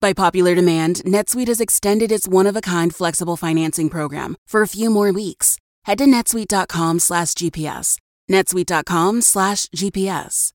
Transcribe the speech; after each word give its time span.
By 0.00 0.12
popular 0.12 0.54
demand, 0.54 0.96
NetSuite 1.04 1.48
has 1.48 1.60
extended 1.60 2.12
its 2.12 2.28
one-of-a-kind 2.28 2.94
flexible 2.94 3.36
financing 3.36 3.88
program 3.88 4.36
for 4.46 4.62
a 4.62 4.68
few 4.68 4.90
more 4.90 5.12
weeks. 5.12 5.58
Head 5.84 5.98
to 5.98 6.04
netsuite.com 6.04 6.98
slash 6.98 7.32
GPS. 7.34 7.98
netsuite.com 8.30 9.22
slash 9.22 9.66
GPS. 9.66 10.52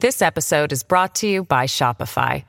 This 0.00 0.20
episode 0.20 0.72
is 0.72 0.82
brought 0.82 1.14
to 1.16 1.26
you 1.26 1.44
by 1.44 1.66
Shopify. 1.66 2.44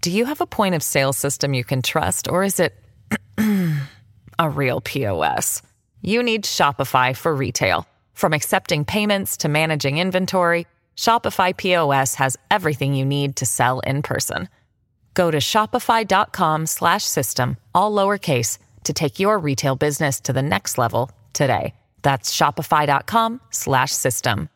Do 0.00 0.10
you 0.10 0.24
have 0.24 0.40
a 0.40 0.46
point 0.46 0.74
of 0.74 0.82
sale 0.82 1.12
system 1.12 1.54
you 1.54 1.62
can 1.62 1.82
trust, 1.82 2.28
or 2.28 2.42
is 2.42 2.58
it 2.58 2.74
a 4.38 4.50
real 4.50 4.80
POS? 4.80 5.62
You 6.02 6.22
need 6.22 6.44
Shopify 6.44 7.16
for 7.16 7.34
retail. 7.34 7.86
From 8.14 8.32
accepting 8.32 8.84
payments 8.84 9.38
to 9.38 9.48
managing 9.48 9.98
inventory, 9.98 10.66
Shopify 10.96 11.56
POS 11.56 12.16
has 12.16 12.36
everything 12.50 12.94
you 12.94 13.04
need 13.04 13.36
to 13.36 13.46
sell 13.46 13.80
in 13.80 14.02
person. 14.02 14.48
Go 15.14 15.30
to 15.30 15.38
shopify.com 15.38 16.66
slash 16.66 17.04
system, 17.04 17.56
all 17.74 17.92
lowercase, 17.92 18.58
to 18.84 18.92
take 18.92 19.20
your 19.20 19.38
retail 19.38 19.76
business 19.76 20.20
to 20.20 20.32
the 20.32 20.42
next 20.42 20.78
level 20.78 21.10
today. 21.32 21.74
That's 22.02 22.36
shopify.com 22.36 23.40
slash 23.50 23.92
system. 23.92 24.48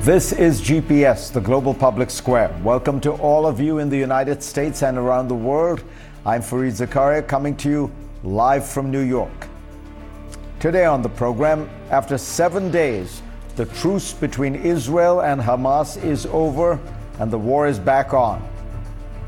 This 0.00 0.32
is 0.32 0.62
GPS, 0.62 1.30
the 1.30 1.40
Global 1.40 1.74
Public 1.74 2.08
Square. 2.08 2.58
Welcome 2.62 3.00
to 3.02 3.12
all 3.12 3.46
of 3.46 3.60
you 3.60 3.78
in 3.78 3.90
the 3.90 3.98
United 3.98 4.42
States 4.42 4.82
and 4.82 4.96
around 4.96 5.28
the 5.28 5.34
world. 5.34 5.84
I'm 6.24 6.40
Fareed 6.40 6.72
Zakaria 6.72 7.26
coming 7.26 7.54
to 7.58 7.68
you 7.68 7.92
live 8.22 8.66
from 8.66 8.90
New 8.90 9.02
York. 9.02 9.49
Today 10.60 10.84
on 10.84 11.00
the 11.00 11.08
program, 11.08 11.70
after 11.88 12.18
seven 12.18 12.70
days, 12.70 13.22
the 13.56 13.64
truce 13.64 14.12
between 14.12 14.54
Israel 14.54 15.22
and 15.22 15.40
Hamas 15.40 15.96
is 16.04 16.26
over 16.26 16.78
and 17.18 17.30
the 17.30 17.38
war 17.38 17.66
is 17.66 17.78
back 17.78 18.12
on. 18.12 18.46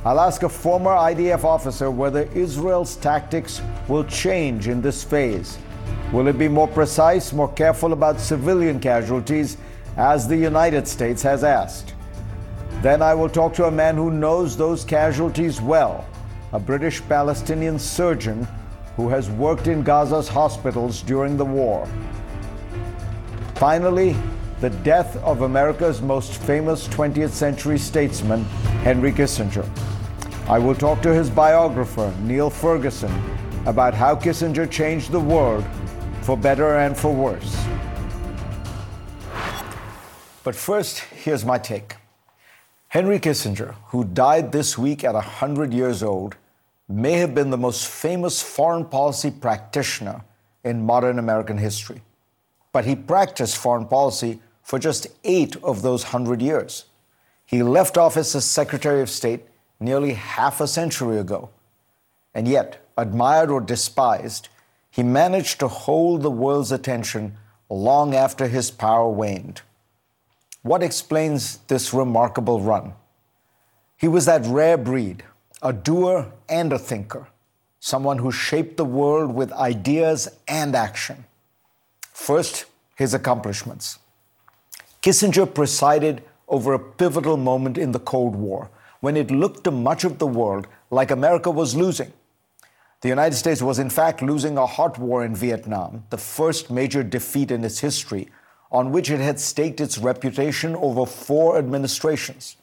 I'll 0.05 0.21
ask 0.21 0.43
a 0.43 0.49
former 0.51 0.91
IDF 0.91 1.43
officer 1.43 1.91
whether 1.91 2.25
Israel's 2.35 2.97
tactics 2.97 3.63
will 3.89 4.05
change 4.05 4.69
in 4.69 4.83
this 4.83 5.03
phase. 5.03 5.57
Will 6.13 6.29
it 6.29 6.39
be 6.39 6.49
more 6.49 6.69
precise, 6.69 7.33
more 7.33 7.51
careful 7.55 7.95
about 7.95 8.21
civilian 8.21 8.79
casualties, 8.79 9.57
as 9.97 10.29
the 10.29 10.37
United 10.37 10.87
States 10.87 11.23
has 11.23 11.45
asked? 11.45 11.95
Then 12.83 13.01
I 13.01 13.15
will 13.15 13.31
talk 13.31 13.55
to 13.55 13.65
a 13.65 13.71
man 13.71 13.97
who 13.97 14.11
knows 14.11 14.55
those 14.55 14.85
casualties 14.85 15.63
well, 15.63 16.07
a 16.53 16.61
British 16.61 17.01
Palestinian 17.09 17.79
surgeon 17.79 18.47
who 18.97 19.09
has 19.09 19.31
worked 19.31 19.67
in 19.67 19.83
Gaza's 19.83 20.29
hospitals 20.29 21.03
during 21.03 21.37
the 21.37 21.45
war. 21.45 21.89
Finally, 23.55 24.17
the 24.61 24.71
death 24.71 25.17
of 25.25 25.43
America's 25.43 26.01
most 26.01 26.43
famous 26.43 26.87
20th 26.89 27.31
century 27.31 27.79
statesman, 27.79 28.45
Henry 28.85 29.13
Kissinger. 29.13 29.69
I 30.49 30.59
will 30.59 30.75
talk 30.75 31.01
to 31.03 31.15
his 31.15 31.31
biographer, 31.31 32.15
Niall 32.23 32.51
Ferguson, 32.51 33.13
about 33.67 33.95
how 33.95 34.15
Kissinger 34.15 34.71
changed 34.71 35.11
the 35.11 35.21
world 35.21 35.65
for 36.23 36.37
better 36.37 36.79
and 36.79 36.97
for 36.97 37.13
worse. 37.13 37.65
But 40.45 40.55
first, 40.55 40.99
here's 40.99 41.45
my 41.45 41.59
take. 41.59 41.97
Henry 42.89 43.19
Kissinger, 43.19 43.75
who 43.87 44.05
died 44.05 44.53
this 44.53 44.77
week 44.77 45.05
at 45.05 45.15
100 45.15 45.73
years 45.73 46.03
old, 46.03 46.37
may 46.93 47.13
have 47.13 47.35
been 47.35 47.51
the 47.51 47.57
most 47.57 47.87
famous 47.87 48.43
foreign 48.43 48.85
policy 48.85 49.31
practitioner 49.31 50.23
in 50.65 50.85
modern 50.85 51.19
American 51.19 51.59
history. 51.59 52.03
But 52.73 52.85
he 52.85 52.95
practiced 52.95 53.57
foreign 53.57 53.87
policy 53.87 54.41
for 54.63 54.79
just 54.79 55.07
eight 55.25 55.57
of 55.63 55.83
those 55.83 56.05
100 56.05 56.41
years. 56.41 56.85
He 57.45 57.63
left 57.63 57.99
office 57.99 58.35
as 58.35 58.45
Secretary 58.45 59.03
of 59.03 59.11
State 59.11 59.45
nearly 59.81 60.15
half 60.15 60.61
a 60.61 60.69
century 60.69 61.19
ago. 61.19 61.51
And 62.35 62.49
yet, 62.49 62.87
admired 62.97 63.51
or 63.51 63.61
despised, 63.61 64.49
he 64.91 65.03
managed 65.03 65.59
to 65.61 65.69
hold 65.69 66.23
the 66.23 66.31
world's 66.31 66.73
attention 66.73 67.37
long 67.69 68.15
after 68.15 68.49
his 68.49 68.71
power 68.71 69.09
waned. 69.09 69.63
What 70.63 70.83
explains 70.83 71.59
this 71.69 71.93
remarkable 71.93 72.61
run? 72.61 72.95
He 73.97 74.09
was 74.09 74.27
that 74.27 74.45
rare 74.47 74.77
breed, 74.77 75.25
a 75.63 75.73
doer 75.73 76.33
and 76.49 76.73
a 76.73 76.79
thinker, 76.79 77.29
someone 77.79 78.19
who 78.19 78.33
shaped 78.33 78.77
the 78.77 78.85
world 78.85 79.33
with 79.33 79.53
ideas 79.53 80.29
and 80.49 80.75
action. 80.75 81.25
First, 82.13 82.67
his 82.97 83.15
accomplishments. 83.15 83.99
Kissinger 85.03 85.53
presided 85.53 86.23
over 86.49 86.75
a 86.75 86.79
pivotal 86.79 87.37
moment 87.37 87.79
in 87.79 87.93
the 87.93 88.01
Cold 88.01 88.37
War 88.37 88.71
when 89.01 89.17
it 89.17 89.31
looked 89.31 89.65
to 89.65 89.71
much 89.71 90.05
of 90.05 90.19
the 90.19 90.27
world 90.27 90.67
like 90.91 91.11
America 91.11 91.51
was 91.51 91.75
losing. 91.75 92.13
The 93.01 93.09
United 93.09 93.35
States 93.35 93.63
was, 93.63 93.81
in 93.81 93.91
fact, 93.91 94.23
losing 94.23 94.57
a 94.57 94.67
hot 94.67 94.99
war 94.99 95.25
in 95.25 95.35
Vietnam, 95.35 96.05
the 96.11 96.19
first 96.19 96.71
major 96.71 97.03
defeat 97.03 97.51
in 97.51 97.65
its 97.65 97.81
history, 97.81 98.29
on 98.71 98.93
which 98.93 99.11
it 99.11 99.19
had 99.19 99.41
staked 99.41 99.81
its 99.81 99.99
reputation 99.99 100.77
over 100.77 101.05
four 101.05 101.59
administrations. 101.59 102.57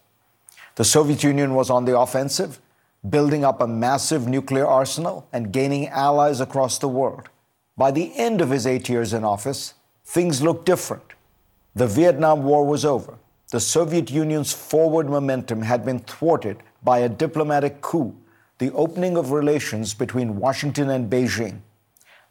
The 0.76 0.86
Soviet 0.86 1.24
Union 1.24 1.56
was 1.56 1.70
on 1.70 1.84
the 1.84 2.00
offensive, 2.00 2.60
building 3.08 3.46
up 3.46 3.62
a 3.62 3.68
massive 3.68 4.28
nuclear 4.28 4.66
arsenal 4.66 5.28
and 5.32 5.54
gaining 5.54 5.88
allies 5.88 6.42
across 6.42 6.80
the 6.80 6.88
world. 6.88 7.30
By 7.78 7.92
the 7.92 8.12
end 8.16 8.42
of 8.42 8.50
his 8.50 8.68
eight 8.68 8.90
years 8.90 9.14
in 9.14 9.24
office, 9.24 9.76
things 10.04 10.42
looked 10.42 10.66
different. 10.66 11.14
The 11.76 11.88
Vietnam 11.88 12.44
War 12.44 12.66
was 12.66 12.84
over 12.84 13.20
the 13.52 13.60
Soviet 13.60 14.12
Union's 14.12 14.54
forward 14.54 15.10
momentum 15.10 15.64
had 15.64 15.84
been 15.84 16.00
thwarted 16.02 16.62
by 16.84 17.00
a 17.00 17.10
diplomatic 17.10 17.82
coup, 17.82 18.16
the 18.60 18.72
opening 18.74 19.18
of 19.18 19.32
relations 19.32 19.96
between 19.96 20.40
Washington 20.40 20.92
and 20.92 21.10
Beijing. 21.10 21.62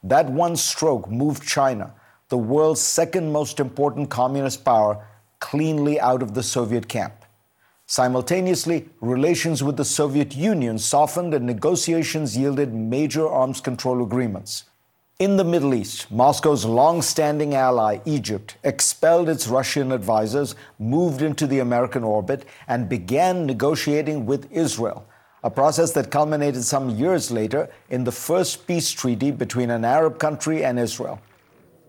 That 0.05 0.31
one 0.31 0.55
stroke 0.55 1.11
moved 1.11 1.43
China, 1.43 1.93
the 2.29 2.39
world's 2.39 2.81
second 2.81 3.33
most 3.33 3.59
important 3.59 4.11
communist 4.11 4.65
power, 4.65 5.05
cleanly 5.41 5.99
out 5.99 6.23
of 6.23 6.35
the 6.35 6.43
Soviet 6.43 6.89
camp. 6.89 7.18
Simultaneously, 7.91 8.87
relations 9.00 9.65
with 9.65 9.78
the 9.78 9.84
Soviet 9.84 10.37
Union 10.37 10.78
softened 10.78 11.32
and 11.32 11.47
negotiations 11.47 12.37
yielded 12.37 12.75
major 12.75 13.26
arms 13.26 13.62
control 13.62 14.03
agreements. 14.03 14.65
In 15.19 15.38
the 15.38 15.44
Middle 15.44 15.72
East, 15.72 16.10
Moscow's 16.10 16.66
long 16.66 17.00
standing 17.00 17.54
ally, 17.54 18.00
Egypt, 18.04 18.59
expelled 18.62 19.31
its 19.31 19.49
Russian 19.49 19.91
advisors, 19.91 20.54
moved 20.78 21.22
into 21.22 21.47
the 21.47 21.60
American 21.60 22.04
orbit, 22.04 22.44
and 22.69 22.91
began 22.91 23.47
negotiating 23.47 24.26
with 24.26 24.53
Israel, 24.53 25.06
a 25.43 25.49
process 25.49 25.93
that 25.93 26.10
culminated 26.10 26.65
some 26.65 26.91
years 26.91 27.31
later 27.31 27.70
in 27.88 28.05
the 28.05 28.12
first 28.12 28.66
peace 28.66 28.91
treaty 28.91 29.31
between 29.31 29.70
an 29.70 29.87
Arab 29.87 30.19
country 30.19 30.62
and 30.62 30.78
Israel. 30.78 31.22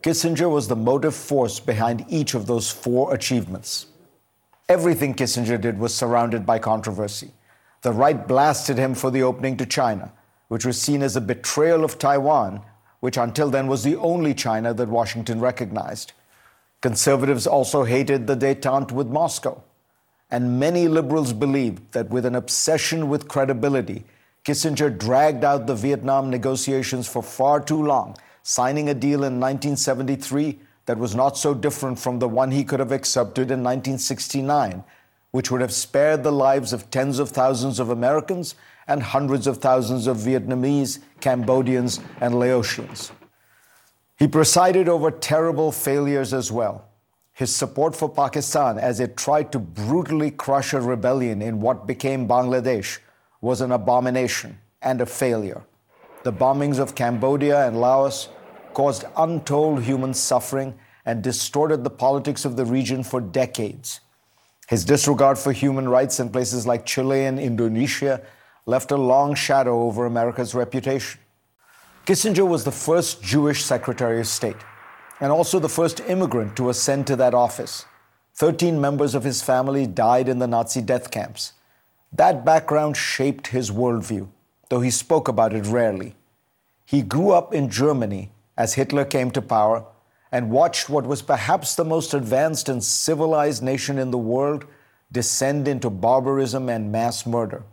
Kissinger 0.02 0.50
was 0.50 0.70
the 0.70 0.78
motive 0.78 1.14
force 1.14 1.60
behind 1.60 2.06
each 2.08 2.36
of 2.36 2.48
those 2.48 2.72
four 2.72 3.14
achievements. 3.14 3.88
Everything 4.70 5.14
Kissinger 5.14 5.60
did 5.60 5.80
was 5.80 5.94
surrounded 5.94 6.46
by 6.46 6.60
controversy. 6.60 7.32
The 7.82 7.92
right 7.92 8.28
blasted 8.28 8.78
him 8.78 8.96
for 8.96 9.12
the 9.12 9.24
opening 9.24 9.58
to 9.58 9.66
China, 9.66 10.14
which 10.48 10.66
was 10.66 10.82
seen 10.82 11.02
as 11.02 11.16
a 11.16 11.22
betrayal 11.22 11.84
of 11.84 11.98
Taiwan 12.00 12.62
which 13.00 13.18
until 13.18 13.50
then 13.50 13.68
was 13.68 13.84
the 13.84 13.96
only 13.98 14.34
China 14.34 14.74
that 14.74 14.90
Washington 14.90 15.40
recognized. 15.40 16.14
Conservatives 16.82 17.48
also 17.48 17.84
hated 17.84 18.28
the 18.28 18.36
detente 18.36 18.92
with 18.92 19.08
Moscow. 19.08 19.62
And 20.32 20.60
many 20.60 20.88
liberals 20.88 21.34
believed 21.34 21.94
that 21.94 22.10
with 22.10 22.26
an 22.26 22.36
obsession 22.36 23.10
with 23.10 23.28
credibility, 23.28 24.04
Kissinger 24.46 24.96
dragged 24.96 25.44
out 25.44 25.66
the 25.66 25.76
Vietnam 25.76 26.30
negotiations 26.30 27.08
for 27.08 27.24
far 27.24 27.60
too 27.60 27.84
long, 27.84 28.16
signing 28.44 28.90
a 28.90 28.94
deal 28.94 29.24
in 29.24 29.40
1973 29.40 30.60
that 30.90 30.98
was 30.98 31.14
not 31.14 31.38
so 31.38 31.54
different 31.54 32.00
from 32.00 32.18
the 32.18 32.28
one 32.28 32.50
he 32.50 32.64
could 32.64 32.80
have 32.80 32.92
accepted 32.92 33.52
in 33.52 33.62
1969, 33.62 34.84
which 35.30 35.52
would 35.52 35.62
have 35.62 35.72
spared 35.72 36.24
the 36.24 36.32
lives 36.32 36.74
of 36.74 36.90
tens 36.90 37.20
of 37.20 37.30
thousands 37.30 37.80
of 37.80 37.92
Americans 37.92 38.56
and 38.88 39.04
hundreds 39.04 39.46
of 39.46 39.60
thousands 39.60 40.08
of 40.08 40.18
Vietnamese, 40.18 40.98
Cambodians, 41.22 42.00
and 42.22 42.34
Laotians. 42.34 43.12
He 44.18 44.28
presided 44.28 44.90
over 44.90 45.12
terrible 45.12 45.72
failures 45.72 46.34
as 46.34 46.52
well. 46.52 46.86
His 47.34 47.56
support 47.56 47.96
for 47.96 48.10
Pakistan 48.10 48.80
as 48.80 49.00
it 49.00 49.16
tried 49.16 49.52
to 49.52 49.60
brutally 49.60 50.32
crush 50.32 50.74
a 50.74 50.82
rebellion 50.82 51.44
in 51.44 51.62
what 51.62 51.86
became 51.86 52.28
Bangladesh 52.28 52.98
was 53.42 53.62
an 53.62 53.72
abomination, 53.72 54.58
and 54.82 55.02
a 55.02 55.06
failure. 55.06 55.62
The 56.24 56.34
bombings 56.34 56.80
of 56.80 56.96
Cambodia 56.96 57.68
and 57.68 57.80
Laos 57.80 58.30
caused 58.74 59.06
untold 59.18 59.84
human 59.84 60.14
suffering 60.14 60.78
and 61.06 61.24
distorted 61.24 61.84
the 61.84 61.90
politics 61.90 62.46
of 62.46 62.56
the 62.56 62.66
region 62.66 63.04
for 63.04 63.20
decades. 63.22 64.00
His 64.68 64.86
disregard 64.86 65.40
for 65.40 65.52
human 65.52 65.90
rights 65.90 66.20
in 66.20 66.30
places 66.30 66.68
like 66.68 66.86
Chile 66.86 67.26
and 67.26 67.40
Indonesia 67.40 68.22
left 68.66 68.92
a 68.92 68.98
long 68.98 69.34
shadow 69.34 69.82
over 69.82 70.06
America's 70.06 70.54
reputation. 70.54 71.20
Kissinger 72.06 72.48
was 72.48 72.64
the 72.64 72.72
first 72.72 73.22
Jewish 73.24 73.64
Secretary 73.64 74.20
of 74.20 74.28
State 74.28 74.58
and 75.20 75.32
also 75.32 75.60
the 75.60 75.70
first 75.70 76.00
immigrant 76.02 76.56
to 76.56 76.70
ascend 76.70 77.08
to 77.08 77.16
that 77.16 77.34
office. 77.34 77.86
Thirteen 78.36 78.80
members 78.80 79.16
of 79.16 79.24
his 79.24 79.42
family 79.42 79.86
died 79.86 80.30
in 80.30 80.40
the 80.40 80.48
Nazi 80.48 80.82
death 80.82 81.12
camps. 81.12 81.54
That 82.14 82.46
background 82.46 82.96
shaped 82.96 83.48
his 83.48 83.70
worldview, 83.70 84.30
though 84.70 84.82
he 84.82 84.92
spoke 84.92 85.28
about 85.28 85.54
it 85.54 85.66
rarely. 85.66 86.16
He 86.86 87.02
grew 87.02 87.32
up 87.32 87.54
in 87.54 87.70
Germany 87.70 88.32
as 88.60 88.74
Hitler 88.74 89.06
came 89.06 89.32
to 89.32 89.42
power 89.42 89.86
and 90.32 90.52
watched 90.52 90.90
what 90.90 91.08
was 91.08 91.24
perhaps 91.24 91.76
the 91.76 91.86
most 91.86 92.14
advanced 92.14 92.68
and 92.68 92.84
civilized 92.84 93.64
nation 93.64 93.98
in 93.98 94.12
the 94.12 94.18
world 94.18 94.66
descend 95.12 95.68
into 95.68 95.90
barbarism 95.90 96.70
and 96.70 96.92
mass 96.92 97.26
murder. 97.26 97.64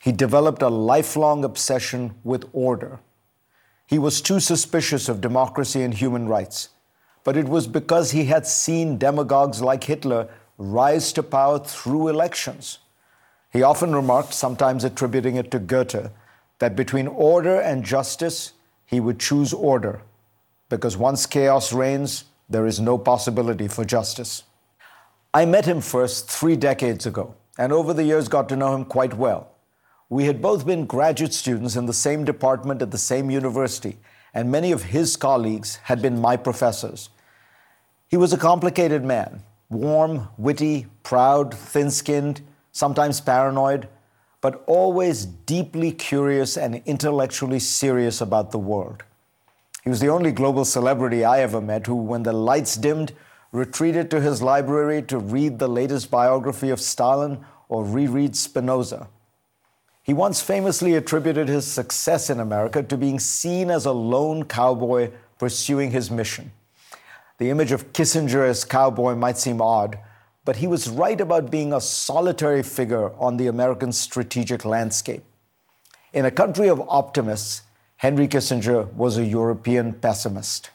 He 0.00 0.12
developed 0.12 0.62
a 0.62 0.68
lifelong 0.68 1.44
obsession 1.44 2.14
with 2.22 2.48
order. 2.52 3.00
He 3.86 3.98
was 3.98 4.20
too 4.20 4.38
suspicious 4.38 5.08
of 5.08 5.20
democracy 5.20 5.82
and 5.82 5.94
human 5.94 6.28
rights. 6.28 6.68
But 7.24 7.36
it 7.36 7.48
was 7.48 7.66
because 7.66 8.10
he 8.10 8.26
had 8.26 8.46
seen 8.46 8.98
demagogues 8.98 9.62
like 9.62 9.84
Hitler 9.84 10.28
rise 10.58 11.12
to 11.14 11.22
power 11.22 11.58
through 11.58 12.08
elections. 12.08 12.78
He 13.52 13.62
often 13.62 13.94
remarked, 13.94 14.34
sometimes 14.34 14.84
attributing 14.84 15.36
it 15.36 15.50
to 15.52 15.58
Goethe, 15.58 16.10
that 16.58 16.76
between 16.76 17.06
order 17.06 17.60
and 17.60 17.84
justice, 17.84 18.52
he 18.92 19.00
would 19.00 19.18
choose 19.18 19.54
order, 19.54 20.02
because 20.68 20.98
once 20.98 21.24
chaos 21.24 21.72
reigns, 21.72 22.24
there 22.50 22.66
is 22.66 22.78
no 22.78 22.98
possibility 22.98 23.66
for 23.66 23.86
justice. 23.86 24.42
I 25.32 25.46
met 25.46 25.64
him 25.64 25.80
first 25.80 26.30
three 26.30 26.56
decades 26.56 27.06
ago, 27.06 27.34
and 27.56 27.72
over 27.72 27.94
the 27.94 28.04
years 28.04 28.28
got 28.28 28.50
to 28.50 28.56
know 28.56 28.74
him 28.74 28.84
quite 28.84 29.14
well. 29.14 29.48
We 30.10 30.26
had 30.26 30.42
both 30.42 30.66
been 30.66 30.84
graduate 30.84 31.32
students 31.32 31.74
in 31.74 31.86
the 31.86 31.94
same 31.94 32.26
department 32.26 32.82
at 32.82 32.90
the 32.90 32.98
same 32.98 33.30
university, 33.30 33.96
and 34.34 34.52
many 34.52 34.72
of 34.72 34.82
his 34.82 35.16
colleagues 35.16 35.76
had 35.84 36.02
been 36.02 36.20
my 36.20 36.36
professors. 36.36 37.08
He 38.08 38.18
was 38.18 38.34
a 38.34 38.44
complicated 38.50 39.02
man, 39.02 39.42
warm, 39.70 40.28
witty, 40.36 40.86
proud, 41.02 41.54
thin 41.54 41.90
skinned, 41.90 42.42
sometimes 42.72 43.22
paranoid, 43.22 43.88
but 44.42 44.62
always 44.66 45.24
deeply 45.24 45.92
curious 45.92 46.58
and 46.58 46.82
intellectually 46.84 47.60
serious 47.60 48.20
about 48.20 48.50
the 48.50 48.58
world. 48.58 49.04
He 49.84 49.88
was 49.88 50.00
the 50.00 50.08
only 50.08 50.32
global 50.32 50.64
celebrity 50.64 51.24
I 51.24 51.40
ever 51.40 51.60
met 51.60 51.86
who, 51.86 51.94
when 51.94 52.24
the 52.24 52.32
lights 52.32 52.76
dimmed, 52.76 53.12
retreated 53.52 54.10
to 54.10 54.20
his 54.20 54.42
library 54.42 55.00
to 55.02 55.18
read 55.18 55.58
the 55.58 55.68
latest 55.68 56.10
biography 56.10 56.70
of 56.70 56.80
Stalin 56.80 57.44
or 57.68 57.84
reread 57.84 58.36
Spinoza. 58.36 59.08
He 60.02 60.12
once 60.12 60.42
famously 60.42 60.94
attributed 60.94 61.48
his 61.48 61.64
success 61.64 62.28
in 62.28 62.40
America 62.40 62.82
to 62.82 62.96
being 62.96 63.20
seen 63.20 63.70
as 63.70 63.86
a 63.86 63.92
lone 63.92 64.44
cowboy 64.44 65.12
pursuing 65.38 65.92
his 65.92 66.10
mission. 66.10 66.50
The 67.38 67.50
image 67.50 67.70
of 67.70 67.92
Kissinger 67.92 68.48
as 68.48 68.64
cowboy 68.64 69.14
might 69.14 69.38
seem 69.38 69.60
odd, 69.60 69.98
but 70.44 70.56
he 70.56 70.66
was 70.66 70.88
right 70.88 71.20
about 71.20 71.50
being 71.50 71.72
a 71.72 71.80
solitary 71.80 72.62
figure 72.62 73.12
on 73.14 73.36
the 73.36 73.46
American 73.46 73.92
strategic 73.92 74.64
landscape. 74.64 75.22
In 76.12 76.24
a 76.24 76.30
country 76.30 76.68
of 76.68 76.80
optimists, 76.88 77.62
Henry 77.96 78.26
Kissinger 78.26 78.92
was 78.94 79.16
a 79.16 79.24
European 79.24 79.92
pessimist. 79.92 80.70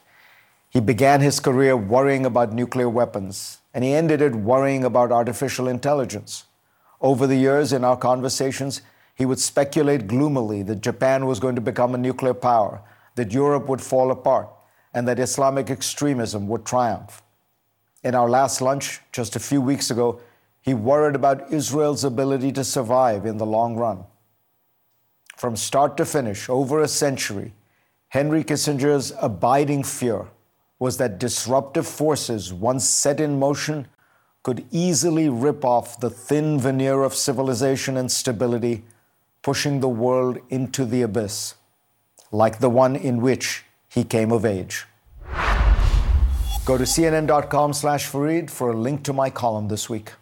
He 0.70 0.80
began 0.80 1.20
his 1.20 1.40
career 1.40 1.76
worrying 1.76 2.24
about 2.24 2.52
nuclear 2.52 2.88
weapons, 2.88 3.58
and 3.74 3.84
he 3.84 3.92
ended 3.92 4.22
it 4.22 4.34
worrying 4.34 4.84
about 4.84 5.12
artificial 5.12 5.68
intelligence. 5.68 6.44
Over 7.00 7.26
the 7.26 7.36
years, 7.36 7.72
in 7.72 7.84
our 7.84 7.96
conversations, 7.96 8.82
he 9.14 9.26
would 9.26 9.38
speculate 9.38 10.06
gloomily 10.06 10.62
that 10.62 10.80
Japan 10.80 11.26
was 11.26 11.40
going 11.40 11.54
to 11.54 11.60
become 11.60 11.94
a 11.94 11.98
nuclear 11.98 12.34
power, 12.34 12.80
that 13.16 13.32
Europe 13.32 13.68
would 13.68 13.82
fall 13.82 14.10
apart, 14.10 14.48
and 14.94 15.06
that 15.06 15.18
Islamic 15.18 15.70
extremism 15.70 16.48
would 16.48 16.64
triumph. 16.64 17.22
In 18.02 18.14
our 18.14 18.28
last 18.28 18.60
lunch, 18.60 19.00
just 19.12 19.36
a 19.36 19.40
few 19.40 19.60
weeks 19.60 19.90
ago, 19.90 20.20
he 20.60 20.74
worried 20.74 21.14
about 21.14 21.52
Israel's 21.52 22.04
ability 22.04 22.52
to 22.52 22.64
survive 22.64 23.26
in 23.26 23.38
the 23.38 23.46
long 23.46 23.76
run. 23.76 24.04
From 25.36 25.56
start 25.56 25.96
to 25.96 26.04
finish, 26.04 26.48
over 26.48 26.80
a 26.80 26.88
century, 26.88 27.54
Henry 28.08 28.42
Kissinger's 28.42 29.12
abiding 29.20 29.84
fear 29.84 30.28
was 30.78 30.96
that 30.98 31.18
disruptive 31.18 31.86
forces, 31.86 32.52
once 32.52 32.84
set 32.88 33.20
in 33.20 33.38
motion, 33.38 33.86
could 34.42 34.64
easily 34.70 35.28
rip 35.28 35.64
off 35.64 36.00
the 36.00 36.10
thin 36.10 36.58
veneer 36.58 37.02
of 37.02 37.14
civilization 37.14 37.96
and 37.96 38.10
stability 38.10 38.84
pushing 39.42 39.80
the 39.80 39.88
world 39.88 40.38
into 40.48 40.84
the 40.84 41.02
abyss, 41.02 41.54
like 42.32 42.58
the 42.58 42.70
one 42.70 42.96
in 42.96 43.20
which 43.20 43.64
he 43.88 44.04
came 44.04 44.32
of 44.32 44.44
age. 44.44 44.87
Go 46.68 46.76
to 46.76 46.84
cnn.com 46.84 47.72
slash 47.72 48.10
Fareed 48.10 48.50
for 48.50 48.72
a 48.72 48.76
link 48.76 49.02
to 49.04 49.14
my 49.14 49.30
column 49.30 49.68
this 49.68 49.88
week. 49.88 50.12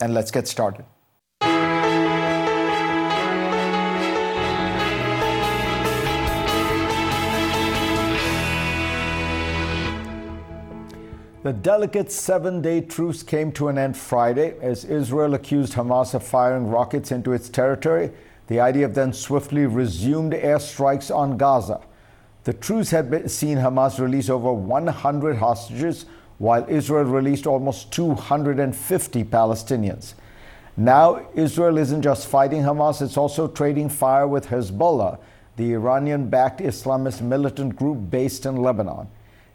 And 0.00 0.14
let's 0.14 0.30
get 0.30 0.46
started. 0.46 0.84
The 11.42 11.52
delicate 11.52 12.12
seven 12.12 12.62
day 12.62 12.82
truce 12.82 13.24
came 13.24 13.50
to 13.52 13.66
an 13.66 13.76
end 13.76 13.96
Friday 13.96 14.54
as 14.62 14.84
Israel 14.84 15.34
accused 15.34 15.72
Hamas 15.72 16.14
of 16.14 16.22
firing 16.22 16.68
rockets 16.68 17.10
into 17.10 17.32
its 17.32 17.48
territory 17.48 18.12
the 18.46 18.58
IDF 18.58 18.94
then 18.94 19.12
swiftly 19.12 19.66
resumed 19.66 20.34
airstrikes 20.34 21.12
on 21.12 21.36
Gaza. 21.36 21.80
The 22.44 22.52
truce 22.54 22.90
had 22.90 23.30
seen 23.30 23.58
Hamas 23.58 23.98
release 23.98 24.30
over 24.30 24.52
100 24.52 25.36
hostages, 25.36 26.06
while 26.38 26.64
Israel 26.68 27.04
released 27.04 27.46
almost 27.46 27.92
250 27.92 29.24
Palestinians. 29.24 30.14
Now, 30.76 31.26
Israel 31.34 31.76
isn't 31.76 32.00
just 32.00 32.28
fighting 32.28 32.62
Hamas, 32.62 33.02
it's 33.02 33.18
also 33.18 33.46
trading 33.46 33.90
fire 33.90 34.26
with 34.26 34.46
Hezbollah, 34.46 35.18
the 35.56 35.74
Iranian 35.74 36.30
backed 36.30 36.60
Islamist 36.60 37.20
militant 37.20 37.76
group 37.76 38.10
based 38.10 38.46
in 38.46 38.56
Lebanon. 38.56 39.08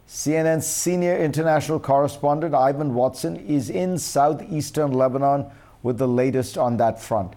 CNN's 0.06 0.68
senior 0.68 1.16
international 1.16 1.80
correspondent 1.80 2.54
Ivan 2.54 2.94
Watson 2.94 3.34
is 3.34 3.68
in 3.68 3.98
southeastern 3.98 4.92
Lebanon 4.92 5.50
with 5.82 5.98
the 5.98 6.06
latest 6.06 6.56
on 6.56 6.76
that 6.76 7.02
front. 7.02 7.34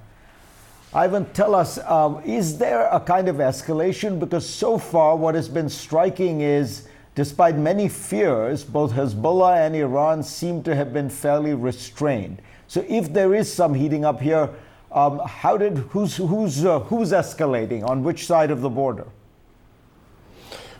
Ivan, 0.94 1.26
tell 1.34 1.54
us, 1.54 1.78
um, 1.86 2.22
is 2.26 2.58
there 2.58 2.88
a 2.88 3.00
kind 3.00 3.28
of 3.28 3.36
escalation? 3.36 4.20
Because 4.20 4.48
so 4.48 4.80
far, 4.80 5.16
what 5.16 5.36
has 5.36 5.48
been 5.48 5.70
striking 5.70 6.42
is, 6.42 6.88
despite 7.14 7.56
many 7.58 7.88
fears, 7.88 8.64
both 8.64 8.94
Hezbollah 8.94 9.68
and 9.68 9.76
Iran 9.76 10.24
seem 10.24 10.64
to 10.64 10.76
have 10.76 10.92
been 10.92 11.10
fairly 11.10 11.54
restrained. 11.54 12.42
So, 12.68 12.84
if 12.90 13.14
there 13.14 13.36
is 13.36 13.52
some 13.52 13.76
heating 13.76 14.04
up 14.04 14.20
here, 14.20 14.50
um, 14.92 15.20
how 15.20 15.58
did 15.58 15.78
who's 15.78 16.18
who's 16.18 16.66
uh, 16.66 16.80
who's 16.80 17.12
escalating 17.12 17.88
on 17.88 18.04
which 18.04 18.26
side 18.26 18.50
of 18.50 18.62
the 18.62 18.70
border? 18.70 19.06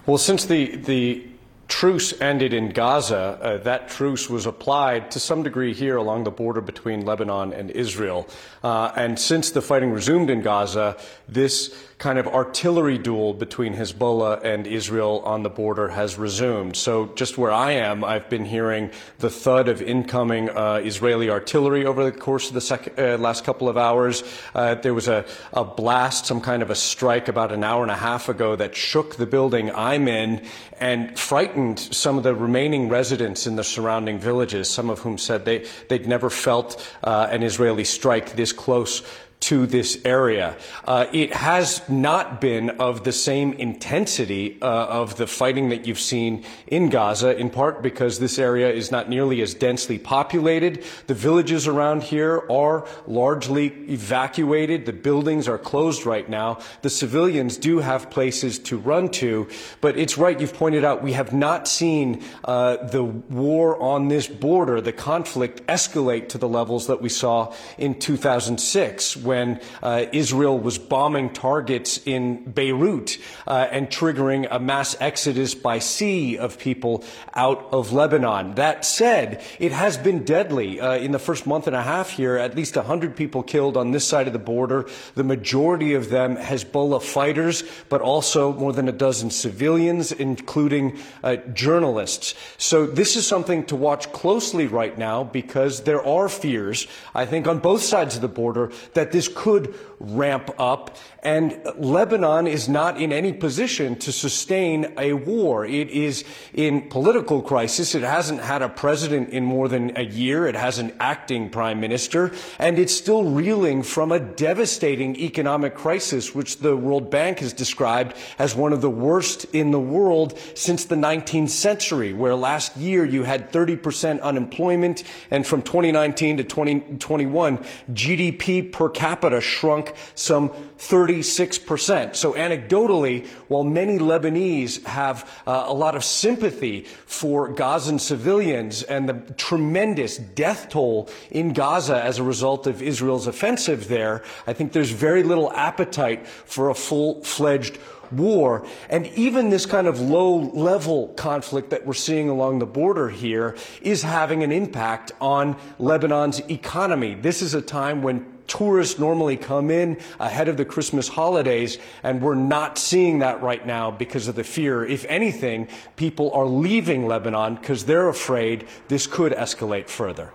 Well, 0.08 0.18
since 0.18 0.46
the 0.46 0.78
the 0.78 1.28
truce 1.70 2.20
ended 2.20 2.54
in 2.54 2.70
Gaza, 2.70 3.40
uh, 3.42 3.58
that 3.60 3.88
truce 3.88 4.30
was 4.30 4.46
applied 4.46 5.12
to 5.12 5.20
some 5.20 5.44
degree 5.44 5.74
here 5.74 5.96
along 5.96 6.26
the 6.26 6.32
border 6.32 6.60
between 6.60 7.06
Lebanon 7.06 7.54
and 7.54 7.72
Israel. 7.72 8.28
Uh, 8.64 8.92
and 8.96 9.18
since 9.18 9.52
the 9.52 9.62
fighting 9.62 9.92
resumed 9.92 10.30
in 10.30 10.42
Gaza, 10.42 10.98
this 11.28 11.89
kind 12.00 12.18
of 12.18 12.26
artillery 12.28 12.98
duel 12.98 13.34
between 13.34 13.76
Hezbollah 13.76 14.42
and 14.42 14.66
Israel 14.66 15.22
on 15.26 15.44
the 15.44 15.50
border 15.50 15.90
has 15.90 16.18
resumed. 16.18 16.78
So 16.78 17.08
just 17.08 17.38
where 17.38 17.52
I 17.52 17.74
am, 17.74 18.06
I've 18.06 18.30
been 18.30 18.46
hearing 18.46 18.92
the 19.18 19.30
thud 19.30 19.68
of 19.68 19.82
incoming 19.82 20.50
uh, 20.50 20.82
Israeli 20.82 21.30
artillery 21.30 21.86
over 21.86 22.06
the 22.06 22.14
course 22.14 22.48
of 22.48 22.54
the 22.54 22.62
sec- 22.62 22.98
uh, 22.98 23.18
last 23.18 23.44
couple 23.44 23.68
of 23.68 23.76
hours. 23.76 24.24
Uh, 24.56 24.76
there 24.76 24.94
was 24.94 25.10
a, 25.10 25.26
a 25.52 25.66
blast, 25.66 26.26
some 26.26 26.40
kind 26.40 26.64
of 26.64 26.70
a 26.70 26.76
strike 26.76 27.28
about 27.28 27.52
an 27.52 27.66
hour 27.66 27.82
and 27.82 27.92
a 27.92 27.98
half 27.98 28.30
ago 28.30 28.56
that 28.56 28.78
shook 28.78 29.18
the 29.18 29.26
building 29.26 29.70
I'm 29.70 30.08
in 30.08 30.42
and 30.80 31.20
frightened 31.20 31.80
some 31.80 32.18
of 32.18 32.24
the 32.24 32.34
remaining 32.34 32.88
residents 32.88 33.46
in 33.46 33.58
the 33.58 33.64
surrounding 33.66 34.20
villages, 34.20 34.70
some 34.70 34.90
of 34.90 35.00
whom 35.00 35.18
said 35.18 35.44
they, 35.44 35.66
they'd 35.90 36.08
never 36.08 36.30
felt 36.30 36.82
uh, 37.04 37.28
an 37.30 37.44
Israeli 37.44 37.84
strike 37.84 38.38
this 38.38 38.54
close 38.54 39.04
to 39.40 39.66
this 39.66 39.98
area. 40.04 40.58
Uh, 40.86 41.06
it 41.14 41.34
has 41.34 41.88
not 41.88 42.42
been 42.42 42.70
of 42.72 43.06
the 43.06 43.12
same 43.12 43.54
intensity 43.54 44.58
uh, 44.62 44.66
of 44.66 45.16
the 45.16 45.28
fighting 45.28 45.70
that 45.70 45.88
you've 45.88 46.00
seen 46.00 46.44
in 46.68 46.90
Gaza, 46.90 47.38
in 47.38 47.50
part 47.50 47.82
because 47.82 48.20
this 48.20 48.38
area 48.38 48.70
is 48.70 48.92
not 48.92 49.08
nearly 49.08 49.42
as 49.42 49.54
densely 49.54 49.98
populated. 49.98 50.84
The 51.08 51.14
villages 51.14 51.68
around 51.68 52.04
here 52.04 52.44
are 52.52 52.86
largely 53.08 53.68
evacuated. 53.90 54.86
The 54.86 54.94
buildings 54.94 55.48
are 55.48 55.58
closed 55.58 56.06
right 56.06 56.28
now. 56.30 56.60
The 56.82 56.90
civilians 56.90 57.56
do 57.56 57.80
have 57.80 58.10
places 58.10 58.60
to 58.60 58.78
run 58.78 59.10
to, 59.10 59.48
but 59.80 59.98
it's 59.98 60.18
right, 60.18 60.40
you've 60.40 60.54
pointed 60.54 60.84
out, 60.84 61.02
we 61.02 61.14
have 61.14 61.32
not 61.32 61.68
seen 61.68 62.24
uh, 62.44 62.76
the 62.88 63.04
war 63.04 63.82
on 63.82 64.10
this 64.10 64.28
border, 64.28 64.82
the 64.82 64.92
conflict, 64.92 65.66
escalate 65.68 66.28
to 66.30 66.38
the 66.38 66.48
levels 66.48 66.88
that 66.88 67.02
we 67.02 67.10
saw 67.10 67.54
in 67.78 67.98
2006 67.98 69.16
when 69.30 69.62
uh, 69.84 70.06
Israel 70.12 70.58
was 70.58 70.80
bombing 70.80 71.30
targets 71.30 72.00
in 72.04 72.44
Beirut 72.52 73.20
uh, 73.46 73.68
and 73.70 73.88
triggering 73.88 74.48
a 74.50 74.60
mass 74.60 74.96
exodus 75.00 75.54
by 75.54 75.78
sea 75.78 76.40
of 76.40 76.58
people 76.58 77.04
out 77.36 77.70
of 77.72 77.94
Lebanon. 77.94 78.56
That 78.56 78.86
said, 78.86 79.44
it 79.60 79.72
has 79.72 80.00
been 80.00 80.26
deadly. 80.26 80.82
Uh, 80.82 80.96
in 80.96 81.12
the 81.12 81.20
first 81.20 81.46
month 81.46 81.68
and 81.68 81.76
a 81.76 81.84
half 81.84 82.10
here, 82.10 82.38
at 82.38 82.56
least 82.56 82.76
100 82.76 83.16
people 83.16 83.44
killed 83.44 83.78
on 83.78 83.92
this 83.92 84.08
side 84.08 84.26
of 84.26 84.34
the 84.34 84.40
border. 84.40 84.90
The 85.14 85.24
majority 85.24 85.94
of 85.94 86.10
them 86.10 86.36
Hezbollah 86.36 87.04
fighters, 87.04 87.64
but 87.88 88.02
also 88.02 88.54
more 88.54 88.74
than 88.74 88.88
a 88.88 88.92
dozen 88.92 89.30
civilians, 89.30 90.12
including 90.12 90.98
uh, 91.24 91.36
journalists. 91.54 92.34
So 92.58 92.88
this 92.88 93.16
is 93.16 93.28
something 93.28 93.64
to 93.68 93.76
watch 93.76 94.12
closely 94.12 94.66
right 94.66 94.98
now 94.98 95.24
because 95.24 95.84
there 95.84 96.04
are 96.04 96.28
fears, 96.30 96.88
I 97.14 97.28
think, 97.28 97.46
on 97.46 97.60
both 97.60 97.84
sides 97.84 98.16
of 98.16 98.22
the 98.22 98.28
border 98.28 98.72
that 98.94 99.12
this 99.12 99.19
could 99.28 99.76
ramp 100.00 100.50
up. 100.58 100.96
And 101.22 101.62
Lebanon 101.76 102.48
is 102.48 102.70
not 102.70 103.02
in 103.02 103.12
any 103.12 103.34
position 103.34 103.98
to 103.98 104.12
sustain 104.14 104.94
a 104.98 105.14
war. 105.14 105.66
It 105.66 105.90
is 105.90 106.24
in 106.54 106.90
political 106.90 107.42
crisis. 107.42 107.94
It 107.94 108.04
hasn't 108.04 108.40
had 108.40 108.62
a 108.62 108.70
president 108.70 109.30
in 109.32 109.44
more 109.44 109.68
than 109.68 109.98
a 109.98 110.04
year. 110.04 110.48
It 110.48 110.56
has 110.56 110.80
an 110.80 110.94
acting 111.02 111.50
prime 111.50 111.82
minister. 111.82 112.32
And 112.58 112.80
it's 112.80 112.96
still 112.96 113.26
reeling 113.26 113.84
from 113.84 114.14
a 114.14 114.20
devastating 114.20 115.18
economic 115.18 115.76
crisis, 115.76 116.34
which 116.34 116.60
the 116.60 116.78
World 116.78 117.12
Bank 117.12 117.40
has 117.40 117.52
described 117.52 118.16
as 118.38 118.56
one 118.56 118.72
of 118.72 118.80
the 118.80 118.90
worst 118.90 119.44
in 119.54 119.72
the 119.72 119.80
world 119.80 120.40
since 120.54 120.86
the 120.86 120.96
19th 120.96 121.50
century, 121.50 122.14
where 122.14 122.36
last 122.36 122.78
year 122.78 123.04
you 123.04 123.24
had 123.24 123.52
30% 123.52 124.22
unemployment. 124.22 125.04
And 125.32 125.46
from 125.46 125.64
2019 125.64 126.38
to 126.38 126.44
2021, 126.46 127.58
GDP 127.92 128.72
per 128.72 128.88
capita 128.88 129.09
shrunk 129.42 129.94
some 130.16 130.50
36%. 130.78 132.16
So 132.16 132.34
anecdotally, 132.34 133.28
while 133.48 133.64
many 133.64 134.00
Lebanese 134.00 134.84
have 134.86 135.30
uh, 135.46 135.66
a 135.68 135.74
lot 135.74 135.96
of 135.96 136.04
sympathy 136.04 136.84
for 137.06 137.50
Gazan 137.50 138.00
civilians 138.00 138.84
and 138.84 139.08
the 139.08 139.34
tremendous 139.36 140.18
death 140.18 140.70
toll 140.70 141.10
in 141.32 141.54
Gaza 141.54 142.04
as 142.04 142.20
a 142.20 142.24
result 142.24 142.68
of 142.68 142.82
Israel's 142.82 143.28
offensive 143.28 143.88
there, 143.88 144.24
I 144.48 144.54
think 144.54 144.74
there's 144.74 144.92
very 144.92 145.24
little 145.24 145.52
appetite 145.52 146.28
for 146.28 146.70
a 146.70 146.76
full-fledged 146.76 147.78
war. 148.12 148.66
And 148.90 149.08
even 149.08 149.50
this 149.50 149.66
kind 149.66 149.88
of 149.88 150.00
low 150.00 150.38
level 150.38 151.10
conflict 151.10 151.70
that 151.72 151.86
we're 151.86 151.94
seeing 151.94 152.30
along 152.30 152.60
the 152.60 152.66
border 152.66 153.10
here 153.10 153.56
is 153.82 154.04
having 154.04 154.44
an 154.44 154.52
impact 154.52 155.12
on 155.22 155.56
Lebanon's 155.78 156.40
economy. 156.50 157.16
This 157.16 157.42
is 157.42 157.54
a 157.54 157.62
time 157.62 158.02
when 158.02 158.26
tourists 158.50 159.00
normally 159.00 159.38
come 159.38 159.72
in 159.72 159.98
ahead 160.20 160.48
of 160.48 160.58
the 160.58 160.66
Christmas 160.66 161.08
holidays, 161.08 161.78
and 162.04 162.22
we're 162.22 162.36
not 162.36 162.78
seeing 162.78 163.20
that 163.20 163.42
right 163.42 163.66
now 163.66 163.92
because 163.92 164.28
of 164.28 164.36
the 164.36 164.44
fear. 164.44 164.86
If 164.86 165.06
anything, 165.06 165.68
people 165.96 166.32
are 166.34 166.46
leaving 166.46 167.08
Lebanon 167.08 167.56
because 167.56 167.86
they're 167.86 168.10
afraid 168.10 168.68
this 168.88 169.08
could 169.08 169.32
escalate 169.32 169.88
further. 169.88 170.34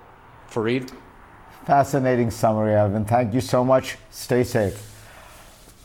Fareed? 0.50 0.90
Fascinating 1.66 2.30
summary, 2.30 2.74
Ivan. 2.76 3.04
Thank 3.04 3.34
you 3.34 3.40
so 3.40 3.64
much. 3.64 3.96
Stay 4.10 4.44
safe. 4.44 4.90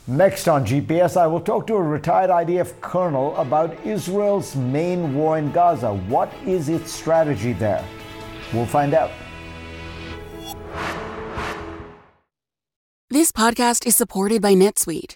Next 0.08 0.48
on 0.48 0.66
GPS, 0.66 1.18
I 1.18 1.28
will 1.28 1.40
talk 1.40 1.68
to 1.68 1.76
a 1.76 1.82
retired 1.82 2.32
IDF 2.32 2.82
colonel 2.82 3.36
about 3.38 3.86
Israel's 3.86 4.56
main 4.56 5.14
war 5.14 5.38
in 5.38 5.52
Gaza. 5.52 5.94
What 5.94 6.34
is 6.46 6.68
its 6.68 6.92
strategy 6.92 7.54
there? 7.54 7.86
We'll 8.52 8.66
find 8.66 8.96
out. 8.96 9.12
This 13.12 13.32
podcast 13.32 13.88
is 13.88 13.96
supported 13.96 14.40
by 14.40 14.54
NetSuite. 14.54 15.16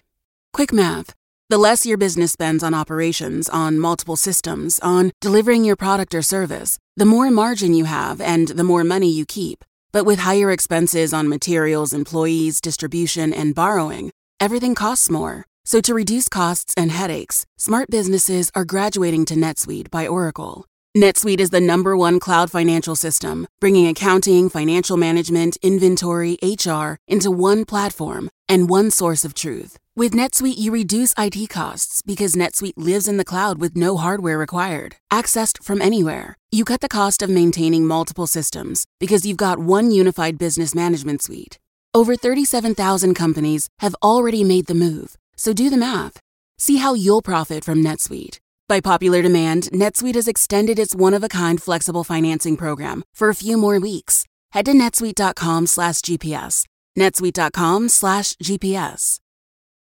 Quick 0.52 0.72
math 0.72 1.14
the 1.48 1.58
less 1.58 1.86
your 1.86 1.96
business 1.96 2.32
spends 2.32 2.64
on 2.64 2.74
operations, 2.74 3.48
on 3.48 3.78
multiple 3.78 4.16
systems, 4.16 4.80
on 4.80 5.12
delivering 5.20 5.64
your 5.64 5.76
product 5.76 6.12
or 6.12 6.20
service, 6.20 6.76
the 6.96 7.04
more 7.04 7.30
margin 7.30 7.72
you 7.72 7.84
have 7.84 8.20
and 8.20 8.48
the 8.48 8.64
more 8.64 8.82
money 8.82 9.08
you 9.08 9.24
keep. 9.24 9.64
But 9.92 10.04
with 10.04 10.18
higher 10.18 10.50
expenses 10.50 11.12
on 11.12 11.28
materials, 11.28 11.92
employees, 11.92 12.60
distribution, 12.60 13.32
and 13.32 13.54
borrowing, 13.54 14.10
everything 14.40 14.74
costs 14.74 15.08
more. 15.08 15.44
So 15.64 15.80
to 15.82 15.94
reduce 15.94 16.28
costs 16.28 16.74
and 16.76 16.90
headaches, 16.90 17.46
smart 17.58 17.90
businesses 17.90 18.50
are 18.56 18.64
graduating 18.64 19.24
to 19.26 19.36
NetSuite 19.36 19.92
by 19.92 20.08
Oracle. 20.08 20.66
NetSuite 20.96 21.40
is 21.40 21.50
the 21.50 21.60
number 21.60 21.96
one 21.96 22.20
cloud 22.20 22.52
financial 22.52 22.94
system, 22.94 23.48
bringing 23.58 23.88
accounting, 23.88 24.48
financial 24.48 24.96
management, 24.96 25.56
inventory, 25.60 26.38
HR 26.40 26.98
into 27.08 27.32
one 27.32 27.64
platform 27.64 28.30
and 28.48 28.70
one 28.70 28.92
source 28.92 29.24
of 29.24 29.34
truth. 29.34 29.76
With 29.96 30.12
NetSuite, 30.12 30.56
you 30.56 30.70
reduce 30.70 31.12
IT 31.18 31.48
costs 31.48 32.00
because 32.02 32.36
NetSuite 32.36 32.74
lives 32.76 33.08
in 33.08 33.16
the 33.16 33.24
cloud 33.24 33.60
with 33.60 33.76
no 33.76 33.96
hardware 33.96 34.38
required, 34.38 34.94
accessed 35.12 35.64
from 35.64 35.82
anywhere. 35.82 36.36
You 36.52 36.64
cut 36.64 36.80
the 36.80 36.88
cost 36.88 37.22
of 37.22 37.30
maintaining 37.30 37.84
multiple 37.84 38.28
systems 38.28 38.86
because 39.00 39.26
you've 39.26 39.36
got 39.36 39.58
one 39.58 39.90
unified 39.90 40.38
business 40.38 40.76
management 40.76 41.22
suite. 41.22 41.58
Over 41.92 42.14
37,000 42.14 43.14
companies 43.14 43.68
have 43.80 43.96
already 44.00 44.44
made 44.44 44.66
the 44.66 44.74
move, 44.74 45.16
so 45.34 45.52
do 45.52 45.70
the 45.70 45.76
math. 45.76 46.20
See 46.56 46.76
how 46.76 46.94
you'll 46.94 47.22
profit 47.22 47.64
from 47.64 47.82
NetSuite. 47.82 48.38
By 48.68 48.80
popular 48.80 49.22
demand, 49.22 49.64
NetSuite 49.72 50.14
has 50.14 50.28
extended 50.28 50.78
its 50.78 50.94
one-of-a-kind 50.94 51.62
flexible 51.62 52.04
financing 52.04 52.56
program 52.56 53.02
for 53.14 53.28
a 53.28 53.34
few 53.34 53.56
more 53.56 53.80
weeks. 53.80 54.24
Head 54.52 54.66
to 54.66 54.72
netsuite.com/gps. 54.72 56.66
netsuite.com/gps. 56.98 59.20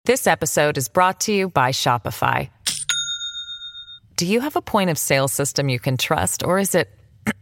This 0.05 0.27
episode 0.27 0.77
is 0.77 0.87
brought 0.87 1.19
to 1.21 1.31
you 1.31 1.49
by 1.49 1.71
Shopify. 1.71 2.49
Do 4.17 4.25
you 4.25 4.41
have 4.41 4.55
a 4.55 4.61
point 4.61 4.91
of 4.91 4.97
sale 4.97 5.27
system 5.27 5.67
you 5.67 5.79
can 5.79 5.97
trust 5.97 6.43
or 6.43 6.59
is 6.59 6.75
it 6.75 6.89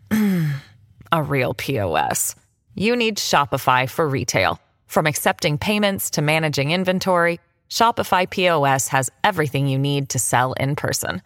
a 1.12 1.24
real 1.24 1.54
POS? 1.54 2.36
You 2.76 2.96
need 2.96 3.18
Shopify 3.18 3.90
for 3.90 4.08
retail. 4.08 4.60
From 4.88 5.08
accepting 5.08 5.58
payments 5.58 6.10
to 6.12 6.22
managing 6.22 6.72
inventory, 6.72 7.40
Shopify 7.70 8.30
POS 8.30 8.90
has 8.90 9.10
everything 9.24 9.68
you 9.68 9.78
need 9.78 10.10
to 10.10 10.20
sell 10.20 10.52
in 10.54 10.76
person. 10.76 11.22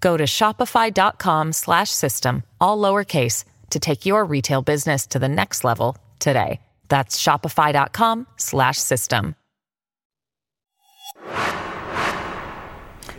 Go 0.00 0.16
to 0.16 0.24
shopify.com/system 0.24 2.42
all 2.60 2.78
lowercase 2.78 3.44
to 3.70 3.78
take 3.78 4.06
your 4.06 4.24
retail 4.24 4.62
business 4.62 5.06
to 5.06 5.18
the 5.18 5.28
next 5.28 5.64
level 5.64 5.98
today. 6.18 6.60
That's 6.88 7.22
shopify.com/system. 7.22 9.34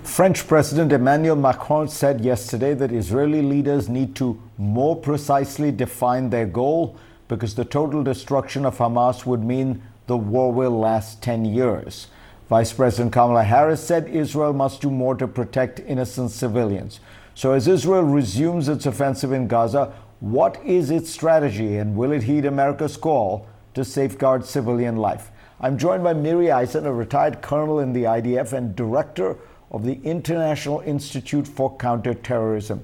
French 0.03 0.47
President 0.47 0.93
Emmanuel 0.93 1.35
Macron 1.35 1.87
said 1.87 2.21
yesterday 2.21 2.73
that 2.73 2.91
Israeli 2.91 3.43
leaders 3.43 3.87
need 3.87 4.15
to 4.15 4.41
more 4.57 4.95
precisely 4.95 5.71
define 5.71 6.31
their 6.31 6.47
goal 6.47 6.95
because 7.27 7.53
the 7.53 7.65
total 7.65 8.01
destruction 8.03 8.65
of 8.65 8.77
Hamas 8.77 9.25
would 9.25 9.43
mean 9.43 9.83
the 10.07 10.17
war 10.17 10.51
will 10.51 10.79
last 10.79 11.21
10 11.21 11.45
years. 11.45 12.07
Vice 12.49 12.71
President 12.71 13.11
Kamala 13.11 13.43
Harris 13.43 13.83
said 13.83 14.07
Israel 14.07 14.53
must 14.53 14.79
do 14.79 14.89
more 14.89 15.15
to 15.15 15.27
protect 15.27 15.81
innocent 15.81 16.31
civilians. 16.31 17.01
So, 17.35 17.51
as 17.51 17.67
Israel 17.67 18.03
resumes 18.03 18.69
its 18.69 18.85
offensive 18.85 19.33
in 19.33 19.49
Gaza, 19.49 19.93
what 20.21 20.57
is 20.63 20.89
its 20.89 21.09
strategy 21.09 21.75
and 21.75 21.97
will 21.97 22.13
it 22.13 22.23
heed 22.23 22.45
America's 22.45 22.95
call 22.95 23.45
to 23.73 23.83
safeguard 23.83 24.45
civilian 24.45 24.95
life? 24.95 25.29
I'm 25.59 25.77
joined 25.77 26.05
by 26.05 26.13
Miri 26.13 26.45
Eisin, 26.45 26.85
a 26.85 26.93
retired 26.93 27.41
colonel 27.41 27.79
in 27.79 27.91
the 27.91 28.03
IDF 28.03 28.53
and 28.53 28.73
director 28.77 29.35
of 29.69 29.83
the 29.83 29.99
International 30.05 30.79
Institute 30.79 31.45
for 31.45 31.75
Counterterrorism. 31.75 32.81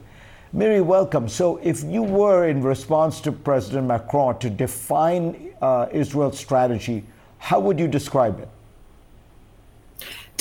Miri, 0.51 0.81
welcome. 0.81 1.29
So, 1.29 1.55
if 1.63 1.83
you 1.85 2.03
were 2.03 2.49
in 2.49 2.61
response 2.61 3.21
to 3.21 3.31
President 3.31 3.87
Macron 3.87 4.39
to 4.39 4.49
define 4.49 5.53
uh, 5.61 5.87
Israel's 5.93 6.37
strategy, 6.37 7.05
how 7.37 7.61
would 7.61 7.79
you 7.79 7.87
describe 7.87 8.41
it? 8.41 8.49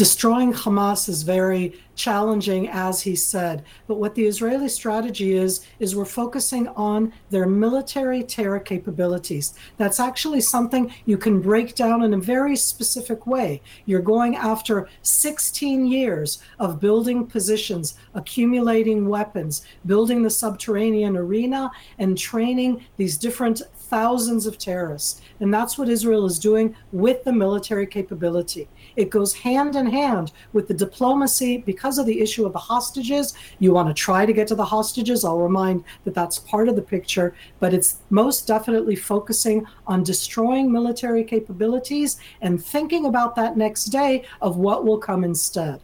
Destroying 0.03 0.53
Hamas 0.53 1.09
is 1.09 1.23
very 1.23 1.81
challenging, 1.95 2.69
as 2.69 3.03
he 3.03 3.15
said. 3.15 3.63
But 3.87 3.99
what 3.99 4.17
the 4.17 4.25
Israeli 4.25 4.69
strategy 4.69 5.35
is, 5.35 5.65
is 5.79 5.95
we're 5.95 6.07
focusing 6.07 6.67
on 6.67 7.13
their 7.31 7.47
military 7.47 8.25
terror 8.25 8.59
capabilities. 8.59 9.55
That's 9.77 10.01
actually 10.01 10.41
something 10.41 10.93
you 11.05 11.17
can 11.17 11.41
break 11.41 11.77
down 11.77 12.03
in 12.03 12.15
a 12.15 12.19
very 12.19 12.57
specific 12.57 13.29
way. 13.29 13.63
You're 13.87 14.01
going 14.01 14.35
after 14.35 14.89
16 15.03 15.87
years 15.87 16.43
of 16.59 16.81
building 16.81 17.25
positions, 17.25 17.95
accumulating 18.15 19.09
weapons, 19.09 19.63
building 19.87 20.23
the 20.23 20.31
subterranean 20.31 21.17
arena, 21.17 21.71
and 21.99 22.19
training 22.19 22.85
these 22.97 23.17
different 23.17 23.63
thousands 23.93 24.47
of 24.47 24.57
terrorists. 24.57 25.21
And 25.41 25.53
that's 25.53 25.77
what 25.77 25.91
Israel 25.91 26.25
is 26.25 26.39
doing 26.39 26.75
with 26.93 27.25
the 27.25 27.33
military 27.33 27.87
capability. 27.87 28.67
It 28.97 29.11
goes 29.11 29.35
hand 29.35 29.77
in 29.77 29.85
hand 29.85 30.33
with 30.55 30.67
the 30.67 30.73
diplomacy 30.73 31.59
because 31.59 31.99
of 31.99 32.07
the 32.07 32.23
issue 32.23 32.47
of 32.47 32.55
the 32.55 32.59
hostages. 32.59 33.35
You 33.59 33.75
want 33.75 33.89
to 33.89 33.95
try 33.95 34.25
to 34.25 34.33
get 34.33 34.49
to 34.49 34.55
the 34.55 34.65
hostages. 34.65 35.27
I'll 35.27 35.41
remind 35.41 35.85
that 36.05 36.15
that's 36.15 36.39
part 36.39 36.71
of 36.71 36.77
the 36.77 36.89
picture, 36.97 37.35
but 37.61 37.75
it's 37.75 37.99
most 38.09 38.47
definitely 38.47 38.97
focusing 38.97 39.67
on 39.87 40.03
destroying 40.03 40.73
military 40.73 41.23
capabilities 41.23 42.19
and 42.41 42.65
thinking 42.65 43.05
about 43.05 43.37
that 43.37 43.59
next 43.59 43.85
day 43.87 44.25
of 44.41 44.57
what 44.57 44.87
will 44.87 44.99
come 44.99 45.23
instead. 45.23 45.83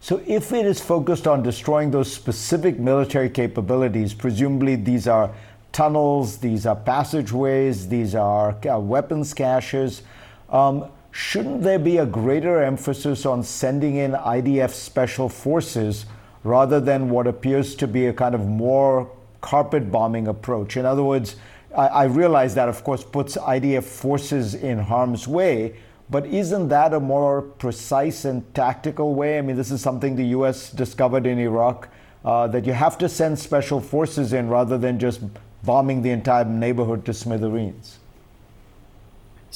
So, 0.00 0.22
if 0.26 0.52
it 0.52 0.66
is 0.66 0.80
focused 0.80 1.26
on 1.26 1.42
destroying 1.42 1.90
those 1.90 2.12
specific 2.12 2.78
military 2.78 3.30
capabilities, 3.30 4.12
presumably 4.14 4.76
these 4.76 5.08
are 5.08 5.32
tunnels, 5.76 6.38
these 6.38 6.64
are 6.64 6.74
passageways, 6.74 7.86
these 7.86 8.14
are 8.14 8.56
uh, 8.66 8.78
weapons 8.78 9.34
caches. 9.34 10.00
Um, 10.48 10.86
shouldn't 11.10 11.62
there 11.62 11.78
be 11.78 11.98
a 11.98 12.06
greater 12.06 12.62
emphasis 12.62 13.26
on 13.26 13.42
sending 13.42 13.96
in 13.96 14.12
IDF 14.12 14.70
special 14.70 15.28
forces 15.28 16.06
rather 16.44 16.80
than 16.80 17.10
what 17.10 17.26
appears 17.26 17.74
to 17.74 17.86
be 17.86 18.06
a 18.06 18.12
kind 18.14 18.34
of 18.34 18.46
more 18.46 19.10
carpet 19.42 19.92
bombing 19.92 20.28
approach? 20.28 20.78
In 20.78 20.86
other 20.86 21.04
words, 21.04 21.36
I, 21.76 21.88
I 21.88 22.04
realize 22.04 22.54
that, 22.54 22.70
of 22.70 22.82
course, 22.82 23.04
puts 23.04 23.36
IDF 23.36 23.84
forces 23.84 24.54
in 24.54 24.78
harm's 24.78 25.28
way, 25.28 25.76
but 26.08 26.24
isn't 26.24 26.68
that 26.68 26.94
a 26.94 27.00
more 27.00 27.42
precise 27.42 28.24
and 28.24 28.42
tactical 28.54 29.14
way? 29.14 29.36
I 29.36 29.42
mean, 29.42 29.56
this 29.56 29.70
is 29.70 29.82
something 29.82 30.16
the 30.16 30.28
U.S. 30.38 30.70
discovered 30.70 31.26
in 31.26 31.38
Iraq. 31.38 31.90
Uh, 32.24 32.48
that 32.48 32.64
you 32.64 32.72
have 32.72 32.98
to 32.98 33.08
send 33.08 33.38
special 33.38 33.80
forces 33.80 34.32
in 34.32 34.48
rather 34.48 34.76
than 34.76 34.98
just 34.98 35.20
bombing 35.66 36.02
the 36.02 36.10
entire 36.10 36.44
neighborhood 36.44 37.04
to 37.04 37.12
smithereens. 37.12 37.98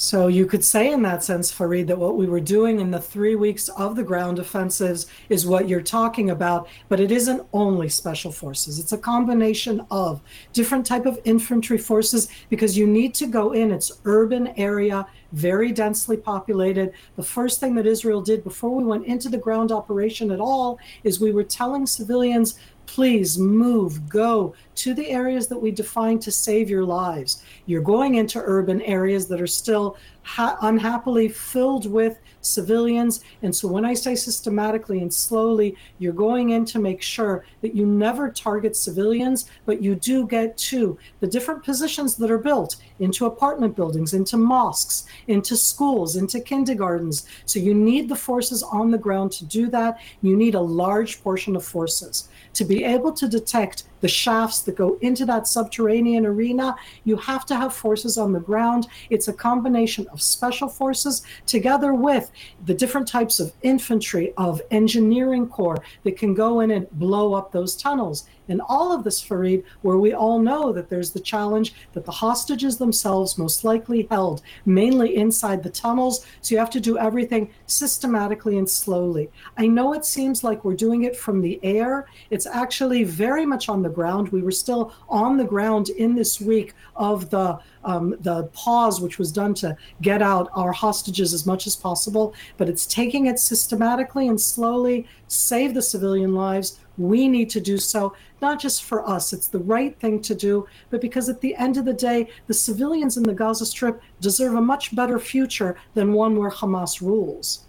So 0.01 0.29
you 0.29 0.47
could 0.47 0.65
say, 0.65 0.91
in 0.91 1.03
that 1.03 1.23
sense, 1.23 1.53
Fareed, 1.53 1.89
that 1.89 1.99
what 1.99 2.17
we 2.17 2.25
were 2.25 2.41
doing 2.41 2.81
in 2.81 2.91
the 2.91 3.01
three 3.01 3.35
weeks 3.35 3.69
of 3.69 3.97
the 3.97 4.03
ground 4.03 4.39
offensives 4.39 5.07
is 5.29 5.47
what 5.47 5.69
you're 5.69 5.83
talking 5.83 6.31
about, 6.31 6.69
but 6.89 7.01
it 7.01 7.11
isn't 7.11 7.47
only 7.53 7.91
special 7.91 8.33
forces. 8.33 8.79
It's 8.79 8.93
a 8.93 8.99
combination 8.99 9.85
of 9.91 10.23
different 10.55 10.87
type 10.87 11.05
of 11.05 11.19
infantry 11.25 11.77
forces 11.77 12.29
because 12.49 12.79
you 12.79 12.87
need 12.87 13.15
to 13.17 13.27
go 13.27 13.53
in. 13.53 13.71
It's 13.71 14.01
urban 14.07 14.55
area, 14.57 15.07
very 15.33 15.71
densely 15.71 16.17
populated. 16.17 16.95
The 17.17 17.23
first 17.23 17.61
thing 17.61 17.75
that 17.75 17.87
Israel 17.87 18.23
did 18.23 18.43
before 18.43 18.71
we 18.71 18.85
went 18.85 19.05
into 19.05 19.29
the 19.29 19.37
ground 19.37 19.71
operation 19.71 20.31
at 20.31 20.41
all 20.41 20.79
is 21.05 21.21
we 21.21 21.33
were 21.33 21.45
telling 21.45 21.87
civilians 21.87 22.59
please 22.95 23.39
move, 23.39 24.09
go 24.09 24.53
to 24.75 24.95
the 24.95 25.11
areas 25.11 25.47
that 25.47 25.59
we 25.59 25.71
define 25.71 26.19
to 26.19 26.33
save 26.33 26.69
your 26.69 26.83
lives. 26.83 27.45
You're 27.67 27.83
going 27.83 28.17
into 28.17 28.43
urban 28.45 28.83
areas 28.83 29.29
that 29.29 29.41
are 29.41 29.47
still 29.47 29.97
ha- 30.23 30.59
unhappily 30.63 31.29
filled 31.29 31.89
with 31.89 32.19
civilians. 32.41 33.23
And 33.43 33.55
so 33.55 33.69
when 33.69 33.85
I 33.85 33.95
say 33.95 34.17
systematically 34.17 35.03
and 35.03 35.15
slowly, 35.15 35.77
you're 36.01 36.13
going 36.13 36.51
in 36.51 36.65
to 36.65 36.81
make 36.81 37.01
sure 37.01 37.45
that 37.61 37.77
you 37.77 37.87
never 37.87 38.29
target 38.29 38.75
civilians, 38.75 39.49
but 39.67 39.81
you 39.81 39.95
do 39.95 40.27
get 40.27 40.57
to 40.59 40.99
the 41.21 41.29
different 41.29 41.63
positions 41.63 42.17
that 42.17 42.31
are 42.31 42.39
built 42.39 42.77
into 42.99 43.27
apartment 43.27 43.77
buildings, 43.77 44.15
into 44.15 44.37
mosques, 44.37 45.07
into 45.29 45.57
schools, 45.57 46.17
into 46.17 46.41
kindergartens. 46.41 47.27
So 47.45 47.61
you 47.61 47.73
need 47.73 48.09
the 48.09 48.17
forces 48.17 48.65
on 48.65 48.91
the 48.91 48.99
ground 48.99 49.31
to 49.33 49.45
do 49.45 49.69
that. 49.71 50.01
You 50.23 50.37
need 50.37 50.57
a 50.57 50.61
large 50.61 51.23
portion 51.23 51.55
of 51.55 51.65
forces 51.65 52.30
to 52.55 52.65
be 52.65 52.85
able 52.85 53.13
to 53.13 53.29
detect 53.29 53.85
the 54.01 54.09
shafts 54.09 54.63
that 54.63 54.77
go 54.77 54.99
into 55.01 55.25
that 55.27 55.47
subterranean 55.47 56.27
arena, 56.27 56.75
you 57.05 57.17
have 57.17 57.47
to 57.47 57.57
have 57.57 57.73
forces 57.73 58.19
on 58.19 58.33
the 58.33 58.41
ground. 58.41 58.87
It's 59.11 59.29
a 59.29 59.33
combination 59.33 60.07
of 60.09 60.23
special 60.23 60.69
forces 60.69 61.23
together 61.47 61.95
with 61.95 62.31
the 62.65 62.75
different 62.75 63.09
types 63.09 63.41
of 63.41 63.53
infantry, 63.63 64.33
of 64.37 64.61
engineering 64.71 65.49
corps 65.49 65.83
that 66.05 66.17
can 66.17 66.35
go 66.35 66.61
in 66.61 66.71
and 66.71 66.91
blow 66.93 67.35
up 67.35 67.53
those 67.53 67.77
tunnels. 67.77 68.27
And 68.49 68.61
all 68.69 68.93
of 68.93 69.05
this, 69.05 69.23
Fareed, 69.23 69.63
where 69.83 69.99
we 69.99 70.13
all 70.13 70.41
know 70.41 70.73
that 70.73 70.91
there's 70.91 71.13
the 71.13 71.21
challenge 71.21 71.73
that 71.93 72.05
the 72.05 72.11
hostages 72.11 72.79
themselves 72.79 73.39
most 73.39 73.63
likely 73.63 74.09
held 74.11 74.43
mainly 74.67 75.15
inside 75.17 75.63
the 75.63 75.71
tunnels. 75.71 76.27
So 76.41 76.55
you 76.55 76.59
have 76.59 76.71
to 76.71 76.81
do 76.81 76.99
everything 76.99 77.53
systematically 77.67 78.59
and 78.59 78.69
slowly. 78.69 79.31
I 79.57 79.69
know 79.69 79.95
it 79.95 80.05
seems 80.05 80.43
like 80.43 80.65
we're 80.65 80.75
doing 80.75 81.05
it 81.05 81.17
from 81.17 81.41
the 81.41 81.61
air. 81.63 82.09
It's 82.31 82.47
actually 82.47 83.05
very 83.05 83.47
much 83.47 83.69
on 83.69 83.83
the 83.83 83.89
ground. 83.91 84.29
We 84.31 84.43
were 84.43 84.51
still 84.51 84.93
on 85.09 85.37
the 85.37 85.45
ground 85.45 85.89
in 85.91 86.15
this 86.15 86.41
week 86.41 86.75
of 86.97 87.31
the 87.31 87.59
um, 87.83 88.17
the 88.21 88.45
pause, 88.53 89.01
which 89.01 89.19
was 89.19 89.33
done 89.33 89.55
to 89.55 89.77
get 90.03 90.21
out 90.21 90.51
our 90.55 90.73
hostages 90.73 91.33
as 91.33 91.47
much 91.47 91.67
as 91.67 91.77
possible. 91.77 92.35
But 92.59 92.69
it's 92.69 92.85
taking 92.85 93.27
it 93.27 93.39
systematically 93.39 94.29
and 94.29 94.39
slowly, 94.39 95.07
save 95.29 95.73
the 95.73 95.81
civilian 95.81 96.35
lives, 96.35 96.79
we 97.01 97.29
need 97.29 97.49
to 97.51 97.61
do 97.61 97.79
so, 97.79 98.15
not 98.43 98.61
just 98.61 98.85
for 98.85 99.09
us, 99.09 99.33
it's 99.33 99.47
the 99.47 99.59
right 99.59 99.99
thing 99.99 100.21
to 100.21 100.35
do, 100.35 100.67
but 100.91 101.01
because 101.01 101.29
at 101.29 101.41
the 101.41 101.55
end 101.57 101.79
of 101.79 101.87
the 101.87 101.95
day, 101.95 102.29
the 102.47 102.55
civilians 102.55 103.17
in 103.17 103.23
the 103.23 103.33
Gaza 103.33 103.65
Strip 103.65 104.03
deserve 104.21 104.55
a 104.55 104.61
much 104.61 104.95
better 104.95 105.19
future 105.19 105.77
than 105.95 106.13
one 106.13 106.37
where 106.37 106.51
Hamas 106.51 107.01
rules. 107.01 107.67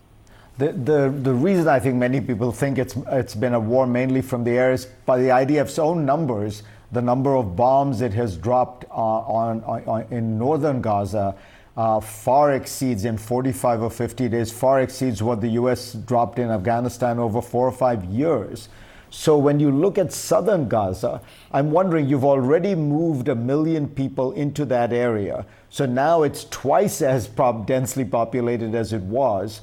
The, 0.57 0.73
the, 0.73 1.13
the 1.21 1.33
reason 1.33 1.67
I 1.67 1.79
think 1.79 1.95
many 1.95 2.21
people 2.21 2.51
think 2.51 2.77
it's, 2.77 2.95
it's 3.07 3.35
been 3.35 3.53
a 3.53 3.59
war 3.59 3.87
mainly 3.87 4.21
from 4.21 4.43
the 4.43 4.51
air 4.51 4.73
is 4.73 4.85
by 5.05 5.17
the 5.17 5.29
IDF's 5.29 5.79
own 5.79 6.05
numbers, 6.05 6.63
the 6.91 7.01
number 7.01 7.35
of 7.35 7.55
bombs 7.55 8.01
it 8.01 8.13
has 8.13 8.37
dropped 8.37 8.85
uh, 8.91 8.93
on, 8.93 9.63
on, 9.63 10.05
in 10.11 10.37
northern 10.37 10.81
Gaza 10.81 11.35
uh, 11.77 11.99
far 11.99 12.53
exceeds 12.53 13.05
in 13.05 13.17
45 13.17 13.83
or 13.83 13.89
50 13.89 14.29
days, 14.29 14.51
far 14.51 14.81
exceeds 14.81 15.23
what 15.23 15.41
the 15.41 15.47
U.S. 15.49 15.93
dropped 15.93 16.37
in 16.37 16.49
Afghanistan 16.49 17.17
over 17.17 17.41
four 17.41 17.67
or 17.67 17.71
five 17.71 18.03
years. 18.05 18.67
So 19.09 19.37
when 19.37 19.59
you 19.59 19.71
look 19.71 19.97
at 19.97 20.13
southern 20.13 20.69
Gaza, 20.69 21.21
I'm 21.51 21.71
wondering, 21.71 22.07
you've 22.07 22.25
already 22.25 22.75
moved 22.75 23.27
a 23.27 23.35
million 23.35 23.87
people 23.87 24.31
into 24.33 24.63
that 24.65 24.93
area. 24.93 25.45
So 25.69 25.85
now 25.85 26.23
it's 26.23 26.45
twice 26.45 27.01
as 27.01 27.27
densely 27.65 28.05
populated 28.05 28.73
as 28.73 28.93
it 28.93 29.01
was. 29.01 29.61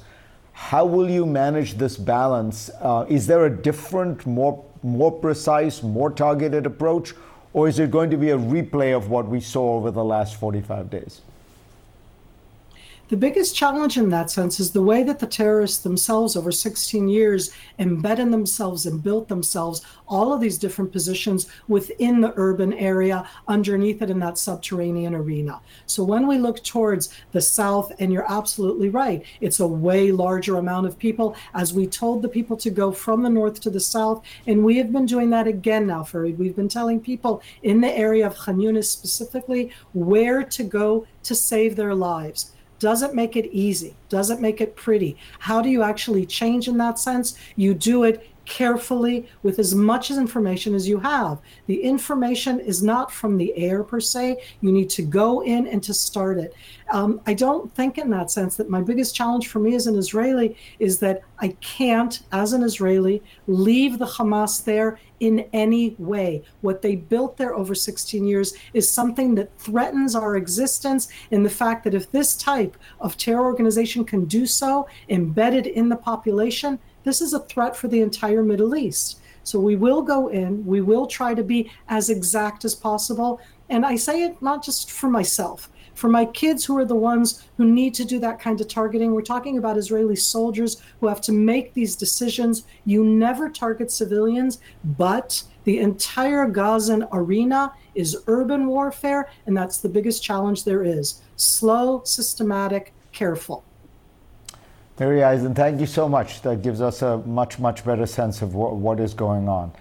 How 0.59 0.85
will 0.85 1.09
you 1.09 1.25
manage 1.25 1.75
this 1.75 1.97
balance? 1.97 2.69
Uh, 2.81 3.05
is 3.09 3.25
there 3.25 3.45
a 3.45 3.49
different, 3.49 4.27
more, 4.27 4.63
more 4.83 5.11
precise, 5.11 5.81
more 5.81 6.11
targeted 6.11 6.65
approach? 6.67 7.15
Or 7.53 7.67
is 7.67 7.79
it 7.79 7.89
going 7.89 8.11
to 8.11 8.17
be 8.17 8.29
a 8.31 8.37
replay 8.37 8.95
of 8.95 9.09
what 9.09 9.27
we 9.27 9.39
saw 9.39 9.77
over 9.77 9.89
the 9.89 10.03
last 10.03 10.35
45 10.35 10.89
days? 10.91 11.21
The 13.09 13.17
biggest 13.17 13.55
challenge 13.55 13.97
in 13.97 14.09
that 14.09 14.29
sense 14.29 14.59
is 14.59 14.71
the 14.71 14.83
way 14.83 15.01
that 15.01 15.17
the 15.17 15.25
terrorists 15.25 15.79
themselves, 15.79 16.35
over 16.35 16.51
16 16.51 17.09
years, 17.09 17.51
embedded 17.79 18.31
themselves 18.31 18.85
and 18.85 19.01
built 19.01 19.27
themselves 19.27 19.81
all 20.07 20.31
of 20.31 20.41
these 20.41 20.59
different 20.59 20.91
positions 20.91 21.47
within 21.67 22.21
the 22.21 22.33
urban 22.35 22.71
area, 22.73 23.27
underneath 23.47 24.03
it 24.03 24.11
in 24.11 24.19
that 24.19 24.37
subterranean 24.37 25.15
arena. 25.15 25.59
So 25.87 26.03
when 26.03 26.27
we 26.27 26.37
look 26.37 26.63
towards 26.63 27.09
the 27.31 27.41
south, 27.41 27.91
and 27.97 28.13
you're 28.13 28.31
absolutely 28.31 28.89
right, 28.89 29.25
it's 29.41 29.59
a 29.59 29.67
way 29.67 30.11
larger 30.11 30.57
amount 30.57 30.85
of 30.85 30.99
people, 30.99 31.35
as 31.55 31.73
we 31.73 31.87
told 31.87 32.21
the 32.21 32.29
people 32.29 32.57
to 32.57 32.69
go 32.69 32.91
from 32.91 33.23
the 33.23 33.29
north 33.31 33.59
to 33.61 33.71
the 33.71 33.79
south. 33.79 34.23
And 34.45 34.63
we 34.63 34.77
have 34.77 34.91
been 34.91 35.07
doing 35.07 35.31
that 35.31 35.47
again 35.47 35.87
now, 35.87 36.03
Fareed. 36.03 36.37
We've 36.37 36.55
been 36.55 36.69
telling 36.69 36.99
people 36.99 37.41
in 37.63 37.81
the 37.81 37.91
area 37.91 38.27
of 38.27 38.37
Khan 38.37 38.57
Yunis 38.57 38.85
specifically 38.85 39.71
where 39.93 40.43
to 40.43 40.63
go 40.63 41.07
to 41.23 41.33
save 41.33 41.75
their 41.75 41.95
lives 41.95 42.51
doesn't 42.79 43.13
make 43.13 43.35
it 43.35 43.45
easy, 43.51 43.95
doesn't 44.09 44.41
make 44.41 44.61
it 44.61 44.75
pretty. 44.75 45.17
How 45.39 45.61
do 45.61 45.69
you 45.69 45.83
actually 45.83 46.25
change 46.25 46.67
in 46.67 46.77
that 46.77 46.97
sense? 46.97 47.37
You 47.55 47.73
do 47.73 48.03
it 48.03 48.27
carefully 48.49 49.27
with 49.43 49.59
as 49.59 49.75
much 49.75 50.09
information 50.09 50.73
as 50.73 50.89
you 50.89 50.99
have. 50.99 51.39
The 51.67 51.81
information 51.81 52.59
is 52.59 52.81
not 52.81 53.11
from 53.11 53.37
the 53.37 53.55
air 53.55 53.83
per 53.83 53.99
se. 53.99 54.41
You 54.61 54.71
need 54.71 54.89
to 54.89 55.03
go 55.03 55.41
in 55.41 55.67
and 55.67 55.81
to 55.83 55.93
start 55.93 56.39
it. 56.39 56.53
Um, 56.91 57.21
I 57.27 57.35
don't 57.35 57.73
think, 57.75 57.99
in 57.99 58.09
that 58.09 58.31
sense, 58.31 58.57
that 58.57 58.69
my 58.69 58.81
biggest 58.81 59.15
challenge 59.15 59.47
for 59.47 59.59
me 59.59 59.75
as 59.75 59.85
an 59.85 59.95
Israeli 59.95 60.57
is 60.79 60.97
that 60.99 61.21
I 61.37 61.49
can't, 61.61 62.21
as 62.31 62.51
an 62.51 62.63
Israeli, 62.63 63.21
leave 63.47 63.99
the 63.99 64.07
Hamas 64.07 64.63
there 64.63 64.99
in 65.19 65.45
any 65.53 65.95
way. 65.99 66.43
What 66.61 66.81
they 66.81 66.95
built 66.95 67.37
there 67.37 67.53
over 67.53 67.75
16 67.75 68.25
years 68.25 68.53
is 68.73 68.89
something 68.89 69.35
that 69.35 69.55
threatens 69.59 70.15
our 70.15 70.35
existence 70.37 71.09
in 71.29 71.43
the 71.43 71.49
fact 71.49 71.83
that 71.83 71.93
if 71.93 72.11
this 72.11 72.35
type 72.35 72.77
of 72.99 73.17
terror 73.17 73.45
organization 73.45 74.05
can 74.05 74.25
do 74.25 74.45
so 74.45 74.87
embedded 75.09 75.67
in 75.67 75.89
the 75.89 75.95
population, 75.95 76.79
this 77.09 77.21
is 77.21 77.33
a 77.33 77.39
threat 77.39 77.75
for 77.75 77.87
the 77.87 78.01
entire 78.01 78.43
Middle 78.43 78.75
East. 78.75 79.19
So 79.41 79.59
we 79.59 79.75
will 79.75 80.03
go 80.03 80.27
in, 80.27 80.63
we 80.63 80.81
will 80.81 81.07
try 81.07 81.33
to 81.33 81.41
be 81.41 81.71
as 81.87 82.11
exact 82.11 82.65
as 82.65 82.75
possible. 82.75 83.41
And 83.67 83.83
I 83.83 83.95
say 83.95 84.21
it 84.21 84.39
not 84.43 84.63
just 84.63 84.91
for 84.91 85.09
myself, 85.09 85.71
for 85.95 86.07
my 86.07 86.25
kids 86.25 86.63
who 86.63 86.77
are 86.77 86.85
the 86.85 86.93
ones 86.93 87.49
who 87.57 87.65
need 87.65 87.95
to 87.95 88.05
do 88.05 88.19
that 88.19 88.39
kind 88.39 88.61
of 88.61 88.67
targeting. 88.67 89.11
We're 89.11 89.23
talking 89.23 89.57
about 89.57 89.75
Israeli 89.75 90.15
soldiers 90.15 90.83
who 90.99 91.07
have 91.07 91.19
to 91.21 91.31
make 91.31 91.73
these 91.73 91.95
decisions. 91.95 92.65
You 92.85 93.03
never 93.03 93.49
target 93.49 93.89
civilians, 93.89 94.59
but 94.83 95.41
the 95.63 95.79
entire 95.79 96.45
Gazan 96.47 97.07
arena 97.11 97.73
is 97.95 98.23
urban 98.27 98.67
warfare, 98.67 99.31
and 99.47 99.57
that's 99.57 99.79
the 99.79 99.89
biggest 99.89 100.21
challenge 100.21 100.63
there 100.63 100.83
is 100.83 101.23
slow, 101.37 102.03
systematic, 102.05 102.93
careful. 103.11 103.65
There 104.99 105.15
he 105.15 105.21
is, 105.21 105.45
and 105.45 105.55
thank 105.55 105.79
you 105.79 105.85
so 105.85 106.09
much. 106.09 106.41
That 106.41 106.61
gives 106.61 106.81
us 106.81 107.01
a 107.01 107.19
much, 107.19 107.57
much 107.57 107.85
better 107.85 108.05
sense 108.05 108.41
of 108.41 108.53
what, 108.53 108.75
what 108.75 108.99
is 108.99 109.13
going 109.13 109.47
on. 109.47 109.71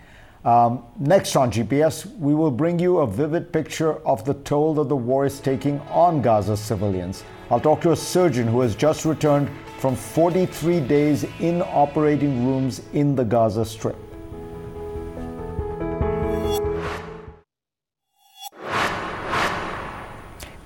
Um, 0.44 0.84
next 0.96 1.34
on 1.34 1.50
GPS, 1.50 2.06
we 2.18 2.36
will 2.36 2.52
bring 2.52 2.78
you 2.78 2.98
a 2.98 3.06
vivid 3.08 3.52
picture 3.52 3.94
of 4.06 4.24
the 4.24 4.34
toll 4.34 4.74
that 4.74 4.88
the 4.88 4.94
war 4.94 5.26
is 5.26 5.40
taking 5.40 5.80
on 5.90 6.22
Gaza's 6.22 6.60
civilians. 6.60 7.24
I'll 7.50 7.58
talk 7.58 7.80
to 7.80 7.90
a 7.90 7.96
surgeon 7.96 8.46
who 8.46 8.60
has 8.60 8.76
just 8.76 9.04
returned 9.04 9.50
from 9.80 9.96
43 9.96 10.78
days 10.82 11.26
in 11.40 11.62
operating 11.62 12.46
rooms 12.46 12.82
in 12.92 13.16
the 13.16 13.24
Gaza 13.24 13.64
Strip. 13.64 13.96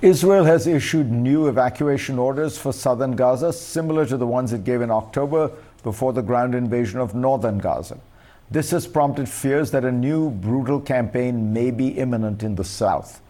Israel 0.03 0.43
has 0.43 0.67
issued 0.67 1.13
new 1.13 1.47
evacuation 1.47 2.19
orders 2.19 2.59
for 2.59 2.73
southern 2.73 3.15
Gaza, 3.15 3.53
similar 3.53 4.05
to 4.07 4.17
the 4.17 4.27
ones 4.27 4.53
it 4.53 4.65
gave 4.65 4.81
in 4.81 4.91
October 4.91 5.53
before 5.85 6.13
the 6.13 6.23
ground 6.23 6.57
invasion 6.57 6.99
of 6.99 7.15
northern 7.15 7.59
Gaza. 7.59 8.01
This 8.51 8.73
has 8.73 8.89
prompted 8.89 9.29
fears 9.29 9.71
that 9.71 9.85
a 9.85 9.93
new 9.93 10.29
brutal 10.29 10.81
campaign 10.81 11.53
may 11.53 11.71
be 11.71 11.91
imminent 11.91 12.43
in 12.43 12.57
the 12.57 12.65
south. 12.65 13.23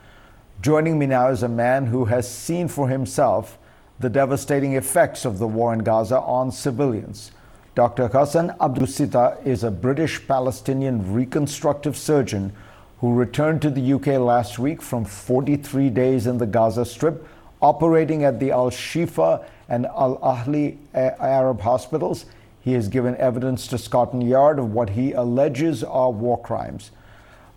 Joining 0.63 0.99
me 0.99 1.05
now 1.05 1.29
is 1.29 1.43
a 1.43 1.49
man 1.49 1.85
who 1.85 2.07
has 2.07 2.27
seen 2.27 2.69
for 2.69 2.89
himself 2.89 3.59
the 4.01 4.09
devastating 4.09 4.73
effects 4.73 5.27
of 5.27 5.39
the 5.39 5.47
war 5.47 5.75
in 5.75 5.81
Gaza 5.81 6.21
on 6.21 6.51
civilians. 6.51 7.33
Dr. 7.75 8.09
Ghassan 8.09 8.57
Abu-Sittah 8.63 9.47
is 9.47 9.63
a 9.63 9.71
British 9.71 10.27
Palestinian 10.27 11.13
reconstructive 11.13 11.99
surgeon 11.99 12.51
who 13.03 13.13
returned 13.13 13.61
to 13.61 13.69
the 13.69 13.95
UK 13.95 14.07
last 14.21 14.61
week 14.61 14.81
from 14.81 15.05
43 15.05 15.91
days 15.91 16.29
in 16.29 16.39
the 16.39 16.47
Gaza 16.47 16.85
Strip, 16.85 17.27
operating 17.61 18.23
at 18.23 18.39
the 18.39 18.53
Al 18.53 18.71
Shifa 18.71 19.45
and 19.69 19.87
Al 19.87 20.19
Ahli 20.19 20.77
Arab 20.95 21.61
hospitals. 21.63 22.27
He 22.61 22.75
has 22.75 22.87
given 22.87 23.17
evidence 23.17 23.67
to 23.67 23.77
Scotland 23.77 24.29
Yard 24.29 24.61
of 24.61 24.73
what 24.73 24.91
he 24.91 25.11
alleges 25.15 25.83
are 25.83 26.13
war 26.13 26.41
crimes. 26.41 26.93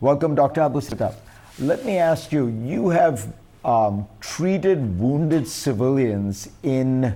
Welcome, 0.02 0.34
Dr. 0.34 0.62
Abu-Sittah. 0.62 1.14
Let 1.60 1.86
me 1.86 2.00
ask 2.00 2.32
you 2.32 2.48
you 2.48 2.90
have 2.90 3.32
um, 3.64 4.08
treated 4.20 5.00
wounded 5.00 5.48
civilians 5.48 6.50
in 6.64 7.16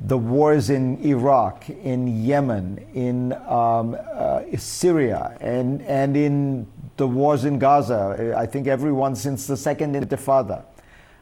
the 0.00 0.18
wars 0.18 0.68
in 0.68 1.02
Iraq, 1.02 1.70
in 1.70 2.26
Yemen, 2.26 2.84
in 2.92 3.32
um, 3.48 3.96
uh, 4.14 4.42
Syria, 4.58 5.38
and, 5.40 5.80
and 5.82 6.14
in 6.14 6.66
the 6.96 7.06
wars 7.06 7.44
in 7.44 7.58
Gaza, 7.58 8.34
I 8.36 8.46
think 8.46 8.66
everyone 8.66 9.16
since 9.16 9.46
the 9.46 9.56
second 9.56 9.94
intifada. 9.94 10.64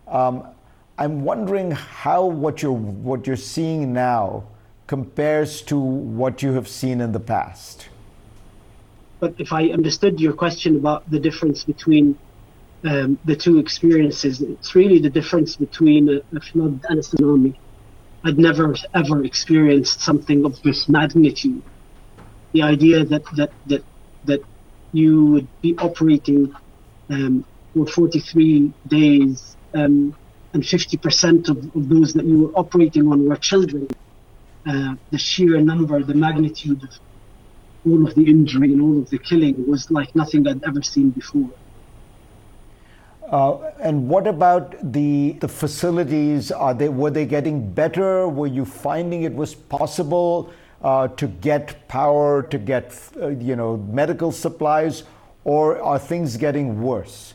Um, 0.06 0.46
I'm 0.98 1.24
wondering 1.24 1.70
how 1.70 2.26
what 2.26 2.62
you're, 2.62 2.72
what 2.72 3.26
you're 3.26 3.36
seeing 3.36 3.92
now 3.92 4.44
compares 4.86 5.62
to 5.62 5.78
what 5.78 6.42
you 6.42 6.52
have 6.52 6.68
seen 6.68 7.00
in 7.00 7.12
the 7.12 7.20
past. 7.20 7.88
But 9.20 9.34
if 9.38 9.52
I 9.52 9.68
understood 9.68 10.20
your 10.20 10.32
question 10.32 10.76
about 10.76 11.08
the 11.10 11.18
difference 11.18 11.64
between 11.64 12.18
um, 12.84 13.18
the 13.24 13.36
two 13.36 13.58
experiences, 13.58 14.42
it's 14.42 14.74
really 14.74 14.98
the 14.98 15.08
difference 15.08 15.56
between 15.56 16.08
a, 16.08 16.20
a 16.36 16.40
flood 16.40 16.84
and 16.88 16.98
a 16.98 17.02
tsunami. 17.02 17.54
I'd 18.24 18.38
never 18.38 18.74
ever 18.94 19.24
experienced 19.24 20.00
something 20.00 20.44
of 20.44 20.60
this 20.62 20.88
magnitude. 20.88 21.62
The 22.52 22.62
idea 22.62 23.04
that 23.04 23.24
that 23.36 23.52
that 23.66 23.84
that 24.24 24.40
you 24.92 25.26
would 25.26 25.48
be 25.60 25.76
operating 25.78 26.54
um, 27.10 27.44
for 27.74 27.86
43 27.86 28.72
days, 28.88 29.56
um, 29.74 30.14
and 30.52 30.62
50% 30.62 31.48
of, 31.48 31.74
of, 31.74 31.88
those 31.88 32.12
that 32.12 32.26
you 32.26 32.42
were 32.44 32.52
operating 32.52 33.08
on 33.08 33.26
were 33.26 33.36
children. 33.36 33.88
Uh, 34.66 34.94
the 35.10 35.18
sheer 35.18 35.60
number, 35.60 36.02
the 36.02 36.14
magnitude 36.14 36.82
of 36.84 36.90
all 37.86 38.06
of 38.06 38.14
the 38.14 38.24
injury 38.24 38.72
and 38.72 38.80
all 38.80 38.98
of 38.98 39.10
the 39.10 39.18
killing 39.18 39.66
was 39.68 39.90
like 39.90 40.14
nothing 40.14 40.46
I'd 40.46 40.62
ever 40.64 40.82
seen 40.82 41.10
before. 41.10 41.50
Uh, 43.28 43.72
and 43.80 44.08
what 44.08 44.26
about 44.26 44.76
the 44.92 45.32
the 45.40 45.48
facilities? 45.48 46.52
Are 46.52 46.74
they 46.74 46.90
were 46.90 47.10
they 47.10 47.24
getting 47.24 47.72
better? 47.72 48.28
Were 48.28 48.46
you 48.46 48.66
finding 48.66 49.22
it 49.22 49.34
was 49.34 49.54
possible 49.54 50.52
uh, 50.82 51.08
to 51.08 51.26
get 51.28 51.88
power, 51.88 52.42
to 52.42 52.58
get 52.58 52.98
uh, 53.20 53.28
you 53.28 53.56
know 53.56 53.76
medical 53.76 54.32
supplies, 54.32 55.04
or 55.44 55.80
are 55.80 55.98
things 55.98 56.36
getting 56.36 56.82
worse? 56.82 57.34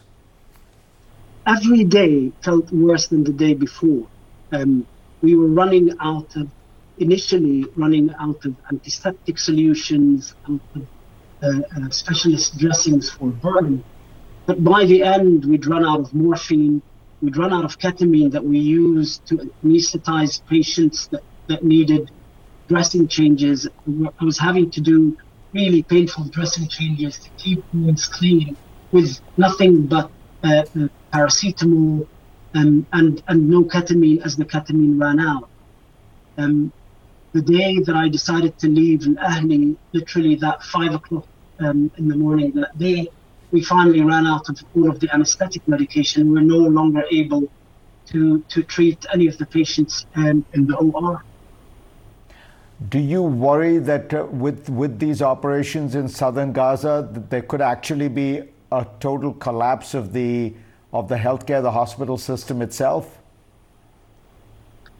Every 1.46 1.84
day 1.84 2.32
felt 2.42 2.72
worse 2.72 3.08
than 3.08 3.24
the 3.24 3.32
day 3.32 3.54
before. 3.54 4.08
Um, 4.52 4.86
we 5.22 5.36
were 5.36 5.48
running 5.48 5.94
out 6.00 6.36
of 6.36 6.50
initially 6.98 7.66
running 7.76 8.14
out 8.20 8.44
of 8.46 8.56
antiseptic 8.72 9.38
solutions, 9.38 10.34
out 10.50 10.62
of 10.76 10.88
uh, 11.44 11.62
uh, 11.76 11.90
specialist 11.90 12.58
dressings 12.58 13.10
for 13.10 13.28
burn. 13.28 13.84
But 14.46 14.64
by 14.64 14.86
the 14.86 15.04
end, 15.04 15.46
we'd 15.46 15.68
run 15.68 15.86
out 15.86 16.00
of 16.00 16.14
morphine, 16.14 16.82
we'd 17.22 17.38
run 17.38 17.54
out 17.54 17.66
of 17.66 17.78
ketamine 17.78 18.32
that 18.32 18.44
we 18.44 18.58
used 18.58 19.26
to 19.28 19.52
anesthetize 19.64 20.42
patients 20.48 21.08
that, 21.08 21.22
that 21.48 21.64
needed 21.64 22.10
dressing 22.68 23.08
changes. 23.08 23.68
I 24.20 24.26
was 24.26 24.38
having 24.38 24.72
to 24.72 24.82
do 24.82 25.18
really 25.54 25.84
painful 25.84 26.26
dressing 26.26 26.68
changes 26.68 27.18
to 27.20 27.30
keep 27.38 27.64
wounds 27.74 28.06
clean 28.08 28.58
with 28.92 29.20
nothing 29.38 29.88
but 29.88 30.12
uh, 30.44 30.64
uh, 30.80 30.88
paracetamol 31.14 32.08
um, 32.54 32.86
and 32.94 33.24
and 33.28 33.50
no 33.50 33.64
ketamine 33.64 34.24
as 34.26 34.36
the 34.36 34.46
ketamine 34.46 35.00
ran 35.00 35.20
out. 35.20 35.50
Um, 36.38 36.72
the 37.34 37.42
day 37.42 37.80
that 37.80 37.96
I 37.96 38.10
decided 38.10 38.58
to 38.60 38.68
leave 38.68 39.06
in 39.06 39.16
Ahli, 39.18 39.78
literally 39.94 40.36
that 40.36 40.64
five 40.64 40.94
o'clock 40.94 41.28
um, 41.60 41.92
in 41.98 42.08
the 42.08 42.16
morning 42.16 42.52
that 42.54 42.78
day, 42.78 43.08
we 43.52 43.62
finally 43.64 44.02
ran 44.02 44.26
out 44.26 44.50
of 44.50 44.60
all 44.76 44.90
of 44.90 45.00
the 45.00 45.14
anesthetic 45.14 45.68
medication. 45.68 46.32
We're 46.32 46.42
no 46.42 46.58
longer 46.58 47.04
able 47.12 47.44
to 48.08 48.44
to 48.50 48.64
treat 48.64 49.06
any 49.14 49.28
of 49.28 49.38
the 49.38 49.46
patients 49.46 50.06
um, 50.16 50.46
in 50.54 50.68
the 50.68 50.76
OR. 50.78 51.24
Do 52.86 53.00
you 53.00 53.24
worry 53.24 53.80
that 53.80 54.14
uh, 54.14 54.26
with 54.26 54.70
with 54.70 55.00
these 55.00 55.24
operations 55.24 55.96
in 55.96 56.08
southern 56.08 56.54
Gaza, 56.54 57.10
that 57.12 57.32
there 57.32 57.42
could 57.42 57.62
actually 57.62 58.08
be 58.08 58.44
a 58.72 58.86
total 59.00 59.34
collapse 59.34 59.96
of 59.96 60.14
the 60.14 60.54
of 60.94 61.10
the 61.10 61.16
healthcare, 61.16 61.64
the 61.64 61.72
hospital 61.72 62.20
system 62.20 62.62
itself? 62.62 63.18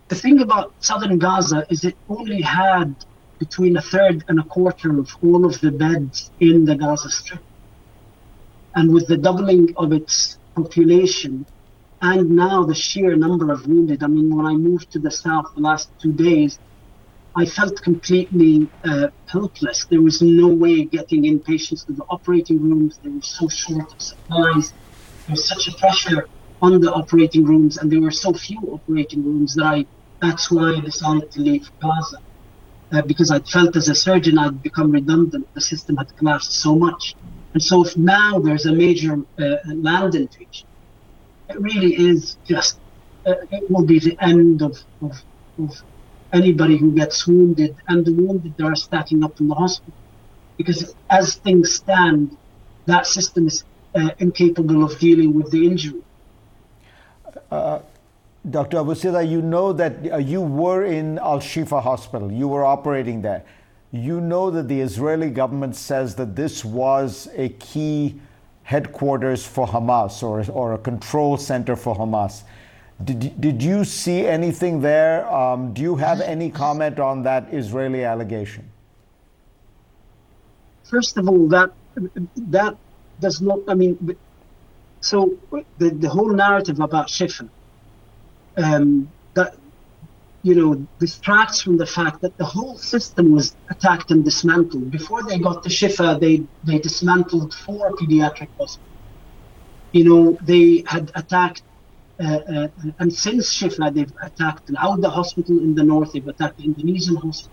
The 0.08 0.16
thing 0.16 0.42
about 0.42 0.74
southern 0.80 1.20
Gaza 1.20 1.68
is 1.70 1.84
it 1.84 1.96
only 2.10 2.42
had 2.42 2.96
between 3.38 3.78
a 3.78 3.82
third 3.82 4.24
and 4.28 4.40
a 4.40 4.44
quarter 4.44 4.98
of 4.98 5.16
all 5.24 5.46
of 5.46 5.62
the 5.62 5.72
beds 5.72 6.32
in 6.40 6.66
the 6.66 6.76
Gaza 6.76 7.12
Strip. 7.12 7.44
And 8.74 8.92
with 8.92 9.08
the 9.08 9.18
doubling 9.18 9.76
of 9.78 9.94
its 9.94 10.40
population, 10.56 11.46
and 12.02 12.32
now 12.32 12.64
the 12.64 12.74
sheer 12.74 13.16
number 13.16 13.52
of 13.52 13.68
wounded, 13.68 14.02
I 14.02 14.08
mean, 14.08 14.36
when 14.36 14.48
I 14.48 14.54
moved 14.54 14.92
to 14.94 15.00
the 15.00 15.12
south 15.12 15.54
the 15.54 15.62
last 15.62 15.90
two 16.00 16.14
days, 16.14 16.58
I 17.42 17.46
felt 17.46 17.82
completely 17.84 18.68
uh, 18.84 19.10
helpless. 19.28 19.86
There 19.86 20.02
was 20.02 20.22
no 20.22 20.48
way 20.48 20.82
of 20.82 20.92
getting 20.92 21.26
in 21.26 21.40
patients 21.40 21.84
to 21.86 21.94
the 21.94 22.04
operating 22.10 22.60
rooms. 22.68 23.00
They 23.04 23.10
were 23.10 23.22
so 23.22 23.48
short 23.48 23.94
of 23.94 24.02
supplies. 24.02 24.72
There 24.72 25.36
was 25.38 25.46
such 25.48 25.68
a 25.68 25.74
pressure 25.78 26.28
on 26.64 26.82
the 26.82 26.92
operating 26.92 27.44
rooms, 27.46 27.78
and 27.78 27.92
there 27.92 28.02
were 28.02 28.18
so 28.26 28.34
few 28.34 28.60
operating 28.78 29.24
rooms 29.24 29.54
that 29.56 29.66
I. 29.66 29.86
That's 30.20 30.50
why 30.50 30.68
I 30.78 30.80
decided 30.80 31.30
to 31.36 31.40
leave 31.42 31.70
Gaza. 31.80 32.18
uh, 32.92 33.02
because 33.02 33.32
I 33.32 33.40
felt 33.40 33.76
as 33.76 33.90
a 33.90 33.96
surgeon 33.96 34.38
I'd 34.38 34.62
become 34.64 34.92
redundant. 34.92 35.48
The 35.54 35.62
system 35.62 35.98
had 35.98 36.16
collapsed 36.18 36.54
so 36.54 36.76
much. 36.76 37.16
And 37.54 37.64
so 37.64 37.86
if 37.86 37.98
now 37.98 38.40
there's 38.40 38.66
a 38.66 38.72
major 38.72 39.20
uh, 39.40 39.56
land 39.68 40.16
invasion, 40.16 40.68
it 41.50 41.60
really 41.60 41.94
is 41.94 42.38
just, 42.46 42.80
uh, 43.26 43.36
it 43.52 43.70
will 43.70 43.86
be 43.86 44.00
the 44.00 44.18
end 44.22 44.62
of, 44.62 44.78
of, 45.02 45.22
of 45.60 45.84
anybody 46.34 46.78
who 46.78 46.92
gets 46.92 47.28
wounded, 47.28 47.76
and 47.88 48.06
the 48.06 48.14
wounded 48.14 48.60
are 48.62 48.76
stacking 48.76 49.24
up 49.24 49.40
in 49.40 49.48
the 49.48 49.56
hospital. 49.56 49.94
Because 50.58 50.96
as 51.10 51.36
things 51.36 51.74
stand, 51.76 52.36
that 52.86 53.06
system 53.06 53.48
is 53.48 53.64
uh, 53.96 54.10
incapable 54.20 54.84
of 54.84 54.98
dealing 55.00 55.34
with 55.34 55.52
the 55.52 55.68
injury. 55.68 56.02
Uh, 57.52 57.80
Dr. 58.50 58.78
Abu-Sittah, 58.80 59.30
you 59.30 59.42
know 59.42 59.74
that 59.74 60.12
uh, 60.12 60.18
you 60.18 60.42
were 60.42 60.86
in 60.86 61.20
Al 61.20 61.40
Shifa 61.40 61.82
Hospital, 61.82 62.32
you 62.32 62.48
were 62.48 62.64
operating 62.66 63.22
there. 63.22 63.44
You 63.92 64.22
know 64.22 64.52
that 64.52 64.68
the 64.68 64.82
Israeli 64.82 65.30
government 65.30 65.76
says 65.76 66.16
that 66.16 66.36
this 66.36 66.64
was 66.64 67.30
a 67.36 67.50
key 67.50 68.20
headquarters 68.64 69.46
for 69.46 69.66
Hamas 69.66 70.24
or, 70.24 70.50
or 70.52 70.74
a 70.74 70.78
control 70.78 71.38
center 71.38 71.76
for 71.76 71.96
Hamas. 71.96 72.44
Did, 73.04 73.40
did 73.40 73.62
you 73.62 73.84
see 73.84 74.26
anything 74.26 74.82
there? 74.82 75.32
Um, 75.32 75.74
do 75.74 75.82
you 75.82 75.96
have 75.98 76.20
any 76.20 76.50
comment 76.50 77.00
on 77.00 77.24
that 77.24 77.54
Israeli 77.54 78.04
allegation? 78.04 78.72
First 80.84 81.18
of 81.18 81.28
all, 81.28 81.48
that 81.50 81.72
that 82.38 82.76
does 83.20 83.42
not. 83.42 83.60
I 83.68 83.74
mean, 83.76 84.18
so 85.02 85.38
the 85.78 85.90
the 85.90 86.10
whole 86.10 86.30
narrative 86.30 86.80
about 86.80 87.08
Shifa, 87.08 87.50
um, 88.58 89.10
that 89.34 89.56
you 90.44 90.56
know, 90.56 90.88
distracts 91.00 91.62
from 91.62 91.78
the 91.78 91.86
fact 91.86 92.22
that 92.22 92.38
the 92.38 92.46
whole 92.46 92.78
system 92.78 93.32
was 93.32 93.56
attacked 93.70 94.12
and 94.12 94.24
dismantled. 94.24 94.90
Before 94.92 95.22
they 95.24 95.40
got 95.40 95.62
to 95.64 95.70
Shifa, 95.70 96.20
they 96.20 96.44
they 96.64 96.80
dismantled 96.80 97.54
four 97.54 97.92
pediatric 97.98 98.48
hospitals. 98.58 98.80
You 99.92 100.04
know, 100.10 100.38
they 100.42 100.84
had 100.88 101.12
attacked 101.16 101.64
and 102.20 103.14
since 103.14 103.54
Shifa, 103.54 103.94
they've 103.94 104.12
attacked 104.22 104.72
Al 104.78 104.94
Auda 104.94 105.10
hospital 105.10 105.60
in 105.60 105.76
the 105.76 105.84
north, 105.84 106.14
they've 106.14 106.28
attacked 106.28 106.58
the 106.58 106.66
Indonesian 106.66 107.16
hospital. 107.16 107.52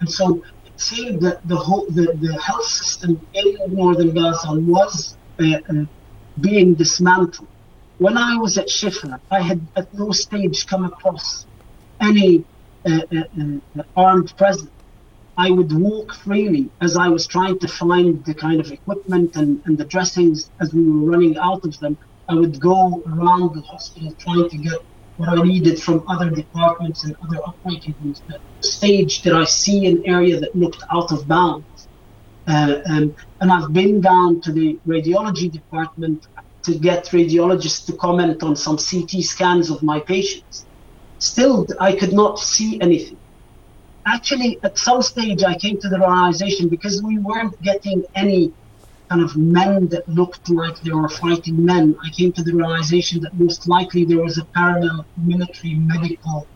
And 0.00 0.10
so 0.10 0.42
it 0.64 0.80
seemed 0.80 1.22
that 1.22 1.46
the 1.48 1.56
whole 1.56 1.86
the, 1.86 2.12
the 2.20 2.38
health 2.40 2.66
system 2.66 3.26
in 3.34 3.56
northern 3.68 4.14
Gaza 4.14 4.52
was 4.54 5.16
uh, 5.40 5.56
uh, 5.68 5.84
being 6.40 6.74
dismantled. 6.74 7.48
When 7.98 8.18
I 8.18 8.36
was 8.36 8.58
at 8.58 8.68
Shifa, 8.68 9.20
I 9.30 9.40
had 9.40 9.66
at 9.74 9.92
no 9.94 10.12
stage 10.12 10.66
come 10.66 10.84
across 10.84 11.46
any 12.00 12.44
uh, 12.84 13.00
uh, 13.10 13.82
armed 13.96 14.36
presence. 14.36 14.70
I 15.38 15.50
would 15.50 15.72
walk 15.72 16.14
freely 16.14 16.70
as 16.80 16.96
I 16.96 17.08
was 17.08 17.26
trying 17.26 17.58
to 17.58 17.68
find 17.68 18.24
the 18.24 18.34
kind 18.34 18.60
of 18.60 18.70
equipment 18.72 19.36
and, 19.36 19.60
and 19.66 19.76
the 19.76 19.84
dressings 19.84 20.50
as 20.60 20.72
we 20.72 20.82
were 20.90 21.10
running 21.10 21.36
out 21.36 21.64
of 21.64 21.78
them. 21.80 21.98
I 22.28 22.34
would 22.34 22.60
go 22.60 23.02
around 23.06 23.54
the 23.54 23.62
hospital 23.62 24.12
trying 24.18 24.48
to 24.48 24.58
get 24.58 24.78
what 25.16 25.28
I 25.28 25.42
needed 25.42 25.80
from 25.80 26.04
other 26.08 26.30
departments 26.30 27.04
and 27.04 27.14
other 27.24 27.38
operating 27.46 27.94
rooms. 28.00 28.22
At 28.30 28.40
stage 28.62 29.22
did 29.22 29.32
I 29.32 29.44
see 29.44 29.86
an 29.86 30.02
area 30.06 30.38
that 30.40 30.54
looked 30.54 30.82
out 30.90 31.12
of 31.12 31.26
bounds. 31.28 31.88
Uh, 32.46 32.80
um, 32.88 33.14
and 33.40 33.50
I've 33.50 33.72
been 33.72 34.00
down 34.00 34.40
to 34.42 34.52
the 34.52 34.78
radiology 34.86 35.50
department 35.50 36.24
to 36.64 36.78
get 36.78 37.06
radiologists 37.06 37.86
to 37.86 37.96
comment 37.96 38.42
on 38.42 38.56
some 38.56 38.76
CT 38.76 39.22
scans 39.22 39.70
of 39.70 39.82
my 39.82 40.00
patients. 40.00 40.66
Still, 41.18 41.66
I 41.80 41.92
could 41.92 42.12
not 42.12 42.38
see 42.38 42.80
anything. 42.80 43.18
Actually, 44.06 44.58
at 44.62 44.78
some 44.78 45.02
stage, 45.02 45.42
I 45.42 45.56
came 45.56 45.80
to 45.80 45.88
the 45.88 45.98
realization 45.98 46.68
because 46.68 47.02
we 47.02 47.18
weren't 47.18 47.60
getting 47.62 48.04
any 48.14 48.52
kind 49.08 49.22
of 49.22 49.36
men 49.36 49.88
that 49.88 50.08
looked 50.08 50.48
like 50.50 50.76
they 50.80 50.92
were 50.92 51.08
fighting 51.08 51.64
men, 51.64 51.94
I 52.04 52.10
came 52.10 52.32
to 52.34 52.42
the 52.42 52.54
realization 52.54 53.20
that 53.22 53.34
most 53.34 53.68
likely 53.68 54.04
there 54.04 54.22
was 54.22 54.38
a 54.38 54.46
parallel 54.54 55.06
military 55.16 55.74
medical 55.74 56.48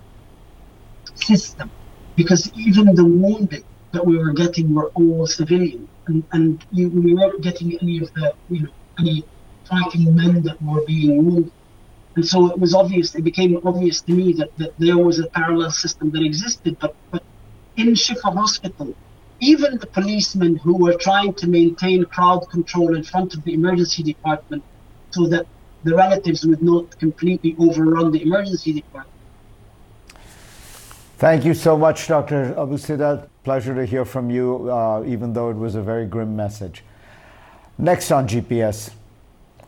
system 1.14 1.70
because 2.16 2.50
even 2.54 2.94
the 2.94 3.04
wounded 3.04 3.64
that 3.92 4.04
we 4.06 4.18
were 4.18 4.32
getting 4.32 4.74
were 4.74 4.90
all 4.94 5.26
civilian, 5.26 5.88
and 6.06 6.24
and 6.32 6.64
you, 6.70 6.88
we 6.90 7.14
weren't 7.14 7.42
getting 7.42 7.78
any 7.82 7.98
of 7.98 8.10
the 8.14 8.34
you 8.48 8.62
know 8.62 8.70
any 8.98 9.24
fighting 9.68 10.14
men 10.14 10.42
that 10.42 10.60
were 10.60 10.82
being 10.86 11.24
wounded. 11.24 11.52
And 12.16 12.26
so 12.26 12.50
it 12.50 12.58
was 12.58 12.74
obvious, 12.74 13.14
it 13.14 13.22
became 13.22 13.58
obvious 13.64 14.02
to 14.02 14.12
me 14.12 14.32
that, 14.34 14.50
that 14.58 14.72
there 14.78 14.98
was 14.98 15.20
a 15.20 15.28
parallel 15.28 15.70
system 15.70 16.10
that 16.10 16.22
existed. 16.22 16.76
But, 16.80 16.94
but 17.12 17.22
in 17.76 17.88
Shifa 17.94 18.34
Hospital, 18.34 18.94
even 19.40 19.79
the 19.79 19.87
policemen 19.87 20.57
who 20.57 20.76
were 20.76 20.94
trying 20.94 21.35
to 21.35 21.48
maintain 21.48 22.05
crowd 22.05 22.48
control 22.50 22.94
in 22.94 23.03
front 23.03 23.35
of 23.35 23.42
the 23.44 23.55
emergency 23.55 24.03
department 24.03 24.62
so 25.11 25.26
that 25.26 25.46
the 25.85 25.94
relatives 25.94 26.44
would 26.44 26.62
not 26.62 26.98
completely 26.98 27.57
overrun 27.59 28.12
the 28.12 28.22
emergency 28.22 28.72
department. 28.72 29.09
Thank 31.16 31.44
you 31.44 31.55
so 31.55 31.76
much, 31.76 32.07
Dr. 32.09 32.55
Abu-Sittah. 32.59 33.29
Pleasure 33.44 33.74
to 33.74 33.85
hear 33.85 34.05
from 34.05 34.31
you, 34.31 34.70
uh, 34.70 35.03
even 35.07 35.33
though 35.33 35.50
it 35.50 35.57
was 35.57 35.74
a 35.74 35.83
very 35.83 36.07
grim 36.07 36.37
message. 36.37 36.83
Next 37.79 38.11
on 38.11 38.29
GPS, 38.29 38.90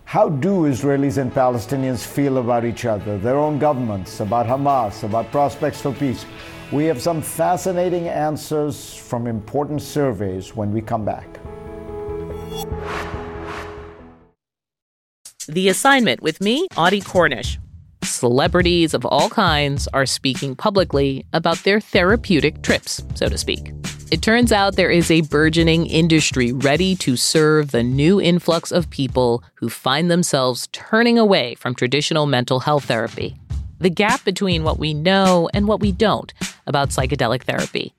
how 0.04 0.28
do 0.28 0.64
Israelis 0.64 1.16
and 1.16 1.32
Palestinians 1.32 2.04
feel 2.04 2.38
about 2.38 2.66
each 2.66 2.84
other, 2.84 3.16
their 3.16 3.38
own 3.38 3.58
governments, 3.58 4.20
about 4.20 4.46
Hamas, 4.46 5.02
about 5.02 5.30
prospects 5.30 5.80
for 5.80 5.92
peace? 5.92 6.26
We 6.72 6.86
have 6.86 7.02
some 7.02 7.20
fascinating 7.20 8.08
answers 8.08 8.94
from 8.94 9.26
important 9.26 9.82
surveys 9.82 10.56
when 10.56 10.72
we 10.72 10.80
come 10.80 11.04
back. 11.04 11.28
The 15.46 15.68
assignment 15.68 16.22
with 16.22 16.40
me, 16.40 16.66
Audie 16.78 17.02
Cornish. 17.02 17.58
Celebrities 18.02 18.94
of 18.94 19.04
all 19.04 19.28
kinds 19.28 19.86
are 19.88 20.06
speaking 20.06 20.56
publicly 20.56 21.26
about 21.34 21.58
their 21.58 21.78
therapeutic 21.78 22.62
trips, 22.62 23.02
so 23.16 23.28
to 23.28 23.36
speak. 23.36 23.72
It 24.10 24.22
turns 24.22 24.50
out 24.50 24.76
there 24.76 24.90
is 24.90 25.10
a 25.10 25.22
burgeoning 25.22 25.86
industry 25.86 26.52
ready 26.52 26.94
to 26.96 27.16
serve 27.16 27.70
the 27.70 27.82
new 27.82 28.18
influx 28.18 28.72
of 28.72 28.88
people 28.88 29.44
who 29.56 29.68
find 29.68 30.10
themselves 30.10 30.68
turning 30.72 31.18
away 31.18 31.54
from 31.54 31.74
traditional 31.74 32.24
mental 32.24 32.60
health 32.60 32.86
therapy 32.86 33.36
the 33.82 33.90
gap 33.90 34.24
between 34.24 34.62
what 34.62 34.78
we 34.78 34.94
know 34.94 35.50
and 35.52 35.66
what 35.66 35.80
we 35.80 35.90
don't 35.90 36.32
about 36.66 36.90
psychedelic 36.90 37.42
therapy. 37.42 37.92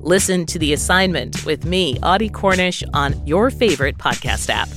Listen 0.00 0.46
to 0.46 0.58
The 0.58 0.72
Assignment 0.72 1.44
with 1.44 1.64
me, 1.64 1.98
Audie 2.00 2.28
Cornish, 2.28 2.84
on 2.94 3.26
your 3.26 3.50
favorite 3.50 3.98
podcast 3.98 4.48
app. 4.48 4.68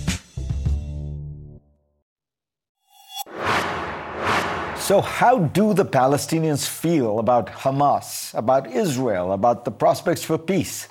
So, 4.80 5.02
how 5.02 5.38
do 5.38 5.76
the 5.76 5.86
Palestinians 5.86 6.68
feel 6.68 7.20
about 7.20 7.46
Hamas, 7.50 8.34
about 8.34 8.72
Israel, 8.72 9.34
about 9.34 9.66
the 9.66 9.72
prospects 9.72 10.24
for 10.24 10.40
peace? 10.40 10.88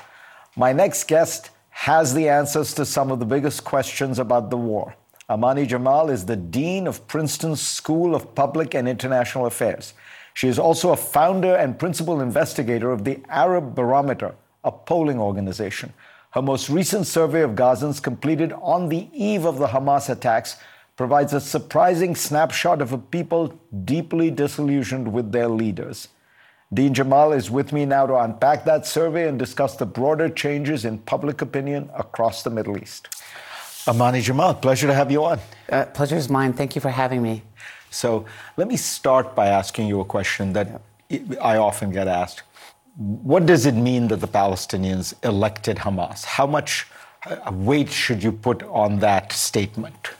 My 0.57 0.73
next 0.73 1.09
guest 1.09 1.51
has 1.71 2.14
the 2.14 2.29
answers 2.29 2.75
to 2.75 2.87
some 2.87 3.11
of 3.11 3.18
the 3.18 3.27
biggest 3.27 3.64
questions 3.64 4.21
about 4.21 4.51
the 4.51 4.57
war. 4.57 4.94
Amaney 5.31 5.67
Jamal 5.69 6.09
is 6.09 6.25
the 6.25 6.37
Dean 6.37 6.87
of 6.87 7.07
Princeton's 7.07 7.61
School 7.61 8.14
of 8.14 8.35
Public 8.35 8.75
and 8.75 8.88
International 8.88 9.45
Affairs. 9.45 9.93
She 10.33 10.49
is 10.49 10.59
also 10.59 10.91
a 10.91 10.97
founder 10.97 11.55
and 11.55 11.79
principal 11.79 12.23
investigator 12.23 12.91
of 12.91 13.05
the 13.05 13.21
Arab 13.29 13.75
Barometer, 13.75 14.35
a 14.64 14.73
polling 14.73 15.21
organization. 15.21 15.93
Her 16.31 16.41
most 16.41 16.71
recent 16.71 17.07
survey 17.07 17.43
of 17.43 17.51
Gazans, 17.51 18.03
completed 18.03 18.55
on 18.62 18.88
the 18.88 19.09
eve 19.12 19.45
of 19.45 19.59
the 19.59 19.67
Hamas 19.67 20.09
attacks, 20.09 20.57
provides 20.97 21.35
a 21.35 21.43
surprising 21.43 22.14
snapshot 22.14 22.81
of 22.81 22.95
a 22.95 22.99
people 22.99 23.61
deeply 23.85 24.31
disillusioned 24.31 25.12
with 25.12 25.31
their 25.31 25.49
leaders. 25.49 26.09
Dean 26.73 26.95
Jamal 26.95 27.33
is 27.33 27.51
with 27.51 27.71
me 27.71 27.85
now 27.85 28.07
to 28.07 28.17
unpack 28.17 28.64
that 28.64 28.87
survey 28.87 29.29
and 29.29 29.38
discuss 29.38 29.77
the 29.77 29.85
broader 29.85 30.31
changes 30.31 30.87
in 30.87 30.99
public 31.01 31.43
opinion 31.43 31.91
across 31.95 32.43
the 32.43 32.51
Middle 32.51 32.79
East. 32.79 33.09
Amaney 33.88 34.20
Jamal, 34.20 34.53
pleasure 34.53 34.87
to 34.87 34.92
have 34.92 35.11
you 35.11 35.24
on. 35.24 35.40
Uh, 35.72 35.87
pleasure 35.87 36.16
is 36.16 36.29
mine. 36.29 36.53
Thank 36.53 36.74
you 36.74 36.81
for 36.83 36.90
having 36.90 37.22
me. 37.22 37.42
So 37.90 38.27
let 38.59 38.68
me 38.68 38.77
start 38.77 39.35
by 39.35 39.46
asking 39.46 39.88
you 39.88 40.01
a 40.01 40.05
question 40.05 40.53
that 40.53 40.83
yeah. 41.09 41.20
I 41.40 41.57
often 41.57 41.90
get 41.90 42.07
asked. 42.07 42.42
What 42.96 43.46
does 43.46 43.64
it 43.64 43.74
mean 43.74 44.09
that 44.09 44.16
the 44.16 44.29
Palestinians 44.29 45.14
elected 45.24 45.79
Hamas? 45.79 46.22
How 46.27 46.46
much 46.46 46.87
uh, 47.24 47.51
weight 47.51 47.90
should 47.90 48.22
you 48.22 48.31
put 48.31 48.62
on 48.64 48.98
that 48.98 49.33
statement? 49.33 50.11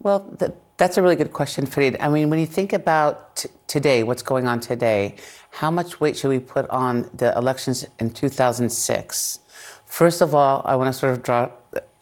Well, 0.00 0.18
the, 0.38 0.52
that's 0.76 0.96
a 0.96 1.02
really 1.02 1.14
good 1.14 1.32
question, 1.32 1.64
Fareed. 1.64 1.96
I 2.00 2.08
mean, 2.08 2.28
when 2.28 2.40
you 2.40 2.46
think 2.46 2.72
about 2.72 3.36
t- 3.36 3.48
today, 3.68 4.02
what's 4.02 4.22
going 4.22 4.48
on 4.48 4.58
today, 4.58 5.14
how 5.52 5.70
much 5.70 6.00
weight 6.00 6.16
should 6.16 6.30
we 6.30 6.40
put 6.40 6.68
on 6.70 7.08
the 7.14 7.32
elections 7.38 7.86
in 8.00 8.10
2006? 8.10 9.38
First 9.86 10.22
of 10.22 10.34
all, 10.34 10.62
I 10.64 10.74
want 10.74 10.92
to 10.92 10.98
sort 10.98 11.12
of 11.12 11.22
draw 11.22 11.50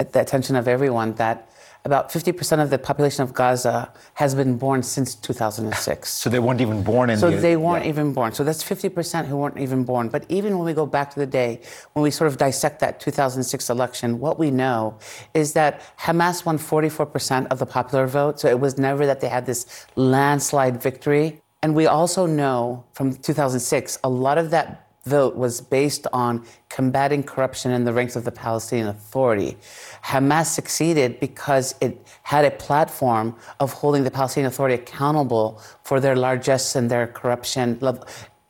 the 0.01 0.21
attention 0.21 0.57
of 0.57 0.67
everyone 0.69 1.15
that 1.15 1.51
about 1.85 2.11
50% 2.11 2.63
of 2.63 2.69
the 2.69 2.79
population 2.79 3.23
of 3.23 3.33
Gaza 3.33 3.91
has 4.15 4.35
been 4.35 4.59
born 4.59 4.83
since 4.83 5.15
2006. 5.15 6.11
So 6.11 6.29
they 6.29 6.39
weren't 6.39 6.61
even 6.61 6.83
born 6.83 7.09
in 7.09 7.19
So 7.19 7.31
the, 7.31 7.39
they 7.39 7.57
weren't 7.57 7.85
yeah. 7.85 7.91
even 7.91 8.13
born. 8.13 8.33
So 8.33 8.45
that's 8.45 8.63
50% 8.63 9.27
who 9.27 9.37
weren't 9.37 9.59
even 9.59 9.85
born. 9.85 10.09
But 10.09 10.27
even 10.29 10.59
when 10.59 10.67
we 10.67 10.75
go 10.75 10.85
back 10.85 11.11
to 11.15 11.19
the 11.19 11.27
day, 11.27 11.61
when 11.95 12.03
we 12.03 12.11
sort 12.11 12.29
of 12.29 12.37
dissect 12.37 12.81
that 12.81 13.01
2006 13.01 13.71
election, 13.71 14.19
what 14.19 14.39
we 14.39 14.51
know 14.51 14.99
is 15.33 15.55
that 15.55 15.81
Hamas 15.99 16.45
won 16.45 16.59
44% 16.59 17.47
of 17.47 17.59
the 17.59 17.67
popular 17.67 18.07
vote. 18.07 18.41
So 18.41 18.49
it 18.49 18.61
was 18.61 18.77
never 18.77 19.07
that 19.07 19.21
they 19.21 19.29
had 19.29 19.47
this 19.47 19.87
landslide 19.97 20.83
victory. 20.83 21.41
And 21.63 21.75
we 21.75 21.87
also 21.87 22.27
know 22.27 22.85
from 22.93 23.15
2006, 23.15 23.99
a 24.05 24.09
lot 24.09 24.37
of 24.37 24.51
that 24.51 24.90
vote 25.05 25.35
was 25.37 25.61
based 25.61 26.07
on 26.13 26.45
combating 26.69 27.23
corruption 27.23 27.71
in 27.71 27.85
the 27.85 27.93
ranks 27.93 28.17
of 28.17 28.25
the 28.25 28.33
Palestinian 28.33 28.89
Authority. 28.89 29.57
Hamas 30.05 30.47
succeeded 30.47 31.19
because 31.21 31.75
it 31.81 32.07
had 32.23 32.45
a 32.45 32.51
platform 32.51 33.35
of 33.61 33.73
holding 33.73 34.05
the 34.05 34.11
Palestinian 34.11 34.49
Authority 34.49 34.75
accountable 34.75 35.61
for 35.85 36.01
their 36.01 36.17
largesse 36.17 36.77
and 36.77 36.91
their 36.91 37.07
corruption, 37.07 37.79
lev- 37.81 38.05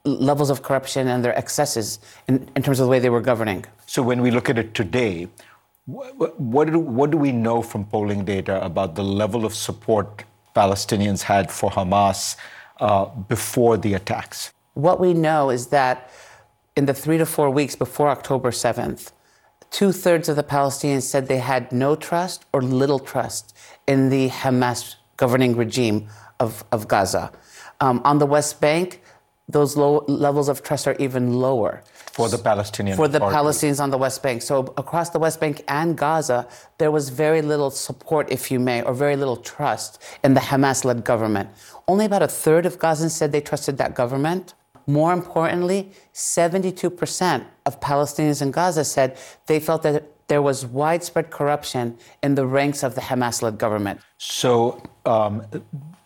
levels 0.05 0.51
of 0.51 0.63
corruption 0.63 1.09
and 1.09 1.25
their 1.25 1.37
excesses 1.39 2.01
in, 2.27 2.49
in 2.57 2.63
terms 2.63 2.81
of 2.81 2.87
the 2.87 2.91
way 2.91 2.99
they 2.99 3.11
were 3.11 3.21
governing. 3.21 3.65
So 3.87 4.03
when 4.03 4.21
we 4.21 4.31
look 4.31 4.51
at 4.51 4.59
it 4.59 4.75
today, 4.75 5.29
what, 5.87 6.39
what, 6.41 6.71
do, 6.71 6.79
what 6.79 7.11
do 7.11 7.17
we 7.17 7.33
know 7.33 7.63
from 7.63 7.85
polling 7.85 8.25
data 8.25 8.65
about 8.65 8.95
the 8.95 9.03
level 9.03 9.45
of 9.45 9.55
support 9.55 10.25
Palestinians 10.55 11.23
had 11.23 11.51
for 11.51 11.71
Hamas 11.71 12.37
uh, 12.81 13.07
before 13.07 13.77
the 13.77 13.95
attacks? 13.95 14.53
What 14.75 15.01
we 15.01 15.15
know 15.15 15.51
is 15.51 15.69
that 15.69 16.11
in 16.77 16.87
the 16.87 16.95
three 16.95 17.19
to 17.19 17.27
four 17.27 17.51
weeks 17.51 17.77
before 17.77 18.09
October 18.09 18.51
7th, 18.51 19.13
two 19.71 19.93
thirds 19.93 20.29
of 20.29 20.37
the 20.37 20.43
Palestinians 20.43 21.03
said 21.03 21.29
they 21.29 21.39
had 21.39 21.73
no 21.73 21.97
trust 21.97 22.45
or 22.53 22.63
little 22.63 22.99
trust 22.99 23.57
in 23.87 24.09
the 24.09 24.29
Hamas 24.29 24.97
governing 25.17 25.57
regime 25.57 26.09
of, 26.39 26.65
of 26.73 26.89
Gaza. 26.89 27.33
Um, 27.81 28.01
on 28.05 28.19
the 28.19 28.27
West 28.27 28.61
Bank, 28.61 29.03
those 29.49 29.77
low 29.77 30.05
levels 30.07 30.49
of 30.49 30.63
trust 30.63 30.87
are 30.87 30.97
even 30.99 31.35
lower. 31.35 31.83
For 32.13 32.29
the 32.29 32.39
Palestinian 32.39 32.97
For 32.97 33.09
the 33.09 33.19
Authority. 33.19 33.37
Palestinians 33.37 33.81
on 33.81 33.91
the 33.91 33.99
West 33.99 34.23
Bank. 34.23 34.43
So 34.43 34.73
across 34.77 35.11
the 35.11 35.19
West 35.19 35.41
Bank 35.41 35.63
and 35.69 35.97
Gaza, 35.97 36.47
there 36.79 36.91
was 36.91 37.09
very 37.09 37.43
little 37.43 37.71
support, 37.71 38.31
if 38.31 38.51
you 38.51 38.61
may, 38.61 38.83
or 38.83 38.95
very 38.95 39.17
little 39.17 39.37
trust 39.37 40.03
in 40.23 40.35
the 40.35 40.41
Hamas 40.41 40.85
led 40.85 41.05
government. 41.05 41.51
Only 41.89 42.05
about 42.05 42.23
a 42.23 42.29
third 42.29 42.67
of 42.67 42.79
Gazans 42.79 43.11
said 43.11 43.33
they 43.33 43.41
trusted 43.41 43.79
that 43.79 43.95
government. 43.95 44.55
More 44.87 45.13
importantly, 45.13 45.93
72% 46.15 47.45
of 47.67 47.81
Palestinians 47.81 48.43
in 48.43 48.51
Gaza 48.51 48.85
said 48.85 49.19
they 49.47 49.61
felt 49.61 49.83
that 49.83 50.05
there 50.29 50.43
was 50.43 50.65
widespread 50.65 51.31
corruption 51.31 51.99
in 52.23 52.37
the 52.37 52.47
ranks 52.47 52.83
of 52.85 52.95
the 52.95 53.01
Hamas 53.01 53.43
led 53.43 53.59
government. 53.59 54.01
So, 54.19 54.81
um, 55.05 55.45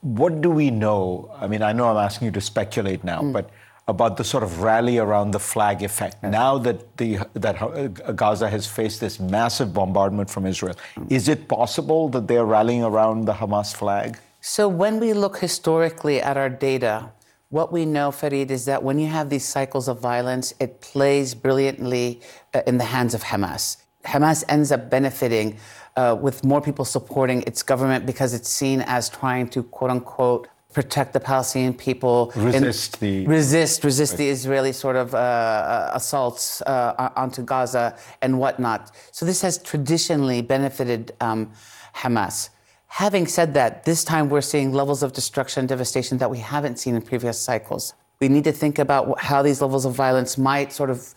what 0.00 0.40
do 0.40 0.50
we 0.50 0.70
know? 0.70 1.30
I 1.38 1.46
mean, 1.46 1.62
I 1.62 1.72
know 1.72 1.88
I'm 1.90 2.02
asking 2.08 2.26
you 2.26 2.32
to 2.32 2.40
speculate 2.40 3.04
now, 3.04 3.22
but 3.22 3.50
about 3.86 4.16
the 4.16 4.24
sort 4.24 4.42
of 4.42 4.62
rally 4.62 4.96
around 4.98 5.32
the 5.32 5.38
flag 5.38 5.82
effect. 5.82 6.22
Now 6.22 6.56
that 6.58 6.96
the 6.96 7.18
that 7.34 7.60
uh, 7.60 7.88
Gaza 8.12 8.48
has 8.48 8.66
faced 8.66 9.00
this 9.00 9.20
massive 9.20 9.74
bombardment 9.74 10.30
from 10.30 10.46
Israel, 10.46 10.76
is 11.10 11.28
it 11.28 11.48
possible 11.48 12.08
that 12.10 12.26
they're 12.28 12.46
rallying 12.46 12.82
around 12.82 13.26
the 13.26 13.34
Hamas 13.34 13.74
flag? 13.74 14.18
So 14.40 14.68
when 14.68 15.00
we 15.00 15.12
look 15.12 15.38
historically 15.38 16.20
at 16.20 16.36
our 16.36 16.48
data, 16.48 17.10
what 17.54 17.72
we 17.72 17.86
know, 17.86 18.10
Fareed, 18.10 18.50
is 18.50 18.64
that 18.64 18.82
when 18.82 18.98
you 18.98 19.06
have 19.06 19.30
these 19.30 19.44
cycles 19.44 19.86
of 19.86 20.00
violence, 20.00 20.52
it 20.58 20.80
plays 20.80 21.34
brilliantly 21.34 22.20
uh, 22.52 22.62
in 22.66 22.78
the 22.78 22.88
hands 22.94 23.14
of 23.14 23.22
Hamas. 23.22 23.76
Hamas 24.04 24.42
ends 24.48 24.72
up 24.72 24.90
benefiting 24.90 25.56
uh, 25.96 26.16
with 26.20 26.44
more 26.44 26.60
people 26.60 26.84
supporting 26.84 27.42
its 27.42 27.62
government 27.62 28.06
because 28.06 28.34
it's 28.34 28.48
seen 28.48 28.80
as 28.96 29.08
trying 29.08 29.46
to 29.50 29.62
quote 29.62 29.92
unquote 29.92 30.48
protect 30.72 31.12
the 31.12 31.20
Palestinian 31.20 31.72
people, 31.72 32.32
Resist 32.34 32.98
the- 32.98 33.24
resist 33.28 33.84
resist 33.84 34.16
the 34.16 34.28
Israeli 34.28 34.72
sort 34.72 34.96
of 34.96 35.14
uh, 35.14 35.18
uh, 35.18 35.90
assaults 35.94 36.60
uh, 36.62 37.10
onto 37.14 37.42
Gaza 37.42 37.96
and 38.22 38.40
whatnot. 38.40 38.90
So 39.12 39.24
this 39.24 39.40
has 39.42 39.58
traditionally 39.58 40.42
benefited 40.42 41.12
um, 41.20 41.52
Hamas. 41.94 42.50
Having 42.98 43.26
said 43.26 43.54
that, 43.54 43.82
this 43.82 44.04
time 44.04 44.28
we're 44.28 44.40
seeing 44.40 44.72
levels 44.72 45.02
of 45.02 45.12
destruction 45.12 45.58
and 45.62 45.68
devastation 45.68 46.18
that 46.18 46.30
we 46.30 46.38
haven't 46.38 46.78
seen 46.78 46.94
in 46.94 47.02
previous 47.02 47.36
cycles. 47.40 47.92
We 48.20 48.28
need 48.28 48.44
to 48.44 48.52
think 48.52 48.78
about 48.78 49.20
how 49.20 49.42
these 49.42 49.60
levels 49.60 49.84
of 49.84 49.94
violence 49.94 50.38
might 50.38 50.72
sort 50.72 50.90
of 50.90 51.12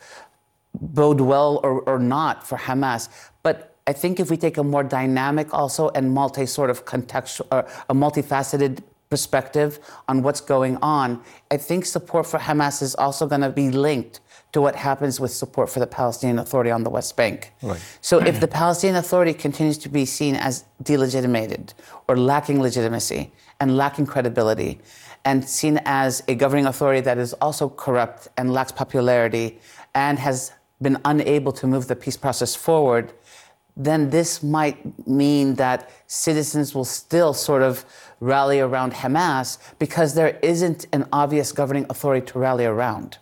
bode 0.74 1.22
well 1.22 1.60
or, 1.62 1.82
or 1.82 2.00
not 2.00 2.48
for 2.48 2.58
Hamas. 2.58 3.10
But 3.44 3.76
I 3.86 3.94
think 3.94 4.20
if 4.20 4.32
we 4.32 4.38
take 4.38 4.58
a 4.58 4.64
more 4.64 4.84
dynamic 4.84 5.54
also 5.54 5.90
and 5.90 6.12
multi 6.16 6.48
sort 6.48 6.72
of 6.72 6.84
contextual, 6.86 7.46
or 7.52 7.60
a 7.88 7.94
multifaceted 7.94 8.80
perspective 9.12 9.80
on 10.08 10.24
what's 10.24 10.42
going 10.42 10.78
on, 10.82 11.22
I 11.52 11.58
think 11.58 11.86
support 11.86 12.26
for 12.26 12.40
Hamas 12.40 12.82
is 12.82 12.96
also 12.96 13.28
going 13.28 13.42
to 13.42 13.52
be 13.52 13.70
linked 13.70 14.20
to 14.54 14.62
what 14.62 14.76
happens 14.76 15.20
with 15.20 15.32
support 15.32 15.70
for 15.70 15.80
the 15.80 15.88
Palestinian 15.88 16.40
Authority 16.40 16.72
on 16.72 16.84
the 16.84 16.90
West 16.90 17.16
Bank. 17.16 17.54
Right. 17.62 17.80
So 18.02 18.20
if 18.20 18.40
the 18.40 18.48
Palestinian 18.48 18.96
Authority 18.96 19.34
continues 19.34 19.78
to 19.80 19.90
be 19.90 20.06
seen 20.06 20.36
as 20.36 20.66
delegitimated 20.82 21.74
or 22.08 22.18
lacking 22.18 22.62
legitimacy 22.62 23.32
and 23.60 23.76
lacking 23.76 24.06
credibility, 24.06 24.80
and 25.28 25.44
seen 25.44 25.78
as 25.84 26.24
a 26.30 26.36
governing 26.36 26.66
authority 26.66 27.02
that 27.02 27.18
is 27.18 27.34
also 27.34 27.68
corrupt 27.68 28.30
and 28.38 28.54
lacks 28.54 28.72
popularity 28.72 29.60
and 29.94 30.18
has 30.18 30.54
been 30.82 30.98
unable 31.04 31.52
to 31.52 31.68
move 31.68 31.90
the 31.90 31.96
peace 31.98 32.16
process 32.16 32.56
forward, 32.56 33.12
then 33.76 34.10
this 34.10 34.42
might 34.42 34.78
mean 35.06 35.56
that 35.56 35.90
citizens 36.08 36.74
will 36.74 36.86
still 36.86 37.34
sort 37.34 37.62
of 37.62 37.84
rally 38.22 38.62
around 38.62 38.94
Hamas 38.94 39.58
because 39.80 40.16
there 40.16 40.40
isn't 40.42 40.88
an 40.94 41.06
obvious 41.12 41.52
governing 41.52 41.86
authority 41.90 42.26
to 42.26 42.40
rally 42.40 42.66
around. 42.66 43.18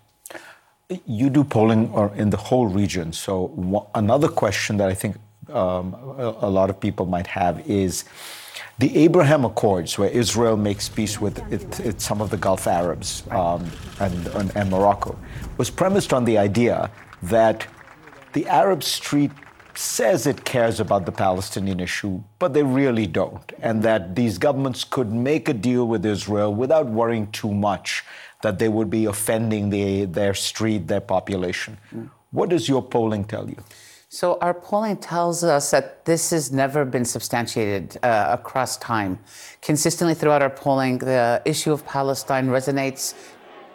You 1.06 1.30
do 1.30 1.43
polling 1.43 1.91
in 2.15 2.30
the 2.30 2.38
whole 2.38 2.67
region. 2.67 3.12
So 3.12 3.88
another 3.95 4.28
question 4.28 4.78
that 4.78 4.89
I 4.89 4.93
think 4.93 5.15
um, 5.50 5.93
a, 6.17 6.50
lot 6.50 6.69
of 6.69 6.80
people 6.80 7.06
might 7.06 7.28
have 7.28 7.67
is 7.67 8.04
the 8.78 8.95
Abraham 8.98 9.45
Accords, 9.45 9.98
where 9.98 10.10
Israel 10.10 10.58
makes 10.58 10.89
peace 10.89 11.19
with 11.19 11.39
it, 11.52 11.80
it, 11.80 12.02
some 12.02 12.21
of 12.21 12.30
the 12.30 12.38
Gulf 12.38 12.67
Arabs 12.67 13.24
um, 13.32 13.65
and, 14.00 14.28
and, 14.28 14.56
and 14.56 14.69
Morocco, 14.69 15.17
was 15.58 15.69
premised 15.69 16.13
on 16.13 16.26
the 16.26 16.38
idea 16.38 16.91
that 17.24 17.65
the 18.34 18.45
Arab 18.48 18.84
street 18.84 19.32
says 19.78 20.28
it 20.28 20.43
cares 20.45 20.80
about 20.80 21.06
the 21.06 21.12
Palestinian 21.12 21.80
issue, 21.80 22.21
but 22.39 22.54
they 22.54 22.63
really 22.63 23.08
don't. 23.08 23.54
And 23.62 23.82
that 23.84 24.15
these 24.15 24.38
governments 24.38 24.84
could 24.84 25.12
make 25.12 25.50
a 25.50 25.54
deal 25.54 25.88
with 25.88 26.06
Israel 26.06 26.54
without 26.54 26.88
worrying 26.88 27.32
too 27.32 27.54
much 27.54 28.04
that 28.45 28.60
they 28.60 28.69
would 28.77 28.91
be 28.99 29.03
offending 29.05 29.63
the, 29.75 30.05
their 30.05 30.36
street, 30.49 30.81
their 30.93 31.05
population. 31.15 31.71
What 32.38 32.47
does 32.53 32.69
your 32.69 32.84
polling 32.95 33.23
tell 33.34 33.49
you? 33.49 33.60
So 34.10 34.38
our 34.45 34.53
polling 34.53 34.97
tells 34.97 35.43
us 35.43 35.71
that 35.71 36.05
this 36.05 36.29
has 36.29 36.51
never 36.51 36.86
been 36.86 37.05
substantiated 37.15 37.97
uh, 38.03 38.38
across 38.38 38.77
time. 38.77 39.13
Consistently 39.62 40.15
throughout 40.19 40.43
our 40.47 40.55
polling, 40.63 40.99
the 40.99 41.41
issue 41.43 41.71
of 41.73 41.79
Palestine 41.97 42.47
resonates 42.58 43.03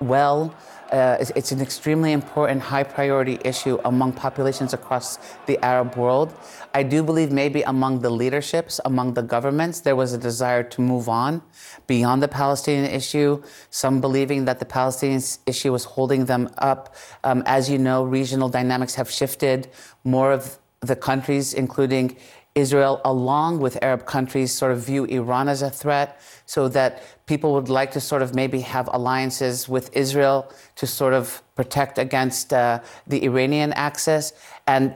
well. 0.01 0.55
Uh, 0.91 1.17
it's, 1.21 1.31
it's 1.37 1.53
an 1.53 1.61
extremely 1.61 2.13
important, 2.13 2.61
high 2.61 2.83
priority 2.83 3.39
issue 3.45 3.79
among 3.85 4.13
populations 4.13 4.73
across 4.75 5.19
the 5.47 5.57
Arab 5.65 5.97
world. 5.97 6.35
I 6.75 6.83
do 6.83 7.03
believe 7.03 7.31
maybe 7.31 7.63
among 7.63 8.01
the 8.01 8.11
leaderships, 8.11 8.81
among 8.85 9.15
the 9.15 9.23
governments, 9.23 9.81
there 9.81 9.95
was 9.95 10.13
a 10.13 10.19
desire 10.19 10.65
to 10.65 10.81
move 10.81 11.09
on 11.09 11.43
beyond 11.87 12.23
the 12.23 12.29
Palestinian 12.29 12.91
issue. 12.91 13.43
Some 13.71 14.01
believing 14.01 14.45
that 14.47 14.59
the 14.59 14.65
Palestinian 14.65 15.23
issue 15.47 15.71
was 15.73 15.85
holding 15.85 16.25
them 16.25 16.51
up. 16.59 16.97
Um, 17.23 17.43
as 17.47 17.71
you 17.71 17.79
know, 17.79 18.03
regional 18.03 18.49
dynamics 18.49 18.95
have 18.97 19.11
shifted. 19.11 19.69
More 20.03 20.33
of 20.33 20.59
the 20.81 20.97
countries, 20.97 21.55
including 21.55 22.17
Israel, 22.55 23.01
along 23.05 23.61
with 23.61 23.79
Arab 23.83 24.07
countries, 24.07 24.53
sort 24.53 24.73
of 24.73 24.85
view 24.85 25.05
Iran 25.05 25.49
as 25.49 25.63
a 25.63 25.71
threat, 25.71 26.21
so 26.47 26.69
that 26.69 27.03
people 27.27 27.53
would 27.53 27.69
like 27.69 27.93
to 27.93 28.01
sort 28.01 28.23
of 28.23 28.35
maybe 28.35 28.61
have 28.61 28.89
alliances 28.93 29.69
with 29.69 29.95
Israel 29.97 30.51
to 30.77 30.87
sort 30.87 31.15
of 31.15 31.43
protect 31.55 31.99
against 31.99 32.53
uh, 32.53 32.81
the 33.07 33.25
Iranian 33.25 33.73
axis. 33.75 34.33
And 34.67 34.95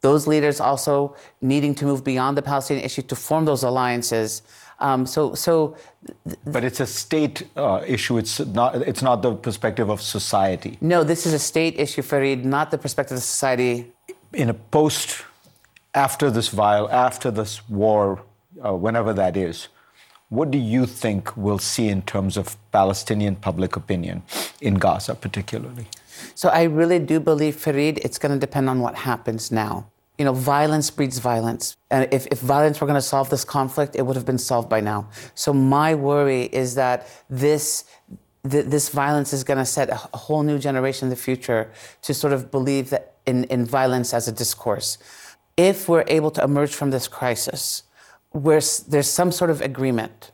those 0.00 0.26
leaders 0.26 0.60
also 0.60 1.16
needing 1.40 1.74
to 1.76 1.84
move 1.84 2.04
beyond 2.04 2.36
the 2.36 2.42
Palestinian 2.42 2.84
issue 2.84 3.02
to 3.02 3.16
form 3.16 3.44
those 3.46 3.62
alliances. 3.62 4.42
Um, 4.78 5.06
so, 5.06 5.34
so 5.34 5.76
But 6.44 6.64
it's 6.64 6.80
a 6.80 6.86
state 6.86 7.48
uh, 7.56 7.82
issue. 7.86 8.18
It's 8.18 8.40
not. 8.40 8.74
It's 8.90 9.02
not 9.02 9.22
the 9.22 9.34
perspective 9.34 9.88
of 9.88 10.00
society. 10.02 10.76
no, 10.80 11.04
this 11.04 11.24
is 11.26 11.32
a 11.32 11.38
state 11.38 11.78
issue, 11.78 12.02
Fareed, 12.02 12.44
not 12.44 12.70
the 12.72 12.78
perspective 12.78 13.16
of 13.16 13.22
society. 13.22 13.92
In 14.32 14.48
a 14.50 14.54
post, 14.54 15.24
after 15.94 16.30
this 16.30 16.48
viol, 16.48 16.90
after 16.90 17.30
this 17.30 17.68
war, 17.68 18.22
uh, 18.64 18.74
whenever 18.74 19.12
that 19.12 19.36
is, 19.36 19.68
what 20.28 20.50
do 20.50 20.58
you 20.58 20.86
think 20.86 21.36
we'll 21.36 21.58
see 21.58 21.88
in 21.88 22.02
terms 22.02 22.36
of 22.36 22.56
Palestinian 22.72 23.36
public 23.36 23.76
opinion 23.76 24.22
in 24.60 24.74
Gaza, 24.74 25.14
particularly? 25.14 25.86
So 26.34 26.48
I 26.48 26.62
really 26.62 26.98
do 26.98 27.20
believe, 27.20 27.56
Fareed, 27.56 27.98
it's 27.98 28.18
going 28.18 28.32
to 28.32 28.38
depend 28.38 28.70
on 28.70 28.80
what 28.80 28.94
happens 28.94 29.50
now. 29.52 29.86
you 30.18 30.24
know, 30.24 30.32
violence 30.32 30.90
breeds 30.90 31.18
violence. 31.18 31.76
And 31.90 32.08
if, 32.12 32.26
if 32.26 32.38
violence 32.40 32.80
were 32.80 32.86
going 32.86 32.98
to 32.98 33.02
solve 33.02 33.30
this 33.30 33.44
conflict, 33.44 33.96
it 33.96 34.02
would 34.02 34.16
have 34.16 34.26
been 34.26 34.38
solved 34.38 34.68
by 34.68 34.80
now. 34.80 35.08
So 35.34 35.52
my 35.52 35.94
worry 35.94 36.44
is 36.44 36.74
that 36.76 37.08
this 37.28 37.84
th- 38.48 38.66
this 38.66 38.88
violence 38.88 39.32
is 39.32 39.42
going 39.44 39.58
to 39.58 39.64
set 39.64 39.88
a, 39.88 39.94
a 40.14 40.16
whole 40.16 40.42
new 40.42 40.58
generation 40.58 41.06
in 41.06 41.10
the 41.10 41.16
future 41.16 41.70
to 42.02 42.12
sort 42.14 42.32
of 42.32 42.50
believe 42.50 42.90
that 42.90 43.14
in, 43.26 43.44
in 43.44 43.64
violence 43.64 44.12
as 44.12 44.28
a 44.28 44.32
discourse. 44.32 44.98
If 45.56 45.88
we're 45.88 46.04
able 46.06 46.30
to 46.32 46.42
emerge 46.42 46.74
from 46.74 46.90
this 46.90 47.08
crisis, 47.08 47.82
where 48.30 48.60
there's 48.88 49.08
some 49.08 49.30
sort 49.30 49.50
of 49.50 49.60
agreement 49.60 50.32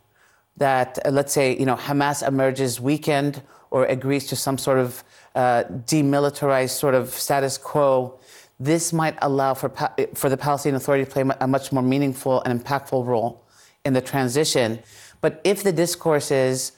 that, 0.56 0.98
uh, 1.04 1.10
let's 1.10 1.32
say, 1.32 1.56
you 1.56 1.66
know, 1.66 1.76
Hamas 1.76 2.26
emerges 2.26 2.80
weakened 2.80 3.42
or 3.70 3.84
agrees 3.86 4.26
to 4.28 4.36
some 4.36 4.58
sort 4.58 4.78
of 4.78 5.04
uh, 5.34 5.64
demilitarized 5.86 6.70
sort 6.70 6.94
of 6.94 7.10
status 7.10 7.58
quo, 7.58 8.18
this 8.60 8.92
might 8.92 9.16
allow 9.22 9.54
for, 9.54 9.70
for 10.14 10.28
the 10.28 10.36
Palestinian 10.36 10.76
Authority 10.76 11.04
to 11.04 11.10
play 11.10 11.24
a 11.40 11.46
much 11.46 11.70
more 11.70 11.82
meaningful 11.82 12.42
and 12.42 12.64
impactful 12.64 13.06
role 13.06 13.44
in 13.84 13.92
the 13.92 14.00
transition. 14.00 14.80
But 15.20 15.40
if 15.44 15.62
the 15.62 15.72
discourse 15.72 16.30
is, 16.30 16.72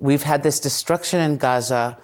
we've 0.00 0.22
had 0.22 0.42
this 0.42 0.58
destruction 0.58 1.20
in 1.20 1.36
Gaza, 1.36 1.98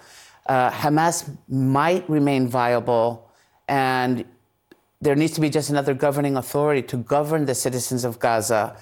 uh, 0.45 0.71
Hamas 0.71 1.29
might 1.49 2.09
remain 2.09 2.47
viable, 2.47 3.29
and 3.67 4.23
there 5.01 5.15
needs 5.15 5.33
to 5.33 5.41
be 5.41 5.49
just 5.49 5.69
another 5.69 5.93
governing 5.93 6.35
authority 6.35 6.81
to 6.81 6.97
govern 6.97 7.45
the 7.45 7.55
citizens 7.55 8.03
of 8.03 8.19
Gaza 8.19 8.75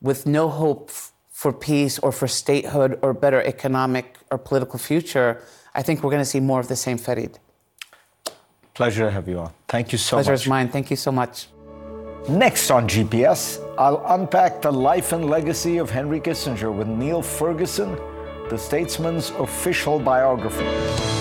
with 0.00 0.26
no 0.26 0.48
hope 0.48 0.90
for 1.40 1.52
peace 1.52 1.98
or 2.00 2.12
for 2.12 2.28
statehood 2.28 2.98
or 3.02 3.14
better 3.14 3.42
economic 3.42 4.18
or 4.30 4.38
political 4.38 4.78
future, 4.78 5.42
I 5.74 5.82
think 5.82 6.02
we're 6.02 6.10
going 6.10 6.20
to 6.20 6.32
see 6.36 6.40
more 6.40 6.60
of 6.60 6.68
the 6.68 6.76
same 6.76 6.98
Fareed. 6.98 7.36
Pleasure 8.74 9.06
to 9.06 9.10
have 9.10 9.28
you 9.28 9.38
on. 9.38 9.52
Thank 9.68 9.92
you 9.92 9.98
so 9.98 10.16
Pleasure 10.16 10.32
much. 10.32 10.40
Pleasure 10.40 10.44
is 10.44 10.48
mine. 10.48 10.68
Thank 10.68 10.90
you 10.90 10.96
so 10.96 11.12
much. 11.12 11.48
Next 12.28 12.70
on 12.70 12.86
GPS, 12.86 13.58
I'll 13.78 14.04
unpack 14.08 14.60
the 14.60 14.70
life 14.70 15.12
and 15.12 15.30
legacy 15.30 15.78
of 15.78 15.88
Henry 15.88 16.20
Kissinger 16.20 16.74
with 16.74 16.86
Niall 16.86 17.22
Ferguson, 17.22 17.96
the 18.50 18.58
statesman's 18.58 19.30
official 19.30 19.98
biography. 19.98 21.19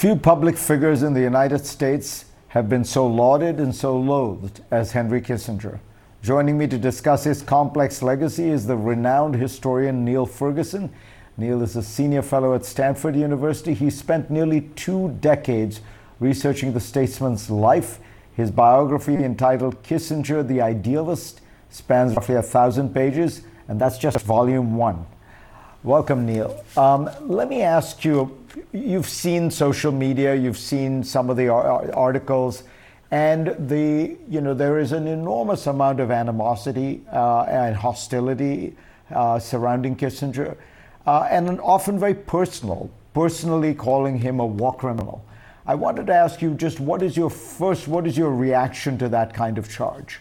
Few 0.00 0.16
public 0.16 0.56
figures 0.56 1.02
in 1.02 1.12
the 1.12 1.20
United 1.20 1.66
States 1.66 2.24
have 2.48 2.70
been 2.70 2.84
so 2.84 3.06
lauded 3.06 3.60
and 3.60 3.74
so 3.74 3.98
loathed 3.98 4.62
as 4.70 4.92
Henry 4.92 5.20
Kissinger. 5.20 5.78
Joining 6.22 6.56
me 6.56 6.66
to 6.68 6.78
discuss 6.78 7.24
his 7.24 7.42
complex 7.42 8.02
legacy 8.02 8.48
is 8.48 8.66
the 8.66 8.78
renowned 8.78 9.34
historian 9.34 10.02
Niall 10.02 10.24
Ferguson. 10.24 10.90
Niall 11.36 11.60
is 11.60 11.76
a 11.76 11.82
senior 11.82 12.22
fellow 12.22 12.54
at 12.54 12.64
Stanford 12.64 13.14
University. 13.14 13.74
He 13.74 13.90
spent 13.90 14.30
nearly 14.30 14.62
two 14.74 15.18
decades 15.20 15.82
researching 16.18 16.72
the 16.72 16.80
statesman's 16.80 17.50
life. 17.50 17.98
His 18.34 18.50
biography, 18.50 19.16
entitled 19.16 19.82
Kissinger 19.82 20.42
the 20.48 20.62
Idealist, 20.62 21.42
spans 21.68 22.16
roughly 22.16 22.36
a 22.36 22.42
thousand 22.42 22.94
pages, 22.94 23.42
and 23.68 23.78
that's 23.78 23.98
just 23.98 24.20
volume 24.20 24.76
one. 24.76 25.04
Welcome, 25.82 26.26
Niall. 26.26 26.62
Um, 26.76 27.08
let 27.20 27.48
me 27.48 27.62
ask 27.62 28.04
you 28.04 28.36
you've 28.70 29.08
seen 29.08 29.50
social 29.50 29.90
media, 29.90 30.34
you've 30.34 30.58
seen 30.58 31.02
some 31.02 31.30
of 31.30 31.38
the 31.38 31.48
articles, 31.48 32.64
and 33.10 33.56
the 33.58 34.14
you 34.28 34.42
know 34.42 34.52
there 34.52 34.78
is 34.78 34.92
an 34.92 35.06
enormous 35.06 35.66
amount 35.66 36.00
of 36.00 36.10
animosity 36.10 37.00
uh, 37.10 37.44
and 37.44 37.74
hostility 37.74 38.76
uh, 39.10 39.38
surrounding 39.38 39.96
Kissinger, 39.96 40.54
uh, 41.06 41.26
and 41.30 41.58
often 41.62 41.98
very 41.98 42.12
personal, 42.12 42.90
personally 43.14 43.72
calling 43.72 44.18
him 44.18 44.38
a 44.38 44.44
war 44.44 44.74
criminal. 44.74 45.24
I 45.66 45.76
wanted 45.76 46.08
to 46.08 46.14
ask 46.14 46.42
you 46.42 46.52
just 46.52 46.78
what 46.78 47.02
is 47.02 47.16
your 47.16 47.30
first, 47.30 47.88
what 47.88 48.06
is 48.06 48.18
your 48.18 48.34
reaction 48.34 48.98
to 48.98 49.08
that 49.08 49.32
kind 49.32 49.56
of 49.56 49.70
charge? 49.70 50.20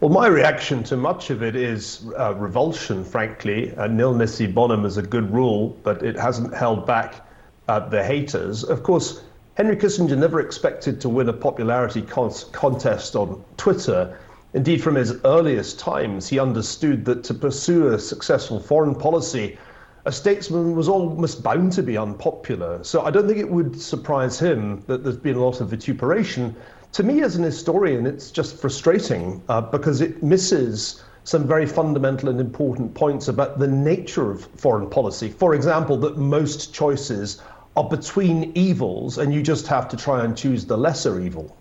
Well, 0.00 0.10
my 0.10 0.28
reaction 0.28 0.84
to 0.84 0.96
much 0.96 1.30
of 1.30 1.42
it 1.42 1.56
is 1.56 2.04
uh, 2.16 2.32
revulsion, 2.36 3.02
frankly. 3.02 3.74
Uh, 3.74 3.88
nil 3.88 4.14
nisi 4.14 4.46
bonum 4.46 4.84
is 4.84 4.96
a 4.96 5.02
good 5.02 5.28
rule, 5.34 5.76
but 5.82 6.04
it 6.04 6.14
hasn't 6.14 6.54
held 6.54 6.86
back 6.86 7.26
uh, 7.66 7.80
the 7.80 8.04
haters. 8.04 8.62
Of 8.62 8.84
course, 8.84 9.24
Henry 9.56 9.74
Kissinger 9.74 10.16
never 10.16 10.38
expected 10.38 11.00
to 11.00 11.08
win 11.08 11.28
a 11.28 11.32
popularity 11.32 12.02
con- 12.02 12.32
contest 12.52 13.16
on 13.16 13.42
Twitter. 13.56 14.16
Indeed, 14.54 14.84
from 14.84 14.94
his 14.94 15.16
earliest 15.24 15.80
times, 15.80 16.28
he 16.28 16.38
understood 16.38 17.04
that 17.06 17.24
to 17.24 17.34
pursue 17.34 17.88
a 17.88 17.98
successful 17.98 18.60
foreign 18.60 18.94
policy, 18.94 19.58
a 20.04 20.12
statesman 20.12 20.76
was 20.76 20.88
almost 20.88 21.42
bound 21.42 21.72
to 21.72 21.82
be 21.82 21.98
unpopular. 21.98 22.84
So 22.84 23.02
I 23.02 23.10
don't 23.10 23.26
think 23.26 23.40
it 23.40 23.50
would 23.50 23.82
surprise 23.82 24.38
him 24.38 24.84
that 24.86 25.02
there's 25.02 25.16
been 25.16 25.34
a 25.34 25.44
lot 25.44 25.60
of 25.60 25.70
vituperation 25.70 26.54
to 26.92 27.02
me 27.02 27.22
as 27.22 27.36
an 27.36 27.44
historian, 27.44 28.06
it's 28.06 28.30
just 28.30 28.56
frustrating 28.60 29.42
uh, 29.48 29.60
because 29.60 30.00
it 30.00 30.22
misses 30.22 31.02
some 31.24 31.46
very 31.46 31.66
fundamental 31.66 32.30
and 32.30 32.40
important 32.40 32.94
points 32.94 33.28
about 33.28 33.58
the 33.58 33.68
nature 33.68 34.30
of 34.30 34.46
foreign 34.56 34.88
policy. 34.88 35.28
For 35.28 35.54
example, 35.54 35.98
that 35.98 36.16
most 36.16 36.72
choices 36.72 37.42
are 37.76 37.84
between 37.84 38.50
evils 38.54 39.18
and 39.18 39.32
you 39.32 39.42
just 39.42 39.66
have 39.66 39.88
to 39.90 39.96
try 39.96 40.24
and 40.24 40.36
choose 40.36 40.64
the 40.64 40.76
lesser 40.76 41.20
evil. 41.20 41.54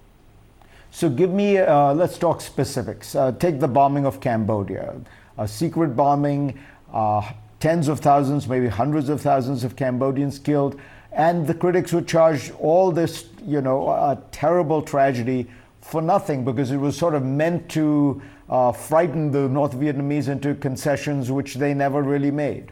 So, 0.90 1.10
give 1.10 1.32
me, 1.32 1.58
uh, 1.58 1.94
let's 1.94 2.18
talk 2.18 2.40
specifics. 2.40 3.14
Uh, 3.14 3.34
take 3.34 3.60
the 3.60 3.68
bombing 3.68 4.06
of 4.06 4.22
Cambodia, 4.22 4.96
a 5.38 5.48
secret 5.48 5.90
bombing, 5.98 6.58
uh, 6.94 7.30
tens 7.60 7.90
of 7.90 8.00
thousands, 8.00 8.48
maybe 8.48 8.68
hundreds 8.68 9.10
of 9.10 9.22
thousands 9.22 9.64
of 9.64 9.76
Cambodians 9.76 10.40
killed. 10.40 10.80
And 11.18 11.48
the 11.48 11.56
critics 11.56 11.92
would 11.94 12.08
charge 12.08 12.52
all 12.60 12.92
this, 12.92 13.26
you 13.44 13.60
know, 13.60 13.90
a 13.90 14.22
terrible 14.32 14.84
tragedy 14.84 15.48
for 15.82 16.00
nothing 16.00 16.46
because 16.46 16.70
it 16.70 16.78
was 16.78 16.96
sort 16.96 17.16
of 17.16 17.26
meant 17.26 17.68
to 17.70 18.22
uh, 18.50 18.72
frighten 18.72 19.32
the 19.32 19.50
North 19.50 19.74
Vietnamese 19.74 20.28
into 20.28 20.54
concessions 20.54 21.32
which 21.32 21.56
they 21.56 21.74
never 21.74 22.04
really 22.04 22.30
made. 22.30 22.72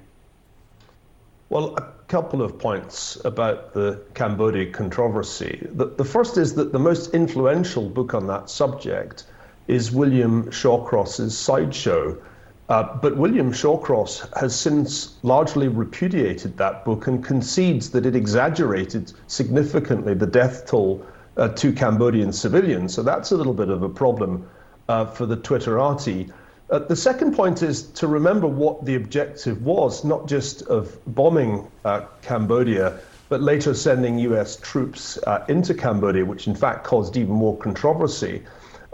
Well, 1.49 1.75
a 1.75 1.91
couple 2.07 2.43
of 2.43 2.59
points 2.59 3.17
about 3.25 3.73
the 3.73 4.03
Cambodia 4.13 4.71
controversy. 4.71 5.67
The, 5.71 5.87
the 5.87 6.05
first 6.05 6.37
is 6.37 6.53
that 6.53 6.71
the 6.71 6.79
most 6.79 7.15
influential 7.15 7.89
book 7.89 8.13
on 8.13 8.27
that 8.27 8.51
subject 8.51 9.23
is 9.67 9.91
William 9.91 10.51
Shawcross's 10.51 11.35
Sideshow 11.35 12.21
uh, 12.69 12.97
but 12.97 13.15
William 13.17 13.51
Shawcross 13.51 14.27
has 14.39 14.55
since 14.55 15.15
largely 15.21 15.67
repudiated 15.67 16.57
that 16.57 16.83
book 16.83 17.07
and 17.07 17.23
concedes 17.23 17.91
that 17.91 18.05
it 18.05 18.15
exaggerated 18.15 19.13
significantly 19.27 20.15
the 20.15 20.25
death 20.25 20.65
toll 20.65 21.05
uh, 21.37 21.49
to 21.49 21.71
Cambodian 21.71 22.33
civilians. 22.33 22.93
So 22.93 23.03
that's 23.03 23.31
a 23.31 23.37
little 23.37 23.53
bit 23.53 23.69
of 23.69 23.83
a 23.83 23.89
problem 23.89 24.47
uh, 24.89 25.05
for 25.05 25.25
the 25.25 25.37
Twitterati. 25.37 26.31
Uh, 26.69 26.79
the 26.79 26.95
second 26.95 27.35
point 27.35 27.61
is 27.61 27.83
to 27.83 28.07
remember 28.07 28.47
what 28.47 28.83
the 28.83 28.95
objective 28.95 29.61
was, 29.63 30.03
not 30.03 30.27
just 30.27 30.63
of 30.63 30.97
bombing 31.13 31.67
uh, 31.83 32.01
Cambodia, 32.23 32.99
but 33.29 33.41
later 33.41 33.75
sending 33.75 34.17
US 34.19 34.55
troops 34.55 35.19
uh, 35.27 35.45
into 35.47 35.73
Cambodia, 35.75 36.25
which 36.25 36.47
in 36.47 36.55
fact 36.55 36.83
caused 36.83 37.17
even 37.17 37.33
more 37.33 37.55
controversy. 37.57 38.41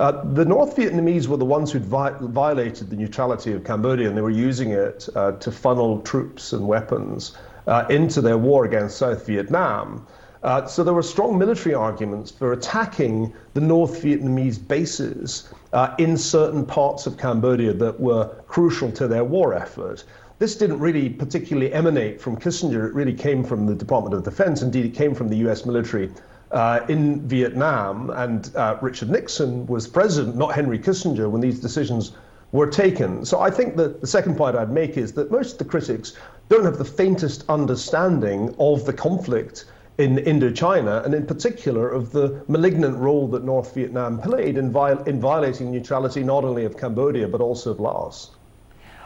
Uh, 0.01 0.19
the 0.33 0.43
North 0.43 0.75
Vietnamese 0.75 1.27
were 1.27 1.37
the 1.37 1.45
ones 1.45 1.71
who'd 1.71 1.85
vi- 1.85 2.15
violated 2.21 2.89
the 2.89 2.95
neutrality 2.95 3.53
of 3.53 3.63
Cambodia, 3.63 4.07
and 4.07 4.17
they 4.17 4.23
were 4.23 4.31
using 4.31 4.71
it 4.71 5.07
uh, 5.15 5.33
to 5.33 5.51
funnel 5.51 6.01
troops 6.01 6.53
and 6.53 6.67
weapons 6.67 7.37
uh, 7.67 7.85
into 7.87 8.19
their 8.19 8.39
war 8.39 8.65
against 8.65 8.97
South 8.97 9.27
Vietnam. 9.27 10.07
Uh, 10.41 10.65
so 10.65 10.83
there 10.83 10.95
were 10.95 11.03
strong 11.03 11.37
military 11.37 11.75
arguments 11.75 12.31
for 12.31 12.51
attacking 12.51 13.31
the 13.53 13.61
North 13.61 14.01
Vietnamese 14.01 14.57
bases 14.67 15.49
uh, 15.71 15.93
in 15.99 16.17
certain 16.17 16.65
parts 16.65 17.05
of 17.05 17.15
Cambodia 17.19 17.71
that 17.71 17.99
were 17.99 18.27
crucial 18.47 18.91
to 18.93 19.07
their 19.07 19.23
war 19.23 19.53
effort. 19.53 20.03
This 20.39 20.55
didn't 20.55 20.79
really 20.79 21.09
particularly 21.09 21.71
emanate 21.71 22.19
from 22.19 22.37
Kissinger. 22.37 22.87
It 22.87 22.95
really 22.95 23.13
came 23.13 23.43
from 23.43 23.67
the 23.67 23.75
Department 23.75 24.15
of 24.15 24.23
Defense. 24.23 24.63
Indeed, 24.63 24.85
it 24.85 24.95
came 24.95 25.13
from 25.13 25.29
the 25.29 25.37
US 25.47 25.63
military 25.63 26.09
uh, 26.51 26.81
in 26.89 27.21
Vietnam, 27.27 28.09
and 28.09 28.51
uh, 28.55 28.77
Richard 28.81 29.09
Nixon 29.09 29.65
was 29.67 29.87
president, 29.87 30.35
not 30.35 30.53
Henry 30.53 30.79
Kissinger, 30.79 31.29
when 31.29 31.41
these 31.41 31.59
decisions 31.59 32.11
were 32.51 32.67
taken. 32.67 33.25
So 33.25 33.39
I 33.39 33.49
think 33.49 33.77
that 33.77 34.01
the 34.01 34.07
second 34.07 34.35
point 34.35 34.55
I'd 34.55 34.71
make 34.71 34.97
is 34.97 35.13
that 35.13 35.31
most 35.31 35.53
of 35.53 35.57
the 35.59 35.65
critics 35.65 36.13
don't 36.49 36.65
have 36.65 36.77
the 36.77 36.85
faintest 36.85 37.45
understanding 37.47 38.53
of 38.59 38.85
the 38.85 38.93
conflict 38.93 39.65
in 39.97 40.17
Indochina, 40.17 41.05
and 41.05 41.13
in 41.13 41.25
particular 41.25 41.89
of 41.89 42.11
the 42.11 42.43
malignant 42.47 42.97
role 42.97 43.27
that 43.29 43.43
North 43.43 43.73
Vietnam 43.73 44.19
played 44.19 44.57
in, 44.57 44.71
viol- 44.71 45.03
in 45.03 45.19
violating 45.19 45.71
neutrality 45.71 46.23
not 46.23 46.43
only 46.43 46.65
of 46.65 46.77
Cambodia 46.77 47.27
but 47.27 47.39
also 47.39 47.71
of 47.71 47.79
Laos. 47.79 48.31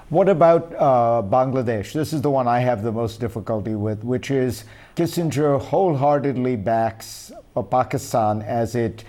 What 0.09 0.29
about 0.29 0.71
uh, 0.75 1.23
Bangladesh? 1.23 1.91
This 1.91 2.13
is 2.13 2.21
the 2.21 2.29
one 2.29 2.47
I 2.47 2.59
have 2.59 2.83
the 2.83 2.91
most 2.91 3.19
difficulty 3.19 3.73
with, 3.73 4.03
which 4.03 4.29
is 4.29 4.65
Kissinger 4.95 5.59
wholeheartedly 5.59 6.57
backs 6.57 7.31
uh, 7.55 7.63
Pakistan 7.63 8.43
as 8.43 8.75
it, 8.75 9.03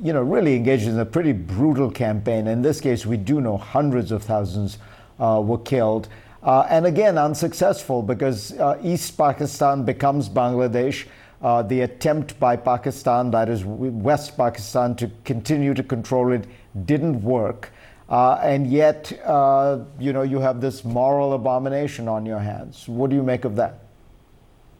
you 0.00 0.12
know, 0.12 0.22
really 0.22 0.54
engages 0.54 0.86
in 0.86 1.00
a 1.00 1.04
pretty 1.04 1.32
brutal 1.32 1.90
campaign. 1.90 2.46
In 2.46 2.62
this 2.62 2.80
case, 2.80 3.04
we 3.04 3.16
do 3.16 3.40
know 3.40 3.56
hundreds 3.56 4.12
of 4.12 4.22
thousands 4.22 4.78
uh, 5.18 5.42
were 5.44 5.58
killed. 5.58 6.06
Uh, 6.44 6.64
and 6.70 6.86
again, 6.86 7.18
unsuccessful 7.18 8.00
because 8.00 8.52
uh, 8.52 8.78
East 8.84 9.18
Pakistan 9.18 9.84
becomes 9.84 10.28
Bangladesh. 10.28 11.06
Uh, 11.42 11.62
the 11.62 11.80
attempt 11.80 12.38
by 12.38 12.54
Pakistan, 12.54 13.32
that 13.32 13.48
is 13.48 13.64
West 13.64 14.36
Pakistan, 14.36 14.94
to 14.94 15.10
continue 15.24 15.74
to 15.74 15.82
control 15.82 16.32
it 16.32 16.44
didn't 16.86 17.20
work. 17.20 17.72
Uh, 18.08 18.34
and 18.42 18.68
yet, 18.68 19.12
uh, 19.24 19.80
you 19.98 20.12
know, 20.12 20.22
you 20.22 20.38
have 20.38 20.60
this 20.60 20.84
moral 20.84 21.32
abomination 21.32 22.06
on 22.06 22.24
your 22.24 22.38
hands. 22.38 22.86
What 22.86 23.10
do 23.10 23.16
you 23.16 23.22
make 23.22 23.44
of 23.44 23.56
that? 23.56 23.80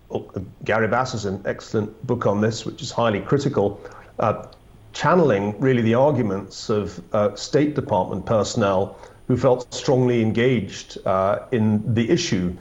Well, 0.08 0.30
uh, 0.36 0.40
Gary 0.64 0.86
Bass 0.86 1.12
has 1.12 1.24
an 1.24 1.42
excellent 1.44 2.06
book 2.06 2.26
on 2.26 2.40
this, 2.40 2.64
which 2.64 2.82
is 2.82 2.92
highly 2.92 3.20
critical, 3.20 3.80
uh, 4.20 4.46
channeling 4.92 5.58
really 5.60 5.82
the 5.82 5.94
arguments 5.94 6.70
of 6.70 7.02
uh, 7.12 7.34
State 7.34 7.74
Department 7.74 8.24
personnel 8.26 8.96
who 9.26 9.36
felt 9.36 9.74
strongly 9.74 10.22
engaged 10.22 10.98
uh, 11.04 11.40
in 11.50 11.94
the 11.94 12.08
issue. 12.08 12.56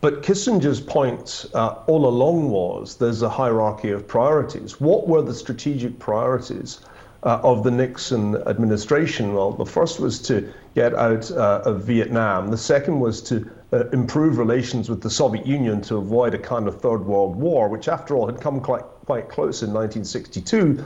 But 0.00 0.22
Kissinger's 0.22 0.80
point 0.80 1.44
all 1.52 2.06
along 2.06 2.50
was 2.50 2.96
there's 2.96 3.20
a 3.22 3.28
hierarchy 3.28 3.90
of 3.90 4.08
priorities. 4.08 4.80
What 4.80 5.08
were 5.08 5.20
the 5.20 5.34
strategic 5.34 5.98
priorities? 5.98 6.80
Uh, 7.26 7.40
of 7.42 7.64
the 7.64 7.70
Nixon 7.72 8.36
administration. 8.46 9.34
Well, 9.34 9.50
the 9.50 9.66
first 9.66 9.98
was 9.98 10.20
to 10.22 10.52
get 10.76 10.94
out 10.94 11.28
uh, 11.32 11.62
of 11.64 11.82
Vietnam. 11.82 12.48
The 12.48 12.56
second 12.56 13.00
was 13.00 13.20
to 13.22 13.50
uh, 13.72 13.88
improve 13.88 14.38
relations 14.38 14.88
with 14.88 15.02
the 15.02 15.10
Soviet 15.10 15.44
Union 15.44 15.80
to 15.82 15.96
avoid 15.96 16.34
a 16.34 16.38
kind 16.38 16.68
of 16.68 16.80
third 16.80 17.04
world 17.04 17.34
war, 17.34 17.68
which 17.68 17.88
after 17.88 18.14
all 18.14 18.26
had 18.26 18.40
come 18.40 18.60
quite, 18.60 18.84
quite 19.06 19.28
close 19.28 19.64
in 19.64 19.72
1962. 19.72 20.84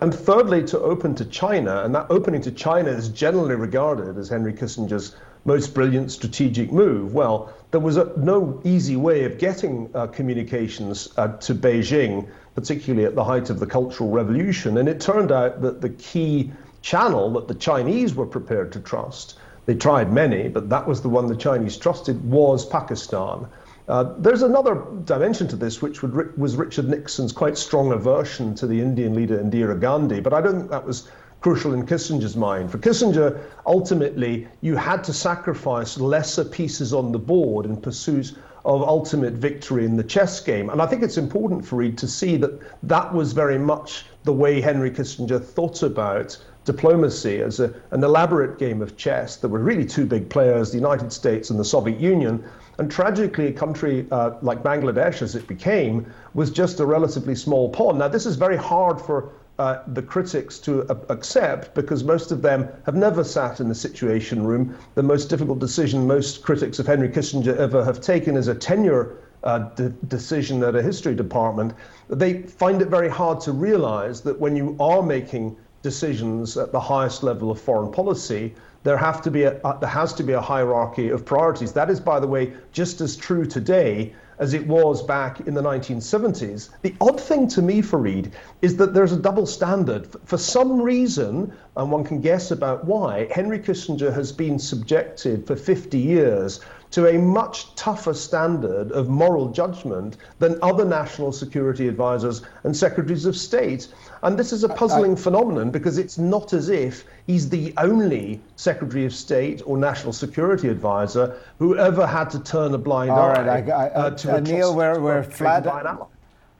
And 0.00 0.14
thirdly, 0.14 0.62
to 0.66 0.78
open 0.78 1.16
to 1.16 1.24
China. 1.24 1.82
And 1.82 1.92
that 1.96 2.06
opening 2.08 2.40
to 2.42 2.52
China 2.52 2.90
is 2.90 3.08
generally 3.08 3.56
regarded 3.56 4.16
as 4.16 4.28
Henry 4.28 4.52
Kissinger's 4.52 5.16
most 5.44 5.74
brilliant 5.74 6.10
strategic 6.10 6.72
move. 6.72 7.14
Well, 7.14 7.52
there 7.70 7.80
was 7.80 7.96
a, 7.96 8.12
no 8.16 8.60
easy 8.64 8.96
way 8.96 9.24
of 9.24 9.38
getting 9.38 9.90
uh, 9.94 10.08
communications 10.08 11.08
uh, 11.16 11.28
to 11.38 11.54
Beijing 11.54 12.28
particularly 12.54 13.06
at 13.06 13.14
the 13.14 13.24
height 13.24 13.50
of 13.50 13.60
the 13.60 13.66
Cultural 13.66 14.10
Revolution. 14.10 14.78
And 14.78 14.88
it 14.88 15.00
turned 15.00 15.32
out 15.32 15.62
that 15.62 15.80
the 15.80 15.90
key 15.90 16.52
channel 16.82 17.30
that 17.32 17.48
the 17.48 17.54
Chinese 17.54 18.14
were 18.14 18.26
prepared 18.26 18.72
to 18.72 18.80
trust, 18.80 19.38
they 19.66 19.74
tried 19.74 20.12
many, 20.12 20.48
but 20.48 20.68
that 20.68 20.86
was 20.86 21.00
the 21.00 21.08
one 21.08 21.26
the 21.26 21.36
Chinese 21.36 21.76
trusted, 21.76 22.22
was 22.24 22.66
Pakistan. 22.66 23.46
Uh, 23.88 24.14
there's 24.18 24.42
another 24.42 24.84
dimension 25.04 25.48
to 25.48 25.56
this, 25.56 25.82
which 25.82 26.02
would, 26.02 26.36
was 26.38 26.56
Richard 26.56 26.88
Nixon's 26.88 27.32
quite 27.32 27.58
strong 27.58 27.92
aversion 27.92 28.54
to 28.56 28.66
the 28.66 28.80
Indian 28.80 29.14
leader 29.14 29.38
Indira 29.38 29.78
Gandhi, 29.78 30.20
but 30.20 30.32
I 30.32 30.40
don't 30.40 30.58
think 30.58 30.70
that 30.70 30.86
was 30.86 31.08
crucial 31.40 31.72
in 31.74 31.86
Kissinger's 31.86 32.36
mind. 32.36 32.70
For 32.70 32.78
Kissinger, 32.78 33.40
ultimately, 33.66 34.46
you 34.60 34.76
had 34.76 35.02
to 35.04 35.12
sacrifice 35.12 35.98
lesser 35.98 36.44
pieces 36.44 36.92
on 36.92 37.12
the 37.12 37.18
board 37.18 37.66
in 37.66 37.76
pursuit 37.80 38.34
of 38.64 38.82
ultimate 38.82 39.34
victory 39.34 39.86
in 39.86 39.96
the 39.96 40.04
chess 40.04 40.40
game. 40.40 40.68
And 40.68 40.82
I 40.82 40.86
think 40.86 41.02
it's 41.02 41.16
important 41.16 41.64
for 41.64 41.76
Reid 41.76 41.96
to 41.98 42.08
see 42.08 42.36
that 42.36 42.60
that 42.82 43.14
was 43.14 43.32
very 43.32 43.58
much 43.58 44.04
the 44.24 44.34
way 44.34 44.60
Henry 44.60 44.90
Kissinger 44.90 45.42
thought 45.42 45.82
about 45.82 46.36
diplomacy 46.66 47.40
as 47.40 47.58
a, 47.58 47.72
an 47.90 48.04
elaborate 48.04 48.58
game 48.58 48.82
of 48.82 48.98
chess. 48.98 49.36
There 49.36 49.48
were 49.48 49.60
really 49.60 49.86
two 49.86 50.04
big 50.04 50.28
players, 50.28 50.70
the 50.70 50.76
United 50.76 51.10
States 51.10 51.48
and 51.48 51.58
the 51.58 51.64
Soviet 51.64 51.98
Union. 51.98 52.44
And 52.78 52.90
tragically, 52.90 53.46
a 53.46 53.52
country 53.52 54.06
uh, 54.10 54.32
like 54.42 54.62
Bangladesh, 54.62 55.22
as 55.22 55.34
it 55.34 55.46
became, 55.46 56.12
was 56.34 56.50
just 56.50 56.80
a 56.80 56.86
relatively 56.86 57.34
small 57.34 57.70
pawn. 57.70 57.98
Now, 57.98 58.08
this 58.08 58.26
is 58.26 58.36
very 58.36 58.56
hard 58.56 59.00
for 59.00 59.32
uh, 59.60 59.82
the 59.88 60.00
critics 60.00 60.58
to 60.58 60.84
uh, 60.84 60.94
accept 61.10 61.74
because 61.74 62.02
most 62.02 62.32
of 62.32 62.40
them 62.40 62.66
have 62.86 62.96
never 62.96 63.22
sat 63.22 63.60
in 63.60 63.68
the 63.68 63.74
Situation 63.74 64.46
Room. 64.46 64.74
The 64.94 65.02
most 65.02 65.28
difficult 65.28 65.58
decision 65.58 66.06
most 66.06 66.42
critics 66.42 66.78
of 66.78 66.86
Henry 66.86 67.10
Kissinger 67.10 67.54
ever 67.58 67.84
have 67.84 68.00
taken 68.00 68.38
is 68.38 68.48
a 68.48 68.54
tenure 68.54 69.18
uh, 69.44 69.58
de- 69.76 69.90
decision 70.08 70.62
at 70.62 70.74
a 70.76 70.82
history 70.82 71.14
department. 71.14 71.74
They 72.08 72.42
find 72.44 72.80
it 72.80 72.88
very 72.88 73.10
hard 73.10 73.38
to 73.42 73.52
realize 73.52 74.22
that 74.22 74.40
when 74.40 74.56
you 74.56 74.76
are 74.80 75.02
making 75.02 75.58
decisions 75.82 76.56
at 76.56 76.72
the 76.72 76.80
highest 76.80 77.22
level 77.22 77.50
of 77.50 77.60
foreign 77.60 77.92
policy, 77.92 78.54
there 78.82 78.96
have 78.96 79.20
to 79.20 79.30
be 79.30 79.42
a, 79.42 79.60
there 79.80 79.90
has 79.90 80.14
to 80.14 80.22
be 80.22 80.32
a 80.32 80.40
hierarchy 80.40 81.10
of 81.10 81.26
priorities. 81.26 81.72
That 81.74 81.90
is, 81.90 82.00
by 82.00 82.18
the 82.18 82.26
way, 82.26 82.54
just 82.72 83.02
as 83.02 83.14
true 83.14 83.44
today 83.44 84.14
as 84.40 84.54
it 84.54 84.66
was 84.66 85.02
back 85.02 85.40
in 85.40 85.54
the 85.54 85.62
1970s. 85.62 86.70
The 86.82 86.96
odd 87.00 87.20
thing 87.20 87.46
to 87.48 87.62
me, 87.62 87.82
Fareed, 87.82 88.32
is 88.62 88.76
that 88.78 88.94
there's 88.94 89.12
a 89.12 89.18
double 89.18 89.46
standard. 89.46 90.08
For 90.24 90.38
some 90.38 90.80
reason, 90.80 91.52
and 91.76 91.92
one 91.92 92.04
can 92.04 92.20
guess 92.20 92.50
about 92.50 92.86
why, 92.86 93.28
Henry 93.30 93.60
Kissinger 93.60 94.12
has 94.12 94.32
been 94.32 94.58
subjected 94.58 95.46
for 95.46 95.54
50 95.54 95.98
years 95.98 96.60
to 96.90 97.06
a 97.08 97.18
much 97.18 97.74
tougher 97.76 98.12
standard 98.12 98.90
of 98.92 99.08
moral 99.08 99.48
judgment 99.50 100.16
than 100.38 100.58
other 100.62 100.84
national 100.84 101.32
security 101.32 101.88
advisors 101.88 102.42
and 102.64 102.76
secretaries 102.76 103.26
of 103.26 103.36
state. 103.36 103.88
And 104.22 104.38
this 104.38 104.52
is 104.52 104.64
a 104.64 104.68
puzzling 104.68 105.12
I, 105.12 105.16
phenomenon 105.16 105.70
because 105.70 105.98
it's 105.98 106.18
not 106.18 106.52
as 106.52 106.68
if 106.68 107.04
he's 107.26 107.48
the 107.48 107.72
only 107.78 108.40
Secretary 108.56 109.04
of 109.04 109.14
State 109.14 109.62
or 109.64 109.76
National 109.76 110.12
Security 110.12 110.68
Advisor 110.68 111.36
who 111.58 111.76
ever 111.78 112.06
had 112.06 112.28
to 112.30 112.40
turn 112.40 112.74
a 112.74 112.78
blind 112.78 113.10
all 113.10 113.30
eye. 113.30 113.46
Right, 113.46 113.68
I, 113.68 113.86
I, 113.86 113.88
uh, 113.90 114.10
to 114.10 114.36
uh, 114.36 114.40
Niall, 114.40 114.74
we're, 114.74 115.00
we're 115.00 115.22
flat. 115.22 115.64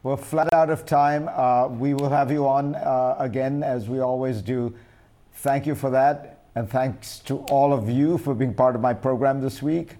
We're 0.02 0.16
flat 0.16 0.50
out 0.54 0.70
of 0.70 0.86
time. 0.86 1.28
Uh, 1.30 1.68
we 1.68 1.92
will 1.92 2.08
have 2.08 2.30
you 2.30 2.46
on 2.46 2.74
uh, 2.74 3.16
again 3.18 3.62
as 3.62 3.86
we 3.86 4.00
always 4.00 4.40
do. 4.40 4.74
Thank 5.34 5.66
you 5.66 5.74
for 5.74 5.90
that. 5.90 6.38
And 6.54 6.68
thanks 6.68 7.18
to 7.20 7.38
all 7.50 7.74
of 7.74 7.90
you 7.90 8.16
for 8.16 8.34
being 8.34 8.54
part 8.54 8.74
of 8.74 8.80
my 8.80 8.94
program 8.94 9.42
this 9.42 9.60
week. 9.60 9.96